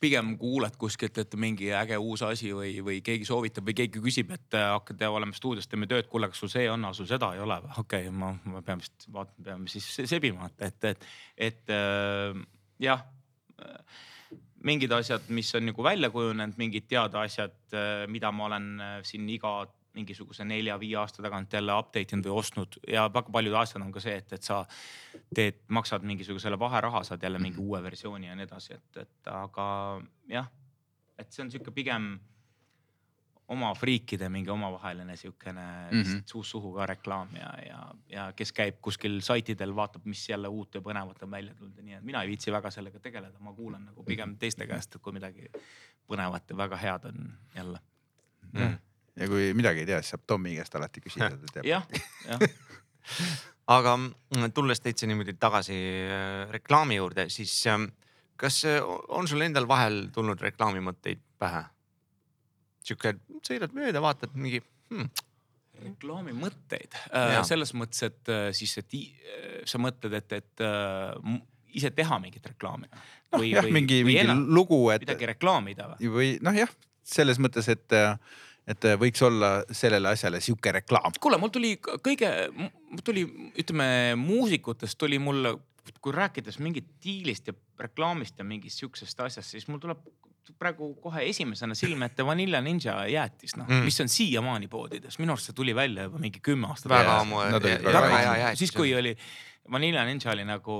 pigem 0.00 0.34
kuuled 0.40 0.76
kuskilt, 0.80 1.18
et 1.20 1.34
mingi 1.40 1.70
äge 1.76 1.98
uus 2.00 2.22
asi 2.24 2.52
või, 2.56 2.72
või 2.84 3.00
keegi 3.04 3.28
soovitab 3.28 3.66
või 3.68 3.76
keegi 3.82 4.02
küsib, 4.02 4.32
et 4.36 4.56
äh, 4.58 4.70
hakkad, 4.74 5.02
oleme 5.08 5.36
stuudios, 5.36 5.68
teeme 5.68 5.88
tööd, 5.90 6.08
kuule, 6.10 6.30
kas 6.32 6.40
sul 6.40 6.52
see 6.52 6.68
on, 6.72 6.88
sul 6.96 7.08
seda 7.10 7.32
ei 7.36 7.42
ole 7.44 7.60
või? 7.64 7.74
okei 7.84 8.08
okay,, 8.08 8.14
ma, 8.22 8.32
ma 8.48 8.62
pean 8.66 8.80
vist 8.82 9.08
vaatama, 9.12 9.44
peame 9.50 9.72
siis 9.72 9.88
se- 9.98 10.08
sebima, 10.10 10.50
et, 10.60 10.78
et, 10.92 11.10
et, 11.50 11.74
äh, 11.76 12.40
jah 12.80 13.04
mingid 14.64 14.92
asjad, 14.92 15.28
mis 15.32 15.48
on 15.56 15.64
nagu 15.70 15.84
välja 15.84 16.10
kujunenud, 16.12 16.56
mingid 16.60 16.84
teada 16.88 17.22
asjad, 17.24 17.54
mida 18.12 18.32
ma 18.32 18.48
olen 18.50 18.66
äh, 18.80 18.96
siin 19.08 19.28
iga 19.32 19.62
mingisuguse 19.94 20.44
nelja-viie 20.46 20.96
aasta 21.00 21.22
tagant 21.22 21.52
jälle 21.52 21.74
update 21.74 22.16
inud 22.16 22.28
või 22.28 22.38
ostnud 22.42 22.78
ja 22.88 23.08
väga 23.12 23.32
paljud 23.34 23.56
asjad 23.58 23.82
on 23.82 23.92
ka 23.92 24.02
see, 24.04 24.16
et, 24.22 24.32
et 24.36 24.46
sa 24.46 24.62
teed, 25.34 25.62
maksad 25.68 26.06
mingisugusele 26.06 26.58
vaheraha, 26.58 27.02
saad 27.06 27.22
jälle 27.26 27.42
mingi 27.42 27.58
uue 27.58 27.82
versiooni 27.82 28.30
ja 28.30 28.36
nii 28.38 28.46
edasi, 28.46 28.78
et, 28.78 29.02
et 29.04 29.32
aga 29.34 29.66
jah, 30.30 30.50
et 31.18 31.32
see 31.32 31.44
on 31.44 31.50
sihuke 31.50 31.74
pigem 31.74 32.12
oma 33.50 33.72
friikide 33.74 34.28
mingi 34.30 34.50
omavaheline 34.50 35.16
siukene 35.16 35.62
mm. 35.90 36.02
-hmm. 36.02 36.22
suust 36.26 36.50
suhu 36.50 36.72
ka 36.74 36.86
reklaam 36.86 37.28
ja, 37.36 37.50
ja, 37.66 37.80
ja 38.08 38.32
kes 38.36 38.52
käib 38.52 38.78
kuskil 38.80 39.20
saitidel, 39.20 39.74
vaatab, 39.76 40.04
mis 40.04 40.28
jälle 40.28 40.48
uut 40.48 40.74
ja 40.74 40.80
põnevat 40.80 41.22
on 41.22 41.30
välja 41.30 41.54
tulnud 41.54 41.76
ja 41.76 41.82
nii, 41.82 41.94
et 41.94 42.04
mina 42.04 42.22
ei 42.22 42.28
viitsi 42.28 42.52
väga 42.52 42.70
sellega 42.70 43.00
tegeleda, 43.00 43.38
ma 43.38 43.52
kuulan 43.52 43.84
nagu 43.84 44.04
pigem 44.04 44.36
teiste 44.38 44.66
käest, 44.66 44.96
kui 45.02 45.12
midagi 45.12 45.50
põnevat 46.06 46.50
ja 46.50 46.56
väga 46.56 46.76
head 46.76 47.10
on 47.10 47.32
jälle. 47.56 47.80
Mm. 48.52 48.78
Ja 49.16 49.30
kui 49.30 49.50
midagi 49.58 49.84
ei 49.84 49.88
tea, 49.88 50.02
siis 50.02 50.14
saab 50.14 50.26
Tommi 50.26 50.54
käest 50.58 50.76
alati 50.78 51.02
küsida, 51.04 51.30
ta 51.30 51.56
teab. 51.56 51.66
jah, 51.68 51.88
jah, 52.28 52.44
aga 53.76 53.96
mm, 53.96 54.52
tulles 54.54 54.82
täitsa 54.84 55.08
niimoodi 55.10 55.36
tagasi 55.40 55.80
äh, 56.06 56.46
reklaami 56.54 57.00
juurde, 57.00 57.28
siis 57.32 57.54
ähm, 57.70 57.90
kas 58.40 58.62
äh, 58.68 58.80
on 59.08 59.28
sul 59.30 59.42
endal 59.46 59.68
vahel 59.70 60.06
tulnud 60.14 60.40
reklaamimõtteid 60.50 61.22
pähe? 61.40 61.66
sihuke, 62.84 63.14
sõidad 63.44 63.74
mööda, 63.76 64.00
vaatad 64.02 64.32
mingi 64.40 64.62
hmm,, 64.90 65.08
reklaami 65.84 66.34
mõtteid 66.36 66.96
Jaa. 67.12 67.44
selles 67.46 67.72
mõttes, 67.76 68.02
et 68.08 68.32
äh, 68.32 68.50
siis, 68.56 68.76
et 68.80 68.96
äh, 68.96 69.48
sa 69.68 69.80
mõtled, 69.82 70.16
et, 70.16 70.36
et 70.40 70.64
äh, 70.66 71.40
ise 71.80 71.92
teha 71.94 72.18
mingit 72.22 72.46
reklaami. 72.52 72.90
noh 73.34 73.46
jah, 73.46 73.68
mingi, 73.70 74.02
mingi 74.06 74.36
lugu, 74.50 74.82
et 74.94 75.04
midagi 75.04 75.30
reklaamida 75.34 75.90
või? 75.92 76.12
või 76.16 76.30
noh, 76.44 76.56
jah, 76.56 76.72
selles 77.06 77.40
mõttes, 77.42 77.68
et, 77.72 77.98
et 78.66 78.84
võiks 79.00 79.22
olla 79.26 79.64
sellele 79.72 80.08
asjale 80.08 80.40
sihuke 80.40 80.72
reklaam. 80.72 81.12
kuule, 81.20 81.38
mul 81.38 81.52
tuli 81.54 81.74
kõige, 81.80 82.30
tuli, 83.04 83.24
ütleme 83.58 84.14
muusikutest 84.16 84.98
tuli 84.98 85.18
mulle, 85.18 85.56
kui 86.00 86.12
rääkides 86.12 86.58
mingit 86.58 86.86
diilist 87.04 87.48
ja 87.48 87.54
reklaamist 87.80 88.38
ja 88.38 88.44
mingist 88.44 88.78
siuksest 88.78 89.20
asjast, 89.20 89.50
siis 89.50 89.68
mul 89.68 89.80
tuleb 89.82 89.98
praegu 90.58 90.94
kohe 91.02 91.22
esimesena 91.28 91.74
silme 91.78 92.08
ette 92.10 92.24
Vanilla 92.26 92.60
Ninja 92.60 93.06
jäätis, 93.06 93.56
noh 93.56 93.68
Mm. 93.68 93.84
mis 93.84 94.00
on 94.00 94.08
siiamaani 94.08 94.68
poodides, 94.68 95.18
minu 95.18 95.32
arust 95.32 95.46
see 95.46 95.54
tuli 95.54 95.74
välja 95.74 96.02
juba 96.08 96.18
mingi 96.18 96.40
kümme 96.42 96.66
aastat 96.66 96.90
jäätis. 98.40 98.58
siis 98.58 98.72
kui 98.72 98.94
oli 98.94 99.16
Vanilla 99.70 100.04
Ninja 100.04 100.32
oli 100.32 100.44
nagu, 100.44 100.76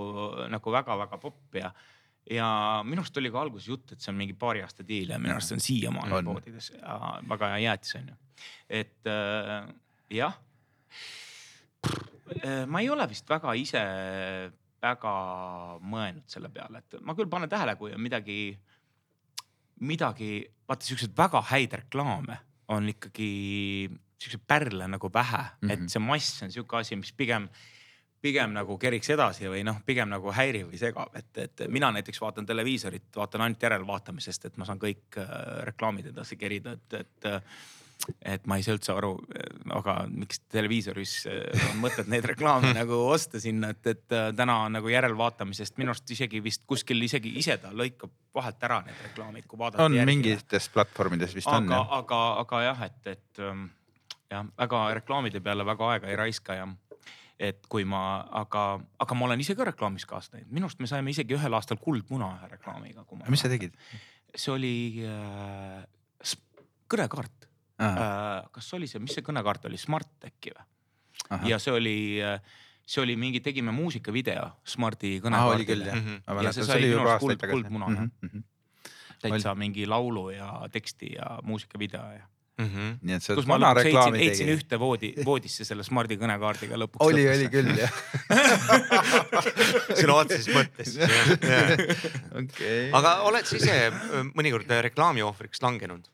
nagu 0.48 0.72
väga-väga 0.72 1.18
popp 1.18 1.54
ja, 1.54 1.70
ja 2.30 2.48
minu 2.86 3.02
arust 3.02 3.18
oli 3.18 3.32
ka 3.32 3.42
alguses 3.42 3.68
jutt, 3.68 3.92
et 3.92 4.02
see 4.02 4.12
on 4.12 4.18
mingi 4.20 4.36
paari 4.38 4.62
aasta 4.64 4.86
diil 4.86 5.10
ja 5.14 5.18
minu 5.18 5.34
arust 5.34 5.52
see 5.52 5.58
on 5.58 5.64
siiamaani 5.64 6.22
poodides 6.28 6.70
ja 6.76 6.98
väga 7.28 7.52
hea 7.54 7.64
jäätis 7.66 7.96
on 8.00 8.12
ju. 8.12 8.18
et 8.80 9.10
äh, 9.10 9.70
jah. 10.20 10.38
ma 12.70 12.80
ei 12.80 12.90
ole 12.90 13.08
vist 13.10 13.28
väga 13.30 13.54
ise 13.58 13.82
väga 14.80 15.14
mõelnud 15.82 16.28
selle 16.30 16.48
peale, 16.52 16.80
et 16.80 17.00
ma 17.04 17.14
küll 17.18 17.28
panen 17.28 17.50
tähele, 17.52 17.74
kui 17.76 17.92
on 17.92 18.00
midagi, 18.00 18.54
midagi, 19.84 20.30
vaata 20.68 20.86
siukseid 20.86 21.12
väga 21.16 21.42
häid 21.50 21.76
reklaame 21.82 22.38
on 22.70 22.88
ikkagi 22.92 23.90
siukseid 24.20 24.44
pärle 24.46 24.86
nagu 24.88 25.10
vähe 25.12 25.42
mm, 25.42 25.68
-hmm. 25.68 25.72
Et 25.72 25.90
see 25.90 26.02
mass 26.02 26.42
on 26.42 26.52
sihuke 26.52 26.76
asi, 26.76 26.96
mis 26.96 27.12
pigem 27.12 27.48
pigem 28.20 28.52
nagu 28.52 28.76
keriks 28.80 29.10
edasi 29.14 29.48
või 29.48 29.64
noh, 29.66 29.80
pigem 29.86 30.10
nagu 30.12 30.32
häirib 30.36 30.70
või 30.70 30.80
segab, 30.80 31.14
et, 31.16 31.30
et 31.40 31.66
mina 31.72 31.90
näiteks 31.96 32.20
vaatan 32.20 32.46
televiisorit, 32.46 33.08
vaatan 33.16 33.46
ainult 33.46 33.68
järelvaatamisest, 33.68 34.48
et 34.50 34.56
ma 34.60 34.68
saan 34.68 34.80
kõik 34.82 35.20
äh, 35.20 35.36
reklaamid 35.70 36.12
edasi 36.12 36.36
kerida, 36.40 36.76
et, 36.76 36.98
et 37.00 37.30
äh, 37.32 37.42
et 38.24 38.46
ma 38.48 38.56
ei 38.58 38.64
saa 38.64 38.76
üldse 38.76 38.92
aru, 38.94 39.12
aga 39.76 39.94
miks 40.08 40.40
televiisoris 40.52 41.14
äh, 41.30 41.64
on 41.70 41.80
mõtet 41.82 42.08
neid 42.10 42.24
reklaame 42.30 42.72
nagu 42.80 42.96
osta 43.10 43.40
sinna, 43.42 43.72
et, 43.74 43.82
et 43.92 44.16
äh, 44.16 44.30
täna 44.36 44.60
on 44.66 44.78
nagu 44.78 44.90
järelvaatamisest 44.92 45.78
minu 45.80 45.94
arust 45.94 46.10
isegi 46.14 46.42
vist 46.44 46.64
kuskil 46.70 47.02
isegi 47.06 47.34
ise 47.40 47.58
ta 47.62 47.72
lõikab 47.76 48.12
vahelt 48.36 48.68
ära 48.68 48.80
need 48.86 49.02
reklaamid, 49.10 49.46
kui 49.50 49.60
vaadata. 49.60 49.88
on 49.88 49.98
mingites 50.08 50.70
platvormides 50.72 51.34
vist 51.36 51.50
on 51.50 51.68
aga, 51.68 51.76
jah. 51.82 51.96
aga, 52.00 52.22
aga 52.44 52.62
jah, 52.68 52.84
et, 52.88 53.00
et 53.16 53.42
ähm, 53.44 53.66
jah, 54.32 54.46
väga 54.58 54.84
reklaamide 55.00 55.44
peale 55.44 55.66
väga 55.68 55.92
aega 55.94 56.12
ei 56.12 56.20
raiska 56.24 56.60
ja 56.60 56.68
et 57.40 57.62
kui 57.72 57.86
ma, 57.88 58.20
aga, 58.36 58.62
aga 59.00 59.16
ma 59.16 59.24
olen 59.30 59.40
ise 59.40 59.54
ka 59.56 59.64
reklaamis 59.64 60.04
kaasa 60.08 60.34
teinud, 60.36 60.50
minu 60.52 60.68
arust 60.68 60.80
me 60.84 60.88
saime 60.90 61.10
isegi 61.14 61.32
ühel 61.38 61.54
aastal 61.56 61.78
Kuldmuna 61.80 62.26
ühe 62.36 62.48
reklaamiga. 62.52 63.04
mis 63.32 63.40
sa? 63.40 63.48
tegid? 63.48 63.72
see 64.36 64.52
oli 64.52 64.72
äh, 65.08 65.84
kõnekaart 66.92 67.46
äh,. 67.80 68.50
kas 68.52 68.72
oli 68.76 68.86
see, 68.90 69.00
mis 69.02 69.14
see 69.16 69.24
kõnekaart 69.26 69.64
oli, 69.70 69.78
Smart 69.80 70.26
äkki 70.28 70.52
või? 70.56 70.66
ja 71.48 71.58
see 71.62 71.72
oli, 71.72 71.96
see 72.86 73.02
oli 73.02 73.16
mingi, 73.16 73.40
tegime 73.44 73.72
muusikavideo 73.72 74.50
Smarti 74.64 75.14
oli 75.16 75.22
kõnekaardile 75.24 75.86
jah 75.90 75.96
Mhm.. 76.00 76.20
ma 76.28 76.42
Ja 76.44 76.52
see 76.52 76.64
sai 76.68 76.80
oli 76.82 76.92
minu 76.92 77.06
arust 77.08 77.24
kuld- 77.24 77.40
tagasi. 77.40 77.56
kuldmuna, 77.56 77.88
jah. 77.96 78.42
täitsa 79.20 79.54
mingi 79.54 79.86
laulu 79.86 80.28
ja 80.36 80.50
teksti 80.72 81.14
ja 81.16 81.38
muusikavideo 81.44 82.04
ja 82.18 82.28
-hmm. 82.58 82.98
nii 83.02 83.14
et 83.16 83.22
sa 83.22 83.34
kus 83.34 83.44
oled 83.44 83.48
ma 83.48 83.56
vana 83.58 83.68
heitsin, 83.74 83.86
reklaami 83.86 84.18
heitsin 84.18 84.46
tegija. 84.46 84.58
ühte 84.58 84.78
voodi, 84.80 85.10
voodisse 85.24 85.64
selle 85.64 85.84
Smardi 85.86 86.16
kõnekaardiga 86.20 86.76
lõpuks. 86.82 87.04
oli, 87.06 87.26
oli. 87.28 87.48
küll 87.52 87.72
jah. 87.78 87.92
sõna 90.00 90.14
otseses 90.20 90.50
mõttes. 90.54 90.96
okei. 92.42 92.90
aga 92.92 93.14
oled 93.30 93.46
sa 93.46 93.56
ise 93.56 93.76
öö, 93.90 94.24
mõnikord 94.34 94.70
reklaami 94.88 95.22
ohvriks 95.22 95.62
langenud? 95.62 96.08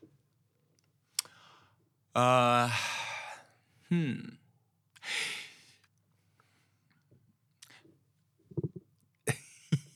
Uh, 2.17 2.71
hmm. 3.91 4.37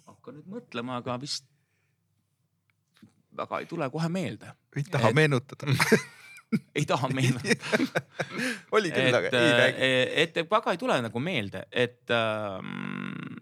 hakkan 0.06 0.36
nüüd 0.38 0.52
mõtlema, 0.54 1.00
aga 1.02 1.16
vist 1.22 1.48
väga 3.38 3.62
ei 3.64 3.66
tule 3.66 3.90
kohe 3.90 4.10
meelde, 4.12 4.54
ei 4.76 4.84
taha 4.84 5.10
et- 5.10 5.16
meenutada. 5.16 5.72
ei 6.78 6.86
taha 6.88 7.10
meenutada. 7.14 8.04
oli 8.78 8.92
küll, 8.92 9.16
aga 9.16 9.32
ei, 9.32 9.54
räägi. 9.60 9.94
et 10.24 10.42
väga 10.52 10.76
ei 10.76 10.82
tule 10.82 10.98
nagu 11.06 11.24
meelde, 11.24 11.64
et 11.72 12.12
ähm, 12.16 13.40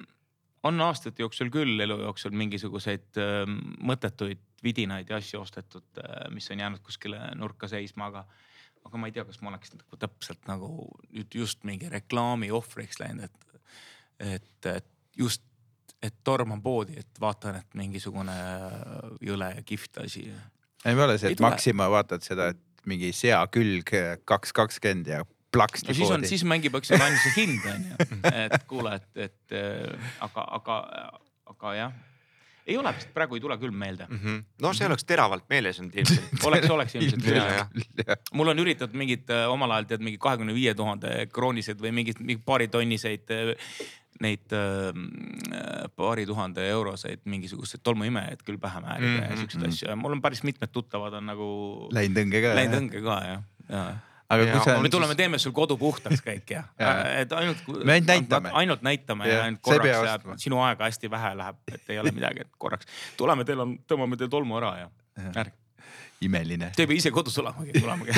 on 0.64 0.82
aastate 0.84 1.24
jooksul 1.24 1.51
küll 1.53 1.80
elu 1.80 1.99
jooksul 2.03 2.36
mingisuguseid 2.38 3.20
ähm, 3.22 3.60
mõttetuid 3.86 4.43
vidinaid 4.64 5.10
ja 5.10 5.20
asju 5.20 5.41
ostetud, 5.41 6.01
mis 6.36 6.49
on 6.51 6.60
jäänud 6.60 6.82
kuskile 6.84 7.20
nurka 7.39 7.70
seisma, 7.72 8.10
aga, 8.12 8.26
aga 8.86 8.99
ma 8.99 9.07
ei 9.07 9.16
tea, 9.16 9.24
kas 9.28 9.39
ma 9.41 9.53
oleks 9.53 9.72
nagu 9.72 9.99
täpselt 10.01 10.49
nagu 10.49 10.72
nüüd 11.16 11.38
just 11.41 11.64
mingi 11.68 11.88
reklaami 11.91 12.51
ohvriks 12.51 12.99
läinud, 12.99 13.30
et, 13.30 13.70
et, 14.36 14.70
et 14.74 14.89
just, 15.18 15.45
et 16.03 16.16
torman 16.28 16.62
poodi, 16.64 16.99
et 16.99 17.22
vaatan, 17.24 17.62
et 17.62 17.80
mingisugune 17.80 18.36
jõle 19.24 19.53
ja 19.55 19.64
kihvt 19.64 20.03
asi. 20.03 20.26
ei 20.86 20.99
ole 20.99 21.18
see, 21.18 21.32
ei 21.32 21.39
et. 21.39 21.43
Maxima 21.43 21.88
vaatad 21.91 22.26
seda, 22.26 22.51
et 22.51 22.66
mingi 22.89 23.13
sea 23.15 23.43
külg 23.53 23.93
kaks 24.29 24.55
kakskümmend 24.55 25.13
ja 25.13 25.23
plaksti 25.51 25.89
no 25.89 25.97
siis 25.97 26.11
on, 26.13 26.27
siis 26.27 26.43
mängib, 26.47 26.75
eks 26.79 26.93
ole 26.95 27.07
ainult 27.07 27.23
see 27.23 27.35
hind 27.39 27.65
on 27.69 27.87
ju, 27.89 28.11
et 28.45 28.61
kuule, 28.69 28.99
et, 28.99 29.09
et 29.29 29.57
äh, 29.57 30.13
aga, 30.25 30.45
aga, 30.59 30.77
aga 31.53 31.73
jah, 31.77 31.97
ei 32.69 32.77
ole 32.77 32.93
vist 32.93 33.09
praegu 33.15 33.37
ei 33.37 33.41
tule 33.41 33.57
küll 33.61 33.73
meelde, 33.73 34.05
no 34.61 34.73
see 34.77 34.85
oleks 34.89 35.07
teravalt 35.09 35.47
meeles 35.49 35.79
olnud 35.81 35.97
ilmselt. 36.01 36.43
oleks, 36.49 36.69
oleks 36.75 36.97
ilmselt 36.99 38.27
mul 38.37 38.53
on 38.53 38.65
üritatud 38.65 38.97
mingid 38.99 39.31
äh, 39.33 39.47
omal 39.49 39.73
ajal 39.77 39.89
tead 39.93 40.05
mingi 40.05 40.21
kahekümne 40.21 40.53
viie 40.57 40.75
tuhande 40.77 41.15
krooniseid 41.33 41.81
või 41.81 41.95
mingid 42.01 42.21
mingi 42.21 42.43
paaritonniseid 42.45 43.33
äh, 43.33 43.55
neid 44.20 44.51
äh, 44.51 45.88
paari 45.95 46.26
tuhande 46.28 46.66
euroseid 46.70 47.22
mingisuguseid 47.30 47.82
tolmuimejaid 47.84 48.41
küll 48.47 48.57
pähe 48.60 48.82
määrida 48.84 49.07
mm 49.07 49.18
-hmm. 49.18 49.24
ja 49.24 49.30
Mhm, 49.30 49.39
siukseid 49.39 49.68
asju 49.70 49.89
ja 49.89 49.95
mul 49.95 50.12
on 50.18 50.22
päris 50.22 50.43
mitmed 50.43 50.70
tuttavad 50.74 51.14
on 51.14 51.26
nagu 51.26 51.47
Läinud 51.91 52.18
õnge 52.26 52.41
ka. 52.43 52.55
läinud 52.55 52.80
õnge 52.82 53.01
ka 53.03 53.20
jah, 53.28 53.43
ja 53.70 53.95
aga 54.30 54.43
Ja 54.43 54.51
kui 54.53 54.62
sa 54.66 54.80
me 54.82 54.89
tuleme, 54.89 55.16
teeme 55.16 55.38
sul 55.41 55.51
kodu 55.51 55.78
puhtaks 55.78 56.22
kõik 56.22 56.51
ja, 56.53 56.64
Ja. 56.80 56.89
et 57.22 57.32
ainult. 57.34 57.57
Me 57.84 57.93
ainult 57.93 58.07
näitame. 58.07 58.49
ainult 58.53 58.82
näitame 58.82 59.26
ja, 59.26 59.32
Jah, 59.32 59.39
ja 59.39 59.45
ainult 59.45 59.62
korraks 59.62 60.05
jääb, 60.05 60.28
sinu 60.38 60.62
aega 60.62 60.84
hästi 60.86 61.10
vähe 61.12 61.32
läheb, 61.38 61.55
et 61.74 61.89
ei 61.89 61.99
ole 61.99 62.12
midagi, 62.12 62.41
et 62.41 62.51
korraks 62.57 62.86
tuleme, 63.18 63.43
teil 63.45 63.60
on, 63.60 63.78
tõmbame 63.89 64.18
teil 64.18 64.30
tolmu 64.30 64.57
ära 64.57 64.78
ja 64.78 64.89
ärge, 65.36 65.55
imeline. 66.26 66.72
te 66.76 66.84
ei 66.84 66.89
pea 66.89 66.99
ise 66.99 67.11
kodus 67.15 67.38
olemagi, 67.39 67.74
tulemagi. 67.80 68.11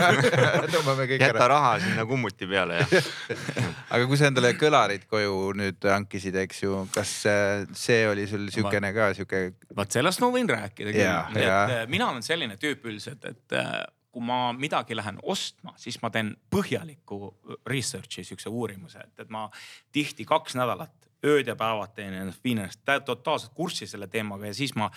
tõmbame 0.74 1.06
kõik 1.10 1.22
jäta 1.22 1.44
ära. 1.44 1.48
raha 1.54 1.74
sinna 1.82 2.06
kummuti 2.08 2.48
peale 2.50 2.80
ja. 2.80 3.02
aga 3.94 4.08
kui 4.10 4.18
sa 4.18 4.30
endale 4.30 4.54
kõlarid 4.58 5.06
koju 5.10 5.36
nüüd 5.58 5.86
hankisid, 5.92 6.38
eks 6.44 6.64
ju, 6.64 6.80
kas 6.94 7.12
äh, 7.30 7.66
see 7.78 8.02
oli 8.10 8.26
sul 8.30 8.48
siukene 8.54 8.90
ka 8.96 9.12
siuke, 9.18 9.44
vot 9.76 9.94
sellest 9.94 10.22
ma 10.24 10.32
võin 10.34 10.50
rääkida 10.50 10.96
küll, 10.96 11.38
et 11.38 11.52
äh, 11.52 11.84
mina 11.90 12.10
olen 12.10 12.26
selline 12.26 12.58
tüüp 12.60 12.88
üldiselt, 12.90 13.22
et 13.30 13.56
äh, 13.58 13.84
kui 14.14 14.24
ma 14.24 14.48
midagi 14.56 14.96
lähen 14.98 15.20
ostma, 15.22 15.76
siis 15.78 16.00
ma 16.02 16.10
teen 16.10 16.32
põhjaliku 16.50 17.20
research'i, 17.68 18.24
siukse 18.26 18.50
uurimuse, 18.50 19.04
et, 19.04 19.14
et 19.22 19.30
ma 19.30 19.46
tihti 19.94 20.26
kaks 20.26 20.58
nädalat 20.58 21.08
ööd 21.26 21.50
ja 21.50 21.54
päevad 21.58 21.94
teen 21.94 22.14
ennast, 22.14 22.42
viin 22.42 22.62
ennast 22.62 22.82
totaalselt 23.06 23.54
kurssi 23.54 23.86
selle 23.90 24.08
teemaga 24.10 24.50
ja 24.50 24.54
siis 24.54 24.74
ma 24.78 24.90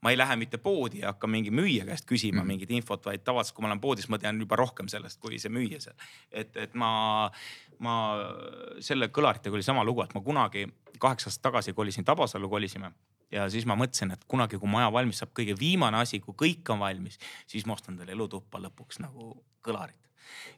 ma 0.00 0.10
ei 0.12 0.18
lähe 0.18 0.36
mitte 0.40 0.58
poodi 0.58 1.02
ja 1.02 1.12
hakka 1.12 1.28
mingi 1.28 1.52
müüja 1.54 1.84
käest 1.88 2.06
küsima 2.08 2.40
mm. 2.42 2.48
mingit 2.54 2.72
infot, 2.76 3.04
vaid 3.06 3.24
tavaliselt, 3.24 3.56
kui 3.56 3.64
ma 3.64 3.70
olen 3.70 3.82
poodis, 3.82 4.08
ma 4.08 4.18
tean 4.18 4.40
juba 4.40 4.58
rohkem 4.60 4.88
sellest, 4.88 5.20
kui 5.20 5.38
see 5.38 5.52
müüja 5.52 5.80
seal. 5.84 5.96
et, 6.30 6.56
et 6.56 6.74
ma, 6.74 7.30
ma 7.84 7.94
selle 8.80 9.10
kõlaritega 9.12 9.56
oli 9.58 9.66
sama 9.66 9.84
lugu, 9.84 10.04
et 10.04 10.14
ma 10.16 10.24
kunagi 10.24 10.66
kaheksa 11.00 11.30
aastat 11.30 11.48
tagasi 11.50 11.76
kolisin 11.76 12.04
Tabasallu 12.04 12.48
kolisime 12.48 12.92
ja 13.32 13.46
siis 13.52 13.66
ma 13.68 13.76
mõtlesin, 13.78 14.14
et 14.14 14.24
kunagi, 14.28 14.58
kui 14.60 14.70
maja 14.70 14.90
valmis 14.92 15.22
saab, 15.22 15.34
kõige 15.36 15.56
viimane 15.58 16.00
asi, 16.00 16.20
kui 16.24 16.36
kõik 16.46 16.72
on 16.74 16.82
valmis, 16.82 17.20
siis 17.50 17.66
ma 17.66 17.76
ostan 17.76 17.98
talle 18.00 18.16
elutuppa 18.16 18.62
lõpuks 18.62 19.02
nagu 19.04 19.34
kõlarid 19.64 20.09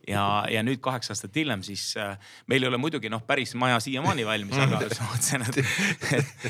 ja, 0.08 0.44
ja 0.50 0.62
nüüd 0.66 0.80
kaheksa 0.82 1.12
aastat 1.14 1.36
hiljem, 1.36 1.62
siis 1.66 1.92
äh, 2.00 2.16
meil 2.50 2.64
ei 2.64 2.70
ole 2.70 2.80
muidugi 2.80 3.10
noh, 3.12 3.22
päris 3.26 3.54
maja 3.58 3.78
siiamaani 3.82 4.26
valmis, 4.26 4.58
aga 4.58 4.80
ma 4.82 5.08
mõtlesin, 5.10 5.44
et, 5.46 6.48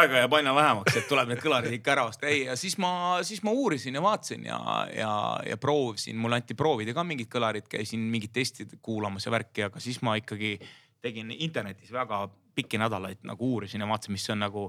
aega 0.00 0.22
jääb 0.22 0.36
aina 0.40 0.54
vähemaks, 0.56 0.98
et 1.00 1.08
tuleb 1.10 1.32
need 1.32 1.42
kõlarid 1.44 1.76
ikka 1.78 1.94
ära 1.94 2.08
osta. 2.10 2.28
ei, 2.30 2.44
ja 2.48 2.56
siis 2.60 2.76
ma, 2.82 2.92
siis 3.26 3.42
ma 3.46 3.54
uurisin 3.56 3.96
ja 3.96 4.04
vaatasin 4.04 4.44
ja, 4.50 4.60
ja, 4.96 5.14
ja 5.46 5.60
proovisin, 5.60 6.18
mulle 6.20 6.40
anti 6.40 6.58
proovida 6.58 6.94
ka 6.96 7.04
mingid 7.06 7.30
kõlarid, 7.32 7.68
käisin 7.70 8.04
mingit 8.12 8.34
testi 8.36 8.68
kuulamas 8.82 9.26
ja 9.26 9.34
värki, 9.34 9.66
aga 9.70 9.82
siis 9.82 10.02
ma 10.06 10.16
ikkagi 10.20 10.56
tegin 11.00 11.32
internetis 11.32 11.92
väga 11.92 12.26
pikki 12.54 12.78
nädalaid 12.80 13.24
nagu 13.24 13.54
uurisin 13.54 13.80
ja 13.80 13.88
vaatasin, 13.88 14.16
mis 14.16 14.28
on 14.30 14.44
nagu 14.44 14.68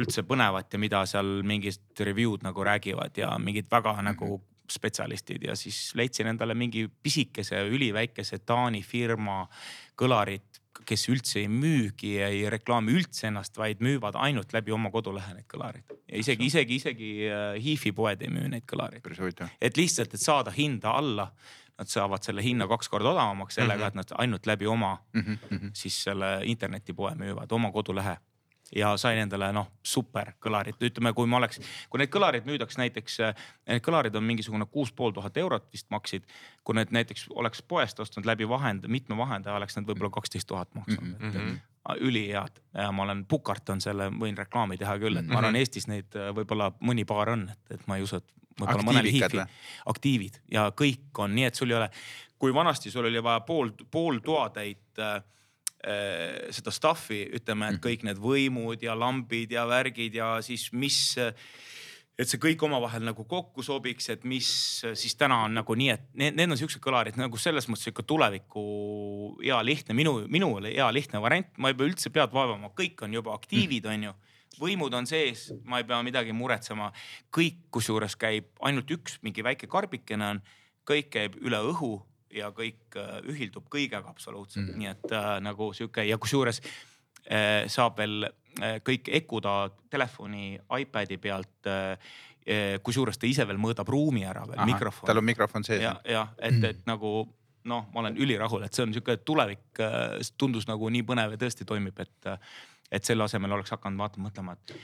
üldse 0.00 0.24
põnevat 0.26 0.72
ja 0.74 0.80
mida 0.80 1.04
seal 1.06 1.44
mingid 1.46 2.02
review'd 2.06 2.42
nagu 2.42 2.64
räägivad 2.66 3.14
ja 3.18 3.34
mingid 3.38 3.68
väga 3.70 3.94
nagu 4.02 4.40
spetsialistid 4.70 5.44
ja 5.44 5.56
siis 5.56 5.92
leidsin 5.94 6.26
endale 6.26 6.54
mingi 6.54 6.86
pisikese 7.02 7.60
üliväikese 7.68 8.38
Taani 8.46 8.82
firma 8.82 9.44
kõlarid, 10.00 10.60
kes 10.84 11.08
üldse 11.08 11.38
ei 11.42 11.48
müügi 11.48 12.14
ja 12.18 12.28
ei 12.32 12.44
reklaami 12.50 12.92
üldse 12.96 13.28
ennast, 13.28 13.56
vaid 13.56 13.80
müüvad 13.84 14.16
ainult 14.20 14.52
läbi 14.52 14.72
oma 14.74 14.90
kodulehe 14.90 15.36
neid 15.36 15.46
kõlareid. 15.48 15.94
Ja 16.10 16.18
isegi, 16.18 16.48
isegi, 16.50 16.80
isegi 16.80 17.10
äh, 17.28 17.44
Hiifi 17.62 17.92
poed 17.96 18.24
ei 18.24 18.32
müü 18.32 18.48
neid 18.52 18.66
kõlareid, 18.68 19.04
et 19.60 19.76
lihtsalt, 19.80 20.14
et 20.14 20.20
saada 20.20 20.54
hinda 20.54 20.96
alla. 20.98 21.30
Nad 21.74 21.90
saavad 21.90 22.22
selle 22.22 22.38
hinna 22.38 22.68
kaks 22.70 22.86
korda 22.86 23.10
odavamaks 23.10 23.56
sellega, 23.58 23.88
et 23.90 23.96
nad 23.98 24.12
ainult 24.22 24.46
läbi 24.46 24.66
oma 24.70 24.92
Mhm, 25.50 25.72
siis 25.74 25.96
selle 26.04 26.36
internetipoe 26.46 27.16
müüvad 27.18 27.50
oma 27.52 27.72
kodulehe 27.74 28.14
ja 28.74 28.96
sain 29.00 29.18
endale 29.18 29.50
noh, 29.54 29.68
super 29.82 30.32
kõlarit, 30.42 30.80
ütleme, 30.82 31.12
kui 31.16 31.28
ma 31.30 31.38
oleks, 31.40 31.60
kui 31.90 32.00
neid 32.00 32.12
kõlareid 32.12 32.48
müüdaks 32.48 32.78
näiteks, 32.80 33.18
need 33.70 33.84
kõlarid 33.84 34.16
on 34.18 34.26
mingisugune 34.26 34.66
kuus 34.70 34.92
pool 34.92 35.14
tuhat 35.14 35.36
eurot 35.40 35.68
vist 35.72 35.90
maksid. 35.94 36.26
kui 36.64 36.74
need 36.74 36.92
näiteks 36.96 37.26
oleks 37.34 37.62
poest 37.62 38.00
ostnud 38.00 38.26
läbi 38.26 38.48
vahend, 38.48 38.86
mitme 38.88 39.16
vahendaja, 39.16 39.56
oleks 39.56 39.76
need 39.76 39.88
võib-olla 39.88 40.10
kaksteist 40.10 40.48
tuhat 40.48 40.74
maksnud 40.74 41.18
mm. 41.18 41.30
-hmm. 41.30 41.58
ülihead 42.00 42.60
ja 42.74 42.92
ma 42.92 43.02
olen 43.02 43.24
Pukart 43.26 43.68
on 43.68 43.80
selle, 43.80 44.10
võin 44.10 44.36
reklaami 44.36 44.78
teha 44.78 44.98
küll, 44.98 45.16
et 45.16 45.26
ma 45.26 45.38
arvan, 45.38 45.56
Eestis 45.56 45.86
neid 45.86 46.16
äh, 46.16 46.32
võib-olla 46.34 46.72
mõni 46.80 47.04
paar 47.04 47.28
on, 47.28 47.48
et, 47.50 47.78
et 47.78 47.86
ma 47.86 47.96
ei 47.96 48.02
usu, 48.02 48.16
et 48.16 48.32
võib-olla 48.60 48.86
mõnel 48.86 49.10
hiifi 49.10 49.44
aktiivid 49.86 50.40
ja 50.50 50.70
kõik 50.76 51.18
on 51.18 51.34
nii, 51.34 51.44
et 51.44 51.54
sul 51.54 51.70
ei 51.70 51.76
ole, 51.76 51.90
kui 52.38 52.54
vanasti 52.54 52.90
sul 52.90 53.04
oli 53.04 53.22
vaja 53.22 53.40
pool, 53.40 53.70
pool 53.90 54.18
toatäit 54.24 54.98
äh, 54.98 55.22
seda 55.84 56.72
stuff'i, 56.72 57.24
ütleme, 57.36 57.74
et 57.74 57.80
kõik 57.84 58.06
need 58.06 58.20
võimud 58.22 58.82
ja 58.84 58.96
lambid 58.96 59.52
ja 59.52 59.66
värgid 59.68 60.16
ja 60.16 60.30
siis 60.44 60.70
mis, 60.72 60.98
et 61.18 62.30
see 62.30 62.40
kõik 62.40 62.62
omavahel 62.64 63.04
nagu 63.04 63.26
kokku 63.28 63.64
sobiks, 63.66 64.08
et 64.14 64.24
mis 64.24 64.48
siis 64.96 65.18
täna 65.20 65.42
on 65.44 65.58
nagu 65.60 65.76
nii, 65.76 65.90
et 65.92 66.06
need, 66.16 66.38
need 66.40 66.54
on 66.54 66.60
siuksed 66.60 66.80
kõlarid 66.84 67.18
nagu 67.20 67.40
selles 67.40 67.68
mõttes 67.68 67.88
sihuke 67.88 68.06
tuleviku 68.08 68.64
hea 69.42 69.60
lihtne, 69.66 69.96
minu, 69.98 70.22
minule 70.32 70.72
hea 70.72 70.88
lihtne 70.94 71.20
variant, 71.20 71.52
ma 71.58 71.72
ei 71.72 71.76
pea 71.76 71.90
üldse 71.90 72.14
pead 72.14 72.32
vaevama, 72.32 72.72
kõik 72.78 73.04
on 73.04 73.18
juba 73.18 73.36
aktiivid, 73.36 73.90
onju 73.92 74.14
võimud 74.60 74.94
on 74.94 75.06
sees, 75.08 75.48
ma 75.66 75.80
ei 75.80 75.86
pea 75.88 76.00
midagi 76.06 76.34
muretsema. 76.36 76.92
kõik, 77.34 77.66
kusjuures 77.74 78.16
käib 78.16 78.50
ainult 78.62 78.90
üks 78.90 79.18
mingi 79.22 79.42
väike 79.42 79.66
karbikene 79.66 80.28
on, 80.34 80.42
kõik 80.86 81.10
käib 81.10 81.38
üle 81.42 81.58
õhu 81.72 81.96
ja 82.34 82.50
kõik 82.54 82.98
äh, 82.98 83.20
ühildub 83.30 83.68
kõigega 83.72 84.10
absoluutselt 84.10 84.66
mm., 84.66 84.80
nii 84.80 84.90
et 84.90 85.14
äh, 85.14 85.30
nagu 85.44 85.70
sihuke 85.76 86.04
ja 86.08 86.18
kusjuures 86.20 86.60
äh, 86.60 87.64
saab 87.70 87.98
veel 88.00 88.26
äh, 88.26 88.78
kõik 88.84 89.10
Ecuda 89.20 89.70
telefoni 89.90 90.54
iPad'i 90.80 91.20
pealt 91.22 91.70
äh,. 91.70 91.98
kusjuures 92.84 93.16
ta 93.16 93.24
ise 93.24 93.46
veel 93.48 93.56
mõõdab 93.56 93.88
ruumi 93.88 94.26
ära 94.28 94.42
veel, 94.44 94.58
mikrofon. 94.68 95.06
tal 95.08 95.16
on 95.16 95.24
mikrofon 95.24 95.64
sees. 95.64 95.80
ja, 95.80 95.94
ja 96.04 96.26
et, 96.36 96.58
et 96.68 96.82
nagu 96.84 97.22
noh, 97.64 97.86
ma 97.94 98.02
olen 98.02 98.18
ülirahul, 98.20 98.66
et 98.66 98.76
see 98.76 98.84
on 98.84 98.92
sihuke 98.92 99.16
tulevik, 99.24 99.80
tundus 100.36 100.66
nagu 100.68 100.90
nii 100.92 101.06
põnev 101.08 101.32
ja 101.32 101.40
tõesti 101.40 101.64
toimib, 101.64 102.02
et, 102.04 102.28
et 102.92 103.08
selle 103.08 103.24
asemel 103.24 103.56
oleks 103.56 103.72
hakanud 103.72 104.02
vaatama, 104.02 104.28
mõtlema, 104.28 104.58
et 104.58 104.76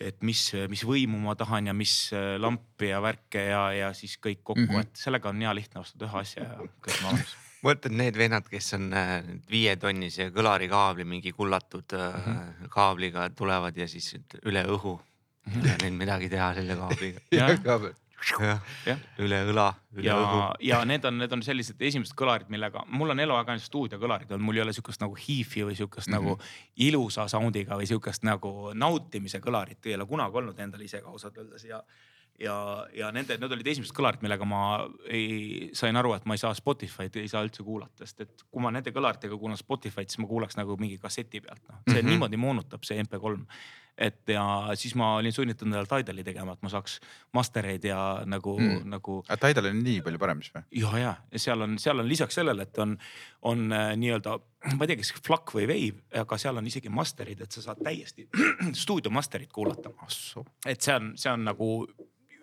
et 0.00 0.22
mis, 0.26 0.40
mis 0.68 0.82
võimu 0.86 1.20
ma 1.22 1.36
tahan 1.38 1.70
ja 1.70 1.74
mis 1.76 1.94
äh, 2.12 2.34
lampi 2.40 2.90
ja 2.90 3.00
värke 3.02 3.46
ja, 3.46 3.62
ja 3.72 3.92
siis 3.94 4.18
kõik 4.18 4.42
kokku 4.42 4.60
mm, 4.60 4.66
Mhm. 4.66 4.76
-hmm. 4.76 4.90
et 4.90 4.96
sellega 5.06 5.28
on 5.28 5.40
hea 5.40 5.54
lihtne 5.54 5.80
ostada 5.80 6.06
ühe 6.08 6.20
asja 6.20 6.42
ja 6.42 6.58
kõik 6.58 6.90
olemas. 6.92 7.34
mõtled 7.66 7.96
need 7.96 8.18
vennad, 8.18 8.48
kes 8.50 8.74
on 8.76 8.92
äh, 8.92 9.24
viietonnise 9.50 10.30
kõlarikaabli 10.34 11.04
mingi 11.04 11.32
kullatud 11.32 11.96
mm 11.96 12.20
-hmm. 12.20 12.68
kaabliga 12.68 13.30
tulevad 13.30 13.76
ja 13.76 13.88
siis 13.88 14.16
üle 14.44 14.64
õhu. 14.64 15.00
ei 15.46 15.60
ole 15.60 15.76
neil 15.82 15.92
midagi 15.92 16.28
teha 16.28 16.54
selle 16.54 16.76
kaabliga. 16.76 17.20
jah. 18.86 19.02
üle 19.18 19.40
õla, 19.50 19.66
üle 19.96 20.06
ja 20.06 20.16
õhu., 20.20 20.40
ja 20.68 20.80
need 20.88 21.04
on, 21.08 21.18
need 21.22 21.36
on 21.36 21.42
sellised 21.46 21.82
esimesed 21.82 22.16
kõlarid, 22.18 22.48
millega 22.52 22.84
mul 22.88 23.14
on 23.14 23.20
eluaeg 23.24 23.52
ainult 23.52 23.66
stuudiokõlarid 23.66 24.32
olnud, 24.32 24.46
mul 24.48 24.60
ei 24.60 24.64
ole 24.64 24.74
sihukest 24.76 25.04
nagu 25.04 25.18
hiifi 25.18 25.66
või 25.68 25.76
sihukest 25.78 26.08
mm 26.08 26.16
-hmm. 26.16 26.24
nagu 26.24 26.86
ilusa 26.88 27.28
sound'iga 27.28 27.78
või 27.80 27.90
sihukest 27.90 28.26
nagu 28.26 28.72
nautimise 28.74 29.40
kõlarit 29.44 29.86
ei 29.86 29.94
ole 29.98 30.06
kunagi 30.06 30.42
olnud 30.42 30.58
endal 30.58 30.80
ise 30.80 31.00
ka 31.00 31.14
ausalt 31.14 31.38
öeldes 31.38 31.64
ja 31.68 31.82
ja, 32.40 32.86
ja 32.94 33.10
nende, 33.14 33.36
need 33.38 33.52
olid 33.56 33.68
esimesed 33.74 33.94
kõlarid, 33.94 34.22
millega 34.24 34.46
ma 34.48 34.62
ei, 35.06 35.70
sain 35.76 35.96
aru, 35.96 36.14
et 36.16 36.26
ma 36.26 36.34
ei 36.34 36.42
saa 36.42 36.54
Spotify'd 36.56 37.16
ei 37.20 37.30
saa 37.30 37.44
üldse 37.46 37.62
kuulata, 37.62 38.02
sest 38.02 38.24
et 38.26 38.44
kui 38.50 38.62
ma 38.62 38.72
nende 38.74 38.90
kõlaritega 38.94 39.38
kuulan 39.38 39.60
Spotify'd, 39.60 40.10
siis 40.10 40.22
ma 40.22 40.26
kuulaks 40.30 40.58
nagu 40.58 40.76
mingi 40.80 40.98
kasseti 40.98 41.40
pealt, 41.44 41.62
noh. 41.68 41.80
see 41.86 41.94
mm 41.94 42.00
-hmm. 42.00 42.10
niimoodi 42.10 42.40
moonutab 42.40 42.82
see 42.84 42.98
MP3 43.02 43.46
et 43.98 44.32
ja 44.34 44.44
siis 44.78 44.94
ma 44.98 45.12
olin 45.20 45.32
sunnitud 45.32 45.68
endale 45.68 45.86
Tidali 45.86 46.24
tegema, 46.26 46.54
et 46.56 46.62
ma 46.64 46.70
saaks 46.72 46.96
master 47.36 47.68
eid 47.70 47.86
ja 47.86 47.98
nagu 48.26 48.56
mm., 48.58 48.88
nagu. 48.90 49.20
aga 49.28 49.38
Tidal 49.46 49.70
on 49.70 49.82
nii 49.86 50.00
palju 50.06 50.22
parem 50.22 50.42
siis 50.42 50.56
või? 50.56 50.64
ja, 50.80 50.94
ja, 50.98 51.12
seal 51.46 51.66
on, 51.66 51.76
seal 51.82 52.02
on 52.02 52.08
lisaks 52.10 52.40
sellele, 52.40 52.66
et 52.66 52.80
on, 52.82 52.96
on 53.50 53.66
äh, 53.72 53.92
nii-öelda, 54.00 54.38
ma 54.74 54.80
ei 54.80 54.90
tea, 54.90 54.98
kas 55.02 55.14
FLAC 55.20 55.54
või 55.54 55.68
Wave, 55.70 56.02
aga 56.24 56.40
seal 56.42 56.58
on 56.58 56.70
isegi 56.70 56.90
master'id, 56.90 57.44
et 57.46 57.54
sa 57.54 57.62
saad 57.68 57.84
täiesti 57.86 58.26
stuudio 58.84 59.14
master'it 59.14 59.52
kuulata. 59.54 59.94
et 60.66 60.80
see 60.80 60.98
on, 60.98 61.14
see 61.20 61.30
on 61.30 61.46
nagu 61.52 61.70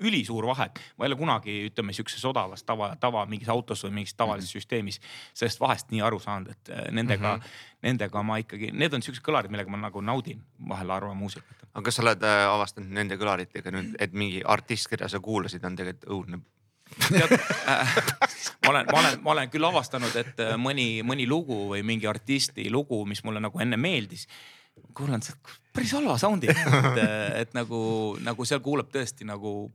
ülisuur 0.02 0.48
vahe, 0.50 0.70
ma 0.98 1.06
ei 1.06 1.12
ole 1.12 1.18
kunagi 1.20 1.58
ütleme 1.70 1.94
sihukeses 1.96 2.24
odavas 2.26 2.64
tava, 2.68 2.92
tava 3.00 3.26
mingis 3.30 3.50
autos 3.50 3.84
või 3.86 4.02
mingis 4.02 4.14
tavalises 4.18 4.50
mm 4.50 4.58
-hmm. 4.58 4.62
süsteemis 4.62 5.02
sellest 5.34 5.60
vahest 5.60 5.92
nii 5.92 6.02
aru 6.02 6.20
saanud, 6.20 6.52
et 6.52 6.70
äh, 6.70 6.88
nendega 6.92 7.36
mm, 7.36 7.42
-hmm. 7.42 7.82
nendega 7.88 8.24
ma 8.24 8.38
ikkagi, 8.38 8.72
need 8.72 8.94
on 8.94 9.02
siuksed 9.02 9.24
kõlarid, 9.26 9.52
millega 9.52 9.70
ma 9.70 9.78
nagu 9.78 10.02
naudin 10.02 10.42
vahel 10.70 10.90
harva 10.90 11.14
muusikat. 11.14 11.68
aga 11.74 11.84
kas 11.86 11.96
sa 11.96 12.02
oled 12.02 12.24
äh, 12.24 12.46
avastanud 12.54 12.90
nende 12.90 13.18
kõlaritega 13.18 13.72
nüüd, 13.72 13.96
et 14.00 14.14
mingi 14.14 14.42
artist, 14.46 14.90
keda 14.90 15.08
sa 15.08 15.20
kuulasid, 15.20 15.64
on 15.66 15.76
tegelikult 15.76 16.10
õudne 16.10 16.42
tead 17.10 17.32
äh,, 17.68 17.96
ma 18.66 18.70
olen, 18.70 18.86
ma 18.92 19.00
olen, 19.00 19.22
ma 19.22 19.32
olen 19.32 19.50
küll 19.50 19.64
avastanud, 19.64 20.16
et 20.16 20.40
äh, 20.40 20.58
mõni, 20.58 21.04
mõni 21.04 21.28
lugu 21.28 21.68
või 21.74 21.84
mingi 21.84 22.08
artisti 22.08 22.70
lugu, 22.70 23.06
mis 23.06 23.24
mulle 23.24 23.40
nagu 23.40 23.60
enne 23.60 23.78
meeldis 23.78 24.28
kuulan 24.96 25.22
sealt 25.24 25.40
päris 25.74 25.94
halva 25.96 26.18
sound'i, 26.20 26.50
et, 26.52 27.00
et 27.44 27.54
nagu, 27.56 27.82
nagu 28.24 28.46
seal 28.48 28.62
kuuleb 28.64 28.92
tõesti 28.92 29.28
nagu 29.28 29.72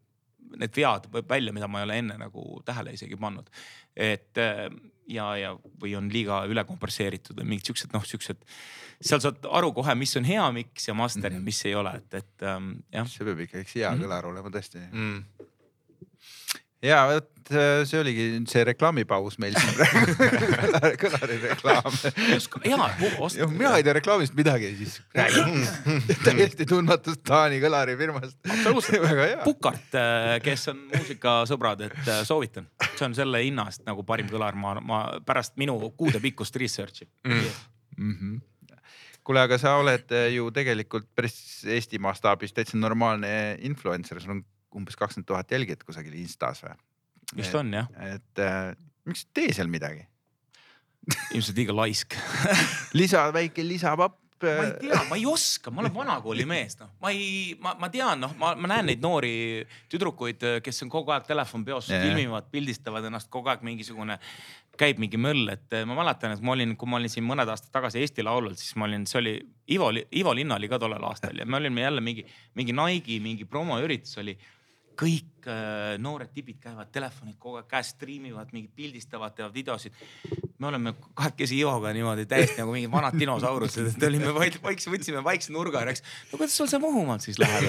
need 0.60 0.76
vead 0.76 1.08
välja, 1.28 1.52
mida 1.52 1.68
ma 1.68 1.82
ei 1.82 1.88
ole 1.88 1.98
enne 2.02 2.18
nagu 2.20 2.60
tähele 2.64 2.94
isegi 2.96 3.16
pannud. 3.20 3.50
et 3.96 4.38
ja, 5.08 5.28
ja 5.36 5.52
või 5.82 5.94
on 5.98 6.10
liiga 6.12 6.42
üle 6.50 6.64
kompresseeritud 6.68 7.38
või 7.40 7.52
mingid 7.52 7.70
siuksed 7.70 7.94
noh, 7.94 8.04
siuksed, 8.04 8.42
seal 9.00 9.22
saad 9.22 9.46
aru 9.58 9.72
kohe, 9.76 9.94
mis 9.98 10.16
on 10.18 10.26
hea 10.28 10.44
mix 10.56 10.88
ja 10.88 10.94
master 10.94 11.30
ja 11.30 11.36
mm 11.36 11.40
-hmm. 11.40 11.44
mis 11.44 11.64
ei 11.66 11.74
ole, 11.74 11.92
et, 12.00 12.14
et 12.14 12.42
ähm, 12.42 12.72
jah. 12.92 13.08
see 13.08 13.24
peab 13.24 13.40
ikka 13.46 13.62
üks 13.62 13.76
hea 13.76 13.90
mm 13.90 13.96
-hmm. 13.96 14.06
kõlar 14.06 14.32
olema 14.32 14.50
tõesti 14.50 14.82
mm 14.92 15.22
ja 16.84 17.06
vot 17.08 17.50
äh, 17.54 17.84
see 17.88 18.00
oligi 18.00 18.24
see 18.50 18.64
reklaamipaus 18.68 19.38
meil 19.42 19.56
siin 19.56 19.76
praegu. 19.76 20.16
Kõlari 21.02 21.38
reklaam. 21.42 21.96
ja, 23.38 23.48
mina 23.50 23.72
ei 23.78 23.86
tea 23.86 23.94
reklaamist 23.96 24.36
midagi, 24.38 24.72
siis 24.80 24.98
räägin 25.16 25.62
täiesti 26.26 26.66
tundmatust 26.68 27.24
Taani 27.26 27.60
kõlarifirmast. 27.64 28.38
absoluutselt, 28.44 29.06
Pukart, 29.46 29.94
äh, 29.96 30.34
kes 30.44 30.68
on 30.72 30.82
muusikasõbrad, 30.92 31.86
et 31.88 32.02
äh, 32.02 32.20
soovitan, 32.28 32.68
see 32.92 33.06
on 33.08 33.16
selle 33.16 33.44
hinna 33.44 33.68
eest 33.70 33.86
nagu 33.88 34.04
parim 34.06 34.28
kõlar, 34.30 34.58
ma, 34.58 34.76
ma 34.84 35.00
pärast 35.26 35.56
minu 35.60 35.78
kuudepikkust 35.96 36.60
research'i. 36.60 37.08
Mm. 37.28 37.48
-hmm 37.96 38.36
kuule, 39.26 39.40
aga 39.42 39.56
sa 39.58 39.72
oled 39.74 40.12
ju 40.30 40.44
tegelikult 40.54 41.08
päris 41.18 41.64
Eesti 41.66 41.98
mastaabis 41.98 42.52
täitsa 42.54 42.78
normaalne 42.78 43.56
influencer, 43.66 44.20
sul 44.22 44.36
on 44.36 44.44
umbes 44.76 44.98
kakskümmend 44.98 45.28
tuhat 45.28 45.50
jälgijat 45.50 45.84
kusagil 45.86 46.14
Instas 46.20 46.62
või? 46.64 46.76
vist 47.36 47.56
on 47.58 47.72
jah. 47.74 47.88
et 48.12 48.42
äh, 48.42 48.74
miks 49.08 49.26
tee 49.34 49.52
seal 49.56 49.70
midagi 49.72 50.04
ilmselt 51.34 51.58
liiga 51.58 51.74
laisk 51.76 52.16
lisa, 53.00 53.28
väike 53.34 53.66
lisapapp 53.66 54.22
ma 54.42 54.64
ei 54.66 54.72
tea, 54.80 54.98
ma 55.08 55.16
ei 55.16 55.24
oska, 55.26 55.70
ma 55.72 55.80
olen 55.80 55.94
vanakooli 55.94 56.44
mees, 56.52 56.76
noh, 56.80 56.90
ma 57.00 57.10
ei, 57.14 57.56
ma, 57.60 57.72
ma 57.80 57.88
tean, 57.92 58.20
noh, 58.20 58.34
ma, 58.36 58.52
ma 58.58 58.68
näen 58.68 58.90
neid 58.90 59.00
noori 59.00 59.32
tüdrukuid, 59.92 60.44
kes 60.64 60.84
on 60.84 60.92
kogu 60.92 61.14
aeg 61.14 61.24
telefon 61.28 61.64
peos 61.64 61.88
yeah., 61.88 62.04
filmivad, 62.04 62.50
pildistavad 62.52 63.06
ennast 63.08 63.30
kogu 63.32 63.48
aeg 63.52 63.64
mingisugune, 63.66 64.18
käib 64.76 65.00
mingi 65.00 65.16
möll, 65.20 65.48
et 65.54 65.78
ma 65.88 65.96
mäletan, 65.96 66.34
et 66.36 66.44
ma 66.44 66.52
olin, 66.52 66.74
kui 66.76 66.90
ma 66.90 67.00
olin 67.00 67.12
siin 67.12 67.24
mõned 67.24 67.48
aastad 67.48 67.72
tagasi 67.72 68.02
Eesti 68.04 68.26
Laulul, 68.26 68.58
siis 68.60 68.76
ma 68.76 68.84
olin, 68.88 69.06
see 69.08 69.22
oli 69.22 69.34
Ivo, 69.72 69.88
Ivo 70.20 70.36
Linna 70.36 70.60
oli 70.60 70.68
ka 70.68 70.78
tollel 70.82 71.08
aastal 71.08 71.40
ja 71.40 71.48
me 71.48 71.56
olime 71.56 71.86
jälle 71.86 72.04
mingi, 72.04 72.26
mingi 72.60 72.76
Nike'i 72.76 73.22
mingi 73.24 73.48
promoüritus 73.48 74.20
oli 74.20 74.36
kõik 74.98 75.48
äh, 75.50 75.96
noored 76.02 76.32
tibid 76.34 76.58
käivad 76.62 76.90
telefonid 76.94 77.36
kogu 77.40 77.60
aeg 77.60 77.68
käes, 77.70 77.92
striimivad, 77.94 78.52
mingid 78.56 78.72
pildistavad, 78.76 79.34
teevad 79.36 79.54
videosid. 79.54 79.96
me 80.58 80.70
oleme 80.70 80.94
kahekesi 81.14 81.58
Ivoga 81.60 81.92
niimoodi 81.92 82.26
täiesti 82.26 82.60
nagu 82.62 82.72
mingid 82.72 82.92
vanad 82.92 83.18
dinosaurused, 83.18 83.92
et 83.92 84.08
olime 84.08 84.32
vaikse, 84.34 84.90
võtsime 84.90 85.22
vaikse 85.24 85.52
nurga 85.52 85.84
ja 85.84 85.90
rääkis, 85.90 86.06
no 86.32 86.40
kuidas 86.40 86.56
sul 86.56 86.70
see 86.72 86.80
Muhumaal 86.80 87.20
siis 87.24 87.38
läheb? 87.42 87.68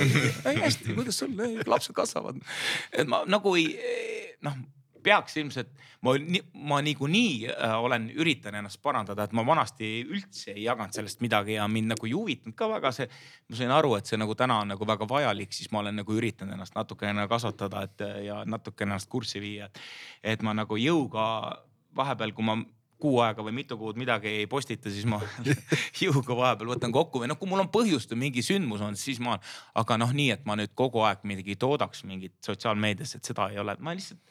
hästi, 0.64 0.96
kuidas 0.96 1.20
sul 1.20 1.36
lapsed 1.68 1.96
kasvavad? 1.98 2.40
et 2.92 3.08
ma 3.08 3.24
nagu 3.28 3.56
ei 3.60 3.70
noh 4.46 4.58
peaks 5.08 5.38
ilmselt, 5.40 5.72
ma, 6.06 6.14
ma 6.70 6.80
niikuinii 6.84 7.50
äh, 7.54 7.76
olen, 7.80 8.10
üritan 8.20 8.58
ennast 8.60 8.82
parandada, 8.84 9.28
et 9.28 9.36
ma 9.38 9.46
vanasti 9.48 9.92
üldse 10.04 10.54
ei 10.56 10.66
jaganud 10.66 10.96
sellest 10.96 11.24
midagi 11.24 11.56
ja 11.58 11.68
mind 11.72 11.94
nagu 11.94 12.10
ei 12.10 12.16
huvitanud 12.16 12.58
ka 12.58 12.70
väga 12.74 12.92
see. 12.96 13.10
ma 13.50 13.60
sain 13.60 13.74
aru, 13.74 13.96
et 13.98 14.10
see 14.10 14.20
nagu 14.20 14.36
täna 14.36 14.62
on 14.64 14.74
nagu 14.76 14.88
väga 14.88 15.08
vajalik, 15.10 15.54
siis 15.56 15.72
ma 15.72 15.84
olen 15.84 16.02
nagu 16.02 16.18
üritanud 16.18 16.58
ennast 16.58 16.76
natukene 16.76 17.28
kasvatada, 17.32 17.86
et 17.88 18.08
ja 18.28 18.42
natukene 18.46 18.94
ennast 18.94 19.10
kurssi 19.12 19.44
viia. 19.44 19.70
et 20.24 20.44
ma 20.44 20.56
nagu 20.58 20.80
jõuga 20.82 21.28
vahepeal, 21.98 22.36
kui 22.36 22.46
ma 22.46 22.58
kuu 23.02 23.20
aega 23.22 23.44
või 23.46 23.54
mitu 23.60 23.78
kuud 23.78 23.98
midagi 24.00 24.32
ei 24.42 24.48
postita, 24.50 24.90
siis 24.94 25.06
ma 25.10 25.20
jõuga 26.04 26.36
vahepeal 26.38 26.72
võtan 26.74 26.94
kokku 26.94 27.22
või 27.22 27.30
noh, 27.30 27.38
kui 27.40 27.50
mul 27.50 27.62
on 27.62 27.70
põhjust 27.74 28.12
või 28.14 28.28
mingi 28.28 28.44
sündmus 28.46 28.82
on, 28.86 28.98
siis 28.98 29.22
ma, 29.24 29.38
aga 29.78 30.00
noh, 30.02 30.14
nii, 30.18 30.32
et 30.34 30.48
ma 30.50 30.58
nüüd 30.58 30.74
kogu 30.78 31.04
aeg 31.06 31.26
midagi 31.30 31.58
toodaks 31.62 32.04
mingit 32.10 32.36
sotsiaalmeedias, 32.46 33.18
et 33.18 33.30
seda 33.30 33.52
ei 33.54 33.62
ole, 33.62 33.78
ma 33.80 33.94
lihtsalt 33.98 34.22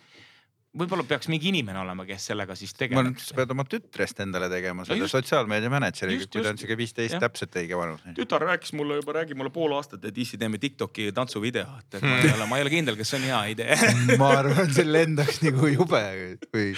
võib-olla 0.77 1.05
peaks 1.09 1.31
mingi 1.33 1.51
inimene 1.51 1.81
olema, 1.81 2.05
kes 2.09 2.29
sellega 2.31 2.57
siis 2.59 2.75
tegeleb. 2.77 3.17
sa 3.23 3.37
pead 3.39 3.53
oma 3.55 3.65
tütrest 3.69 4.21
endale 4.25 4.49
tegema 4.53 4.85
no 4.85 4.89
selle 4.89 5.09
sotsiaalmeedia 5.11 5.73
mänedžeri, 5.73 6.19
kui 6.23 6.45
ta 6.45 6.53
on 6.53 6.61
sihuke 6.61 6.79
viisteist 6.79 7.19
täpselt 7.23 7.57
õige 7.63 7.79
vanus. 7.79 8.05
tütar 8.19 8.45
rääkis 8.47 8.75
mulle 8.79 9.01
juba, 9.01 9.17
räägib 9.21 9.41
mulle 9.41 9.53
pool 9.55 9.77
aastat, 9.79 10.05
et 10.09 10.19
issi 10.19 10.39
teeme 10.41 10.61
Tiktoki 10.63 11.09
tantsuvideo, 11.17 11.67
et, 11.81 11.99
et 11.99 12.07
ma 12.07 12.19
ei 12.21 12.33
ole, 12.35 12.51
ma 12.51 12.61
ei 12.61 12.67
ole 12.67 12.75
kindel, 12.75 12.99
kas 13.01 13.15
see 13.15 13.21
on 13.23 13.29
hea 13.31 13.41
idee 13.55 13.79
ma 14.21 14.33
arvan, 14.43 14.73
see 14.75 14.87
lendaks 14.89 15.43
nagu 15.47 15.73
jube, 15.73 16.05
kui 16.51 16.69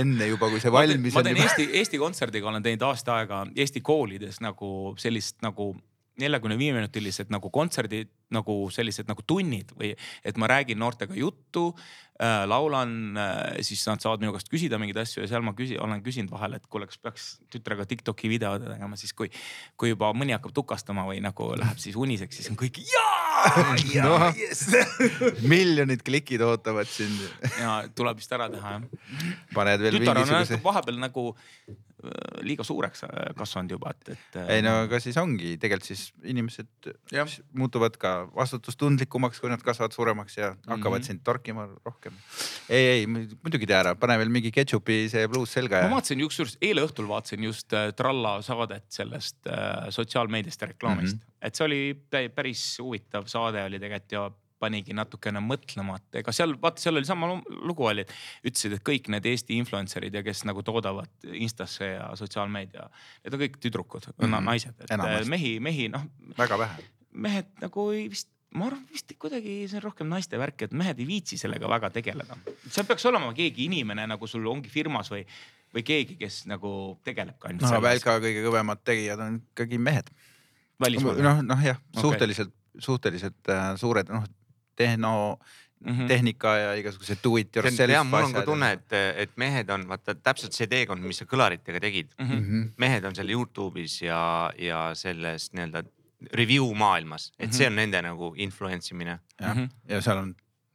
enne 0.00 0.30
juba, 0.30 0.50
kui 0.52 0.62
see 0.62 0.74
valmis 0.74 1.14
on. 1.14 1.20
ma 1.20 1.26
teen 1.28 1.42
Eesti, 1.44 1.68
Eesti 1.80 2.00
Kontserdiga 2.02 2.50
olen 2.52 2.64
teinud 2.64 2.86
aasta 2.90 3.20
aega 3.20 3.44
Eesti 3.56 3.84
koolides 3.84 4.40
nagu 4.44 4.94
sellist 5.00 5.40
nagu 5.44 5.72
neljakümne 6.20 6.56
viie 6.58 6.74
minutilised 6.76 7.30
nagu 7.34 7.50
kontserdid, 7.54 8.10
nagu 8.34 8.56
sellised 8.72 9.08
nagu 9.10 9.22
tunnid 9.26 9.72
või 9.78 9.92
et 10.26 10.38
ma 10.40 10.48
räägin 10.50 10.78
noortega 10.78 11.16
juttu 11.18 11.66
äh,, 11.74 12.44
laulan 12.50 13.18
äh,, 13.18 13.62
siis 13.66 13.82
nad 13.88 14.02
saavad 14.02 14.22
minu 14.22 14.34
käest 14.34 14.50
küsida 14.52 14.78
mingeid 14.80 15.00
asju 15.02 15.24
ja 15.24 15.30
seal 15.32 15.44
ma 15.46 15.54
küsin, 15.58 15.80
olen 15.82 16.02
küsinud 16.04 16.30
vahel, 16.34 16.56
et 16.58 16.68
kuule, 16.70 16.86
kas 16.90 17.00
peaks 17.02 17.26
tütrega 17.52 17.86
Tiktoki 17.90 18.30
video 18.30 18.54
tegema, 18.62 18.98
siis 19.00 19.14
kui, 19.16 19.30
kui 19.80 19.90
juba 19.92 20.12
mõni 20.16 20.36
hakkab 20.36 20.54
tukastama 20.56 21.06
või 21.08 21.18
nagu 21.24 21.50
läheb 21.58 21.82
siis 21.82 21.98
uniseks, 21.98 22.40
siis 22.40 22.52
on 22.52 22.58
kõik 22.60 22.78
jaa, 22.84 23.54
jaa 23.96 24.10
no,, 24.10 24.30
jess 24.38 24.70
miljonid 25.54 26.06
klikid 26.06 26.44
ootavad 26.46 26.90
sind. 26.90 27.26
ja 27.58 27.80
tuleb 27.94 28.22
vist 28.22 28.38
ära 28.38 28.48
teha 28.52 28.78
jah. 28.78 28.86
paned 29.54 29.82
veel 29.82 29.98
tütar 29.98 30.22
mingisuguse. 30.22 30.62
vahepeal 30.62 31.02
nagu 31.02 31.32
liiga 32.46 32.64
suureks 32.66 33.04
äh, 33.06 33.30
kasvanud 33.38 33.74
juba, 33.76 33.92
et, 33.94 34.14
et. 34.14 34.38
ei 34.56 34.62
no 34.64 34.74
aga 34.84 35.00
siis 35.02 35.16
ongi 35.20 35.54
tegelikult 35.60 35.88
siis 35.88 36.04
inimesed 36.30 36.90
ja. 37.14 37.26
muutuvad 37.58 37.96
ka 38.00 38.14
vastutustundlikumaks, 38.34 39.40
kui 39.42 39.52
nad 39.52 39.62
kasvavad 39.64 39.96
suuremaks 39.96 40.38
ja 40.38 40.52
hakkavad 40.66 41.00
mm 41.00 41.02
-hmm. 41.02 41.06
sind 41.06 41.24
torkima 41.24 41.68
rohkem. 41.84 42.12
ei, 42.68 42.86
ei 42.86 43.06
muidugi 43.06 43.66
tee 43.66 43.76
ära, 43.76 43.94
pane 43.94 44.18
veel 44.18 44.32
mingi 44.32 44.52
ketšupi 44.54 45.08
see 45.08 45.28
pluus 45.28 45.52
selga. 45.52 45.82
ma 45.88 45.98
vaatasin 45.98 46.24
kusjuures 46.24 46.56
eile 46.60 46.86
õhtul 46.86 47.08
vaatasin 47.08 47.44
just 47.44 47.72
äh, 47.72 47.92
Tralla 47.92 48.40
saadet 48.42 48.86
sellest 48.88 49.46
äh, 49.46 49.90
sotsiaalmeediast 49.90 50.60
ja 50.60 50.66
reklaamist 50.72 51.16
mm, 51.16 51.20
-hmm. 51.20 51.46
et 51.46 51.54
see 51.54 51.64
oli 51.64 52.30
päris 52.34 52.78
huvitav 52.78 53.26
saade 53.26 53.64
oli 53.64 53.78
tegelikult 53.78 54.12
ja 54.12 54.30
panigi 54.64 54.96
natukene 54.96 55.42
mõtlema, 55.44 55.98
et 56.00 56.20
ega 56.22 56.34
seal 56.34 56.56
vaata, 56.60 56.82
seal 56.82 57.00
oli 57.00 57.08
sama 57.08 57.30
lugu 57.68 57.88
oli, 57.90 58.04
et 58.04 58.50
ütlesid, 58.50 58.78
et 58.78 58.86
kõik 58.86 59.10
need 59.12 59.30
Eesti 59.30 59.60
influencer'id 59.62 60.20
ja 60.20 60.24
kes 60.26 60.44
nagu 60.48 60.64
toodavad 60.66 61.30
Instasse 61.32 61.94
ja 61.94 62.10
sotsiaalmeedia, 62.18 62.88
need 63.24 63.36
on 63.36 63.44
kõik 63.46 63.58
tüdrukud 63.62 64.10
mm, 64.12 64.26
-hmm. 64.26 64.50
naised, 64.50 64.76
et 64.80 64.94
Enamast. 64.96 65.30
mehi, 65.30 65.56
mehi 65.60 65.88
noh. 65.92 66.06
väga 66.38 66.58
vähe. 66.66 66.88
mehed 67.12 67.50
nagu 67.62 67.90
ei 67.94 68.08
vist 68.10 68.30
ma 68.54 68.68
arvan 68.68 68.84
vist 68.92 69.10
kuidagi 69.18 69.54
see 69.66 69.78
on 69.80 69.84
rohkem 69.88 70.10
naiste 70.10 70.38
värk, 70.38 70.66
et 70.66 70.74
mehed 70.76 71.00
ei 71.02 71.06
viitsi 71.08 71.38
sellega 71.40 71.68
väga 71.70 71.90
tegeleda. 71.94 72.36
seal 72.68 72.86
peaks 72.86 73.06
olema 73.10 73.32
keegi 73.34 73.66
inimene 73.66 74.06
nagu 74.10 74.28
sul 74.30 74.46
ongi 74.50 74.70
firmas 74.70 75.10
või, 75.10 75.24
või 75.74 75.82
keegi, 75.86 76.18
kes 76.20 76.44
nagu 76.50 76.70
tegeleb 77.06 77.38
ka 77.40 77.50
ainult 77.50 77.66
no. 77.66 77.82
Välka 77.82 78.18
kõige 78.22 78.44
kõvemad 78.46 78.84
tegijad 78.86 79.24
on 79.26 79.40
ikkagi 79.42 79.80
mehed. 79.82 80.12
noh, 80.78 81.42
noh 81.42 81.66
jah 81.66 81.80
okay., 81.80 82.02
suhteliselt, 82.02 82.54
suhteliselt 82.78 83.50
äh, 83.50 83.74
suured, 83.80 84.10
noh 84.14 84.26
tehno 84.76 85.38
Mhm. 85.84 86.06
tehnika 86.08 86.56
ja 86.56 86.68
igasugused 86.80 87.18
do 87.24 87.36
it 87.36 87.56
yourself 87.56 87.90
jah, 87.90 88.06
mul 88.08 88.24
on 88.24 88.32
ka 88.32 88.42
tunne, 88.46 88.70
et, 88.72 88.92
et 89.20 89.32
mehed 89.36 89.68
on 89.70 89.82
vaata 89.88 90.14
täpselt 90.14 90.52
see 90.56 90.66
teekond, 90.66 91.02
mis 91.04 91.18
sa 91.20 91.26
kõlaritega 91.28 91.80
tegid. 91.80 92.14
Mhm. 92.18 92.32
mm. 92.32 92.44
-hmm. 92.46 92.70
mehed 92.78 93.04
on 93.04 93.14
seal 93.14 93.28
Youtube'is 93.28 93.98
ja, 94.02 94.50
ja 94.58 94.94
selles 94.94 95.50
nii-öelda 95.52 95.82
review 96.32 96.70
maailmas, 96.74 97.32
et 97.38 97.52
see 97.52 97.66
on 97.66 97.76
nende 97.76 98.00
nagu 98.02 98.32
influence 98.36 98.94
imine. 98.94 99.18
ja, 99.40 99.52
Mhm. 99.54 99.64
ja 99.88 100.00
seal 100.00 100.16
on 100.22 100.34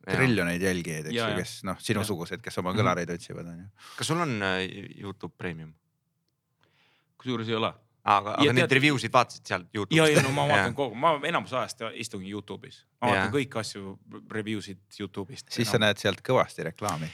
triljoneid 0.09 0.61
jälgijaid, 0.61 1.05
eks 1.07 1.15
ju, 1.15 1.35
kes 1.37 1.63
noh, 1.63 1.77
sinusugused, 1.79 2.41
kes 2.41 2.57
oma 2.57 2.71
Mhm. 2.73 2.79
kõlareid 2.79 3.09
otsivad, 3.13 3.47
onju. 3.47 3.65
kas 3.97 4.07
sul 4.07 4.19
on 4.21 4.41
äh, 4.43 4.69
Youtube 5.01 5.33
Premium? 5.37 5.73
kusjuures 7.17 7.49
ei 7.49 7.55
ole. 7.55 7.73
aga, 8.09 8.33
aga 8.35 8.45
Ja 8.47 8.53
neid 8.55 8.65
tead- 8.65 8.75
review 8.79 8.97
sid 9.01 9.13
vaatasid 9.13 9.45
sealt 9.49 9.67
ja, 9.69 9.79
Youtube'ist? 9.81 10.15
ja 10.17 10.23
no 10.25 10.31
ma 10.35 10.45
vaatan 10.51 10.73
kogu, 10.77 10.95
ma 10.97 11.11
enamus 11.29 11.53
ajast 11.53 11.83
istungi 12.01 12.31
Youtube'is, 12.33 12.81
ma 13.01 13.11
vaatan 13.13 13.33
kõiki 13.35 13.59
asju, 13.61 13.93
review 14.33 14.61
sid 14.65 14.81
Youtube'ist. 14.99 15.51
siis 15.53 15.69
sa 15.71 15.77
näed 15.81 16.01
sealt 16.01 16.23
kõvasti 16.25 16.65
reklaami. 16.71 17.09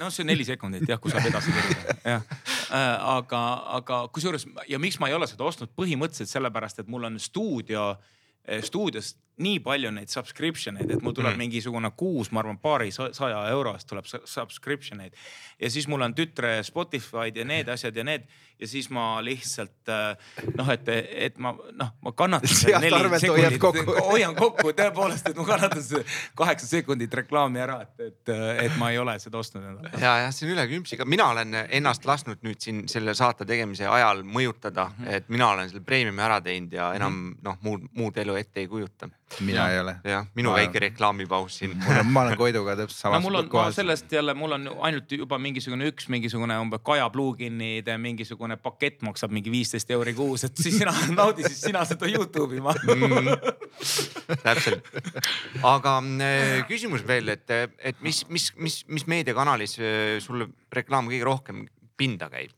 no 0.00 0.10
see 0.10 0.24
on 0.24 0.30
neli 0.32 0.46
sekundit 0.48 0.88
jah, 0.88 1.00
kui 1.02 1.12
saab 1.12 1.28
edasi 1.28 1.52
kerida, 1.58 1.96
jah. 2.14 2.24
aga, 3.18 3.42
aga 3.80 4.00
kusjuures 4.16 4.46
ja 4.68 4.78
miks 4.82 4.98
ma 5.02 5.10
ei 5.12 5.14
ole 5.18 5.28
seda 5.30 5.44
ostnud, 5.44 5.70
põhimõtteliselt 5.78 6.32
sellepärast, 6.32 6.80
et 6.82 6.88
mul 6.92 7.04
on 7.10 7.18
stuudio, 7.20 7.90
stuudios 8.66 9.12
nii 9.42 9.58
palju 9.64 9.90
neid 9.94 10.08
subscription 10.12 10.78
eid, 10.80 10.90
et 10.96 11.02
mul 11.02 11.12
tuleb 11.16 11.32
Mm. 11.32 11.36
mm. 11.36 11.44
mingisugune 11.46 11.90
kuus, 11.96 12.30
ma 12.32 12.40
arvan, 12.44 12.58
paari 12.62 12.90
sa- 12.92 13.12
saja 13.16 13.42
euro 13.50 13.74
eest 13.74 13.88
tuleb 13.90 14.06
su- 14.06 14.22
subscription 14.24 15.00
eid. 15.00 15.12
ja 15.60 15.70
siis 15.70 15.88
mul 15.88 16.02
on 16.02 16.14
tütre 16.14 16.62
Spotify'd 16.66 17.36
ja 17.36 17.44
need 17.44 17.68
asjad 17.68 17.96
ja 17.96 18.04
need 18.04 18.24
ja 18.62 18.66
siis 18.68 18.88
ma 18.94 19.18
lihtsalt 19.24 19.88
äh, 19.90 20.16
noh, 20.56 20.68
et, 20.70 20.86
et 20.88 21.38
ma 21.42 21.50
noh, 21.74 21.88
ma 22.02 22.12
kannatan. 22.14 22.48
Hoiad 23.28 23.56
kokku. 23.64 23.94
hoian 24.12 24.34
kokku 24.38 24.70
tõepoolest, 24.78 25.28
et 25.32 25.36
ma 25.40 25.44
kannatan 25.48 26.04
kaheksa 26.38 26.66
sekundit 26.70 27.14
reklaami 27.22 27.58
ära, 27.62 27.80
et, 27.82 28.00
et, 28.06 28.32
et 28.66 28.76
ma 28.78 28.90
ei 28.94 28.98
ole 29.02 29.16
seda 29.22 29.40
ostnud 29.40 29.64
endale. 29.66 29.90
ja, 29.98 30.12
jah, 30.26 30.30
see 30.34 30.46
on 30.46 30.54
üle 30.54 30.66
küpsiga, 30.70 31.06
mina 31.08 31.26
olen 31.34 31.56
ennast 31.64 32.06
lasknud 32.08 32.42
nüüd 32.46 32.60
siin 32.62 32.84
selle 32.92 33.14
saate 33.18 33.46
tegemise 33.48 33.88
ajal 33.90 34.22
mõjutada, 34.22 34.90
Mhm. 34.92 35.08
et 35.18 35.28
mina 35.32 35.48
olen 35.54 35.68
selle 35.70 35.82
premiumi 35.86 36.22
ära 36.22 36.40
teinud 36.44 36.72
ja 36.74 36.92
enam 36.94 37.34
noh, 37.42 37.58
muud, 37.62 37.88
muud 37.98 38.16
elu 38.18 38.34
ette 38.38 38.60
ei 38.62 38.68
kujuta. 38.70 39.08
Mina 39.40 39.58
Jah. 39.64 39.70
ei 39.72 39.80
ole. 39.80 39.94
jah, 40.04 40.26
minu 40.34 40.50
Ma- 40.50 40.56
väike 40.60 40.78
reklaamipaus 40.84 41.58
siin. 41.58 41.76
ma 42.04 42.22
olen 42.22 42.36
Koiduga 42.36 42.74
täpselt 42.76 42.98
no 42.98 43.00
samas 43.10 43.22
mul 43.24 43.34
on, 43.40 43.48
ma 43.52 43.64
sellest 43.72 44.12
jälle, 44.12 44.34
mul 44.34 44.52
on 44.58 44.68
ainult 44.88 45.12
juba 45.12 45.38
mingisugune 45.38 45.88
üks 45.92 46.08
mingisugune 46.12 46.58
umbes 46.60 46.80
Kaja 46.84 47.08
pluginide 47.10 47.96
mingisugune 47.98 48.56
pakett 48.56 49.02
maksab 49.02 49.30
mingi 49.32 49.50
viisteist 49.54 49.90
euri 49.90 50.14
kuus, 50.14 50.44
et 50.44 50.56
siis 50.56 50.78
sina 50.78 50.92
naudi 51.18 51.42
siis 51.48 51.60
sina 51.68 51.84
seda 51.88 52.06
Youtube'i 52.10 52.60
ma 52.60 52.74
Mm, 52.82 53.28
täpselt, 54.42 54.86
aga 55.66 55.92
äh, 56.22 56.62
küsimus 56.68 57.04
veel, 57.06 57.28
et, 57.34 57.50
et 57.78 58.00
mis, 58.04 58.22
mis, 58.32 58.48
mis, 58.60 58.80
mis 58.88 59.06
meediakanalis 59.10 59.76
äh, 59.80 60.16
sulle 60.24 60.48
reklaam 60.74 61.08
kõige 61.10 61.24
rohkem 61.28 61.64
pinda 61.98 62.28
käib? 62.32 62.52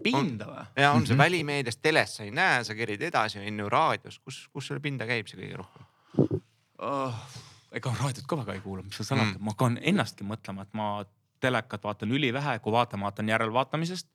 pinda 0.00 0.46
või? 0.48 0.62
ja 0.80 0.92
on 0.96 1.04
see 1.06 1.12
Mhm. 1.14 1.20
välimeedias, 1.20 1.76
teles 1.76 2.14
sa 2.16 2.24
ei 2.24 2.30
näe, 2.32 2.62
sa 2.64 2.72
kerid 2.74 3.02
edasi, 3.04 3.38
on 3.44 3.58
ju 3.60 3.68
raadios, 3.68 4.18
kus, 4.24 4.46
kus 4.52 4.70
sulle 4.70 4.80
pinda 4.80 5.04
käib 5.08 5.28
see 5.28 5.36
kõige 5.42 5.58
rohkem? 5.60 5.84
oh,. 6.80 7.14
ega 7.72 7.92
raadiot 8.00 8.26
ka 8.26 8.40
väga 8.42 8.56
ei 8.56 8.64
kuula, 8.64 8.82
mis 8.82 8.98
seal 8.98 9.08
salata 9.12 9.36
mm., 9.36 9.44
ma 9.46 9.54
hakkan 9.54 9.78
ennastki 9.92 10.26
mõtlema, 10.26 10.66
et 10.66 10.74
ma 10.74 10.90
telekat 11.40 11.84
vaatan 11.84 12.12
ülivähe, 12.12 12.58
kui 12.64 12.72
vaatan, 12.74 13.00
vaatan 13.06 13.28
järelvaatamisest. 13.32 14.10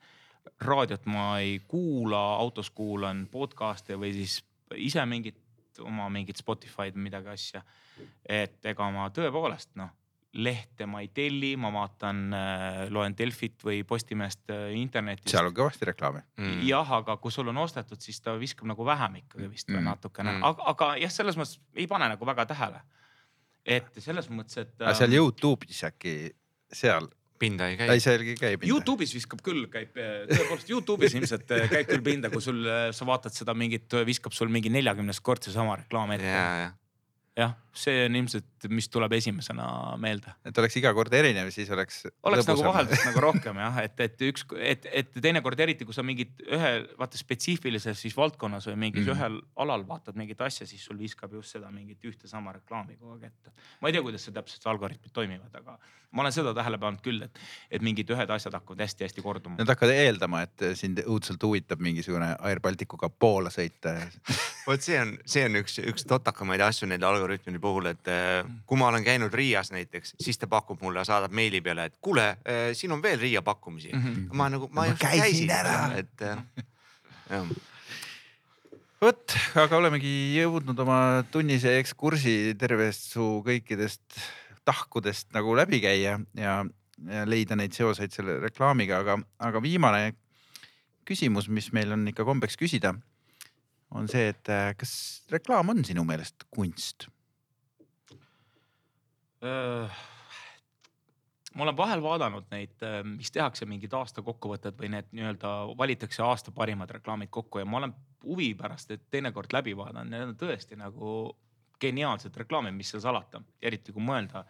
raadiot 0.62 1.06
ma 1.10 1.40
ei 1.40 1.60
kuula, 1.68 2.22
autos 2.36 2.70
kuulan 2.70 3.26
podcast'e 3.32 3.98
või 3.98 4.14
siis 4.14 4.44
ise 4.76 5.06
mingit 5.06 5.40
oma 5.82 6.10
mingit 6.10 6.38
Spotify'd 6.38 6.96
või 6.96 7.08
midagi 7.10 7.32
asja. 7.34 7.64
et 8.30 8.66
ega 8.66 8.90
ma 8.92 9.08
tõepoolest 9.10 9.72
noh, 9.80 9.90
lehte 10.36 10.86
ma 10.90 11.00
ei 11.04 11.10
telli, 11.16 11.54
ma 11.60 11.70
vaatan, 11.74 12.22
loen 12.94 13.16
Delfit 13.18 13.64
või 13.64 13.82
Postimeest 13.88 14.52
äh, 14.54 14.74
internetist. 14.76 15.32
seal 15.32 15.48
on 15.48 15.56
kõvasti 15.56 15.88
reklaami. 15.92 16.24
Mm. 16.42 16.62
jah, 16.68 16.92
aga 17.00 17.18
kui 17.24 17.32
sul 17.32 17.52
on 17.52 17.62
ostetud, 17.64 18.02
siis 18.04 18.20
ta 18.24 18.36
viskab 18.40 18.68
nagu 18.72 18.86
vähem 18.88 19.22
ikkagi 19.24 19.50
vist 19.52 19.72
Mm. 19.76 19.84
natukene 19.88 20.36
Mm. 20.36 20.44
aga, 20.44 20.64
aga 20.72 20.92
jah, 21.02 21.12
selles 21.12 21.38
mõttes 21.40 21.60
ei 21.76 21.88
pane 21.88 22.10
nagu 22.12 22.26
väga 22.26 22.46
tähele. 22.46 22.82
et 23.66 23.88
selles 23.98 24.30
mõttes, 24.30 24.58
et. 24.62 24.74
aga 24.82 24.94
seal 24.94 25.16
Youtube'is 25.16 25.84
äkki, 25.88 26.34
seal, 26.72 27.08
pinda 27.40 27.68
ei 27.70 27.78
käi 27.78 27.90
ei. 27.90 28.00
sealgi 28.00 28.36
käib. 28.38 28.64
Youtube'is 28.64 29.16
viskab 29.16 29.42
küll, 29.42 29.66
käib 29.72 29.96
tõepoolest 29.96 30.70
Youtube'is 30.70 31.16
ilmselt 31.18 31.50
äh, 31.52 31.70
käib 31.72 31.88
küll 31.90 32.04
pinda, 32.06 32.30
kui 32.30 32.42
sul, 32.42 32.62
sa 32.92 33.08
vaatad 33.08 33.34
seda 33.34 33.56
mingit, 33.58 33.90
viskab 34.06 34.34
sul 34.38 34.50
mingi 34.54 34.70
neljakümnes 34.70 35.20
kord 35.22 35.44
seesama 35.48 35.80
reklaam 35.82 36.12
ette 36.12 36.28
ja, 36.30 36.44
ja.. 36.46 36.72
ja 36.72 36.74
jah, 37.48 37.56
see 37.80 38.06
on 38.06 38.16
ilmselt, 38.20 38.68
mis 38.72 38.88
tuleb 38.92 39.14
esimesena 39.18 39.68
meelde. 40.02 40.34
et 40.48 40.58
oleks 40.62 40.78
iga 40.80 40.94
kord 40.98 41.14
erinev, 41.14 41.50
siis 41.54 41.70
oleks. 41.74 42.04
oleks 42.24 42.48
nagu 42.50 42.66
vaheldust 42.68 43.08
nagu 43.10 43.24
rohkem 43.28 43.60
jah, 43.64 43.82
et, 43.84 44.00
et 44.06 44.26
üks, 44.30 44.46
et, 44.60 44.88
et 44.92 45.12
teinekord 45.22 45.60
eriti, 45.66 45.88
kui 45.88 45.96
sa 45.96 46.06
mingit 46.06 46.46
ühe 46.46 46.74
vaata 47.00 47.20
spetsiifilises 47.20 48.00
siis 48.06 48.16
valdkonnas 48.18 48.70
või 48.72 48.80
mingis 48.88 49.06
mm. 49.06 49.16
ühel 49.16 49.38
alal 49.66 49.86
vaatad 49.88 50.18
mingit 50.20 50.42
asja, 50.46 50.68
siis 50.70 50.86
sul 50.86 51.00
viskab 51.02 51.34
just 51.36 51.56
seda 51.58 51.72
mingit 51.74 52.04
ühte 52.08 52.32
sama 52.32 52.56
reklaami 52.56 52.98
kogu 53.00 53.18
aeg 53.18 53.30
ette. 53.32 53.54
ma 53.82 53.92
ei 53.92 53.98
tea, 53.98 54.06
kuidas 54.06 54.28
see 54.28 54.36
täpselt 54.36 54.72
algoritmid 54.72 55.16
toimivad, 55.16 55.62
aga 55.62 55.80
ma 56.16 56.24
olen 56.24 56.34
seda 56.34 56.54
tähele 56.56 56.80
pannud 56.80 57.04
küll, 57.04 57.24
et, 57.26 57.40
et 57.76 57.84
mingid 57.84 58.10
ühed 58.16 58.32
asjad 58.32 58.56
hakkavad 58.56 58.86
hästi-hästi 58.86 59.24
korduma. 59.24 59.60
Nad 59.60 59.72
hakkavad 59.74 59.96
eeldama, 60.00 60.44
et 60.48 60.66
sind 60.80 61.02
õudselt 61.04 61.44
huvitab 61.44 61.84
mingisugune 61.84 62.32
Air 62.48 62.62
Balticuga 62.64 63.10
Poola 63.12 63.52
sõita. 63.54 63.98
vot 64.70 64.86
see 64.86 65.00
on, 65.02 65.16
see 65.28 65.44
on 65.48 65.60
üks, 65.60 65.78
üks 65.84 66.08
totakamaid 66.08 66.64
asju 66.64 66.90
nende 66.90 67.08
algoritmide 67.10 67.60
puhul, 67.66 67.90
et 67.92 68.12
äh, 68.12 68.46
kui 68.70 68.80
ma 68.80 68.92
olen 68.92 69.04
käinud 69.06 69.34
Riias 69.34 69.74
näiteks, 69.74 70.16
siis 70.22 70.40
ta 70.42 70.50
pakub 70.52 70.82
mulle, 70.86 71.06
saadab 71.08 71.34
meili 71.36 71.62
peale, 71.66 71.90
et 71.90 71.98
kuule, 72.02 72.28
siin 72.78 72.94
on 72.94 73.02
veel 73.04 73.20
Riia 73.20 73.42
pakkumisi 73.46 73.94
mm. 73.94 74.04
-hmm. 74.04 74.38
ma 74.38 74.50
nagu, 74.54 74.70
ma 74.72 74.86
Ma 74.86 74.88
just 74.92 75.02
käisin 75.02 75.22
käisin 75.24 75.52
ära. 75.52 75.98
et 75.98 76.22
äh, 76.22 76.38
jah. 77.30 77.48
vot, 79.02 79.38
aga 79.66 79.78
olemegi 79.78 80.14
jõudnud 80.38 80.80
oma 80.86 81.00
tunnise 81.32 81.78
ekskursi 81.80 82.56
tervest 82.60 83.12
su 83.16 83.44
kõikidest 83.46 84.22
tahkudest 84.66 85.34
nagu 85.36 85.56
läbi 85.58 85.82
käia 85.84 86.20
ja, 86.34 86.60
ja 87.06 87.26
leida 87.26 87.58
neid 87.58 87.76
seoseid 87.76 88.14
selle 88.16 88.40
reklaamiga, 88.44 89.02
aga, 89.04 89.20
aga 89.40 89.62
viimane 89.62 90.14
küsimus, 91.06 91.50
mis 91.54 91.72
meil 91.76 91.94
on 91.94 92.08
ikka 92.10 92.26
kombeks 92.26 92.58
küsida, 92.58 92.96
on 93.96 94.10
see, 94.12 94.32
et 94.34 94.50
äh, 94.52 94.72
kas 94.78 94.96
reklaam 95.32 95.70
on 95.74 95.84
sinu 95.88 96.06
meelest 96.08 96.48
kunst? 96.54 97.10
Ma 101.56 101.64
olen 101.64 101.78
vahel 101.78 102.02
vaadanud 102.04 102.50
neid, 102.52 102.84
mis 103.08 103.32
tehakse 103.32 103.68
mingid 103.70 103.94
aasta 103.96 104.24
kokkuvõtted 104.26 104.76
või 104.80 104.90
need 104.96 105.12
nii-öelda 105.16 105.52
valitakse 105.78 106.24
aasta 106.26 106.52
parimad 106.56 106.92
reklaamid 106.98 107.32
kokku 107.34 107.62
ja 107.62 107.68
ma 107.70 107.80
olen 107.80 107.94
huvi 108.26 108.54
pärast, 108.58 108.92
teinekord 109.12 109.54
läbi 109.54 109.76
vaadanud, 109.78 110.12
need 110.12 110.32
on 110.34 110.40
tõesti 110.40 110.78
nagu 110.80 111.12
geniaalsed 111.82 112.36
reklaamid, 112.42 112.76
mis 112.76 112.92
seal 112.94 113.04
salata, 113.04 113.42
eriti 113.62 113.94
kui 113.96 114.04
mõelda 114.04 114.46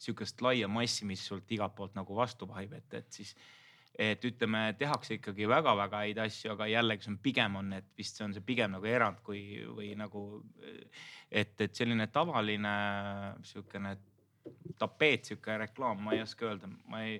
sihukest 0.00 0.40
laia 0.44 0.68
massi, 0.68 1.04
mis 1.08 1.22
sult 1.26 1.50
igalt 1.52 1.74
poolt 1.76 1.96
nagu 1.98 2.16
vastu 2.16 2.48
vahib, 2.48 2.72
et, 2.78 2.94
et 3.00 3.20
siis 3.20 3.34
et 4.00 4.22
ütleme, 4.24 4.62
tehakse 4.78 5.18
ikkagi 5.18 5.48
väga-väga 5.50 6.04
häid 6.06 6.20
asju, 6.22 6.54
aga 6.54 6.68
jällegi 6.70 7.04
see 7.04 7.12
on 7.12 7.18
pigem 7.20 7.56
on, 7.60 7.72
et 7.76 7.88
vist 7.98 8.16
see 8.16 8.24
on 8.24 8.32
see 8.32 8.44
pigem 8.46 8.72
nagu 8.76 8.86
erand 8.88 9.18
kui, 9.26 9.42
või 9.76 9.90
nagu 9.98 10.22
et, 11.28 11.52
et 11.60 11.74
selline 11.76 12.06
tavaline 12.12 12.72
sihukene 13.44 13.96
tapeet, 14.80 15.28
sihuke 15.30 15.56
reklaam, 15.60 16.00
ma 16.04 16.14
ei 16.16 16.22
oska 16.24 16.48
öelda, 16.48 16.70
ma 16.90 17.02
ei, 17.06 17.18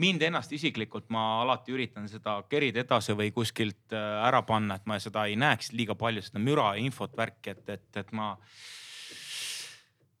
mind 0.00 0.22
ennast 0.28 0.52
isiklikult 0.56 1.10
ma 1.14 1.42
alati 1.42 1.74
üritan 1.74 2.08
seda 2.10 2.38
kerida 2.50 2.84
edasi 2.84 3.16
või 3.18 3.32
kuskilt 3.36 3.96
äh, 3.96 4.26
ära 4.28 4.42
panna, 4.46 4.78
et 4.78 4.86
ma 4.90 4.98
seda 5.02 5.26
ei 5.28 5.38
näeks 5.40 5.72
liiga 5.76 5.96
palju 5.98 6.22
seda 6.26 6.42
müra 6.42 6.74
ja 6.76 6.84
infot 6.84 7.16
värki, 7.18 7.56
et, 7.56 7.64
et, 7.76 7.88
et 8.02 8.12
ma 8.16 8.32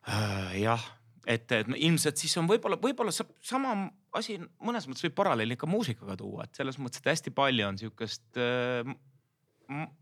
äh, 0.08 0.60
jah, 0.60 0.86
et, 1.26 1.46
et 1.52 1.72
ilmselt 1.76 2.20
siis 2.20 2.36
on 2.40 2.48
võib-olla, 2.50 2.78
võib-olla 2.80 3.14
saab 3.14 3.32
sama 3.44 3.76
asi 4.16 4.38
mõnes 4.66 4.88
mõttes 4.88 5.06
võib 5.06 5.16
paralleeli 5.20 5.58
ka 5.58 5.68
muusikaga 5.70 6.16
tuua, 6.18 6.46
et 6.46 6.58
selles 6.58 6.78
mõttes, 6.82 7.02
et 7.02 7.12
hästi 7.12 7.32
palju 7.34 7.68
on 7.68 7.78
sihukest 7.78 8.40
äh, 8.40 8.94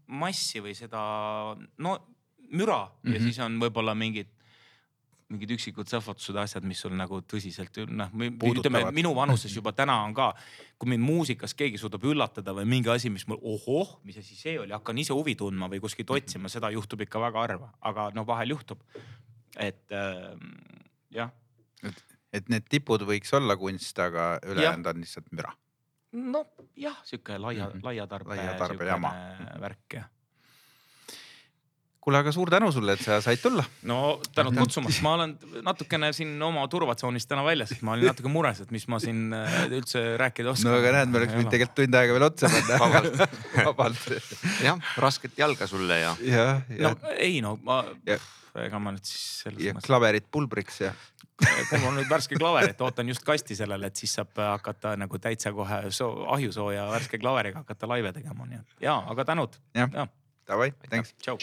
massi 0.09 0.63
või 0.65 0.73
seda 0.77 1.01
no 1.85 1.99
müra 2.49 2.85
mm 2.87 3.11
-hmm. 3.11 3.13
ja 3.13 3.19
Mhm. 3.19 3.25
siis 3.27 3.39
on 3.45 3.61
võib-olla 3.61 3.95
mingid 3.95 4.31
mingid 5.29 5.51
üksikud 5.59 5.89
sähvatused, 5.91 6.37
asjad, 6.41 6.65
mis 6.65 6.81
sul 6.81 6.95
nagu 6.97 7.21
tõsiselt 7.21 7.77
noh, 7.93 8.09
ütleme 8.49 8.81
minu 8.97 9.11
vanuses 9.17 9.53
juba 9.53 9.73
täna 9.77 9.99
on 10.07 10.15
ka, 10.17 10.31
kui 10.81 10.89
mind 10.89 11.05
muusikas 11.05 11.53
keegi 11.59 11.79
suudab 11.81 12.05
üllatada 12.09 12.55
või 12.57 12.65
mingi 12.65 12.89
asi, 12.89 13.11
mis 13.13 13.27
mul 13.29 13.41
ohoh, 13.43 13.99
mis 14.09 14.17
asi 14.23 14.35
see 14.39 14.57
oli, 14.59 14.73
hakkan 14.73 14.99
ise 14.99 15.13
huvi 15.13 15.35
tundma 15.37 15.69
või 15.69 15.83
kuskilt 15.85 16.11
otsima, 16.17 16.49
seda 16.49 16.71
juhtub 16.73 17.05
ikka 17.05 17.21
väga 17.21 17.45
harva, 17.45 17.71
aga 17.81 18.09
no 18.17 18.25
vahel 18.27 18.57
juhtub. 18.57 18.81
et 19.59 19.93
äh, 19.93 20.33
jah, 21.11 21.31
et 22.33 22.49
need 22.49 22.65
tipud 22.69 23.03
võiks 23.09 23.33
olla 23.37 23.57
kunst, 23.57 23.99
aga 23.99 24.39
ülejäänud 24.47 24.87
on 24.87 25.01
lihtsalt 25.05 25.33
müra. 25.33 25.53
nojah, 26.13 27.03
sihuke 27.05 27.37
laia 27.39 27.67
Mhm. 27.67 27.75
mm 27.75 27.81
-hmm. 27.81 27.85
laia 27.85 28.07
tarbe, 28.07 28.37
Laia 28.37 28.55
tarbe 28.55 28.85
jama. 28.85 29.13
värk 29.61 29.93
jah. 29.95 30.09
Kuule, 32.09 32.23
aga 32.23 32.33
suur 32.33 32.49
tänu 32.53 32.71
sulle, 32.73 32.95
et 32.97 33.03
sa 33.05 33.19
said 33.25 33.41
tulla. 33.43 33.65
no 33.89 33.99
tänud 34.35 34.57
kutsumast, 34.57 35.03
ma 35.05 35.13
olen 35.19 35.35
natukene 35.67 36.09
siin 36.17 36.31
oma 36.43 36.65
turvatsoonist 36.73 37.29
täna 37.29 37.45
väljas, 37.45 37.75
et 37.77 37.83
ma 37.85 37.95
olin 37.97 38.09
natuke 38.09 38.33
mures, 38.33 38.63
et 38.65 38.73
mis 38.73 38.87
ma 38.89 39.01
siin 39.03 39.35
äh, 39.37 39.59
üldse 39.69 40.05
rääkida 40.21 40.55
oskan. 40.55 40.73
no 40.73 40.79
aga 40.81 40.95
näed, 40.97 41.13
me 41.13 41.21
oleks 41.21 41.37
võinud 41.37 41.53
tegelikult 41.53 41.77
tund 41.83 41.99
aega 42.01 42.17
veel 42.17 42.27
otsa 42.31 42.51
panna 42.55 42.81
vabalt, 42.87 43.21
vabalt. 43.69 44.09
jah, 44.65 44.91
rasket 45.05 45.37
jalga 45.39 45.69
sulle 45.69 46.01
ja. 46.01 46.17
ja, 46.25 46.49
ja. 46.73 46.95
no 46.95 47.15
ei 47.19 47.43
no 47.45 47.59
ma, 47.63 47.83
Ja. 48.09 48.17
ega 48.65 48.81
ma 48.83 48.95
nüüd 48.95 49.05
siis 49.07 49.45
selles 49.45 49.63
ja 49.63 49.75
mõttes, 49.77 49.91
klaverit 49.91 50.31
pulbriks 50.33 50.81
ja. 50.87 50.95
kui 51.39 51.79
mul 51.79 51.93
on 51.93 52.01
nüüd 52.01 52.09
värske 52.11 52.39
klaver, 52.41 52.73
et 52.73 52.81
ootan 52.83 53.13
just 53.13 53.23
kasti 53.27 53.55
sellele, 53.59 53.93
et 53.93 54.01
siis 54.01 54.17
saab 54.17 54.33
hakata 54.41 54.97
nagu 54.99 55.21
täitsa 55.23 55.53
kohe 55.55 55.85
soo, 55.95 56.25
ahjusooja 56.35 56.89
värske 56.91 57.21
klaveriga 57.21 57.63
hakata 57.63 57.91
laive 57.93 58.15
tegema, 58.17 58.49
nii 58.49 58.63
et 58.63 58.89
ja, 58.89 58.97
aga 59.13 59.29
tänud. 59.29 59.61
jah 59.77 59.93
ja. 59.93 60.09
Давай, 60.49 60.73
thanks. 60.91 61.15
Чао. 61.21 61.37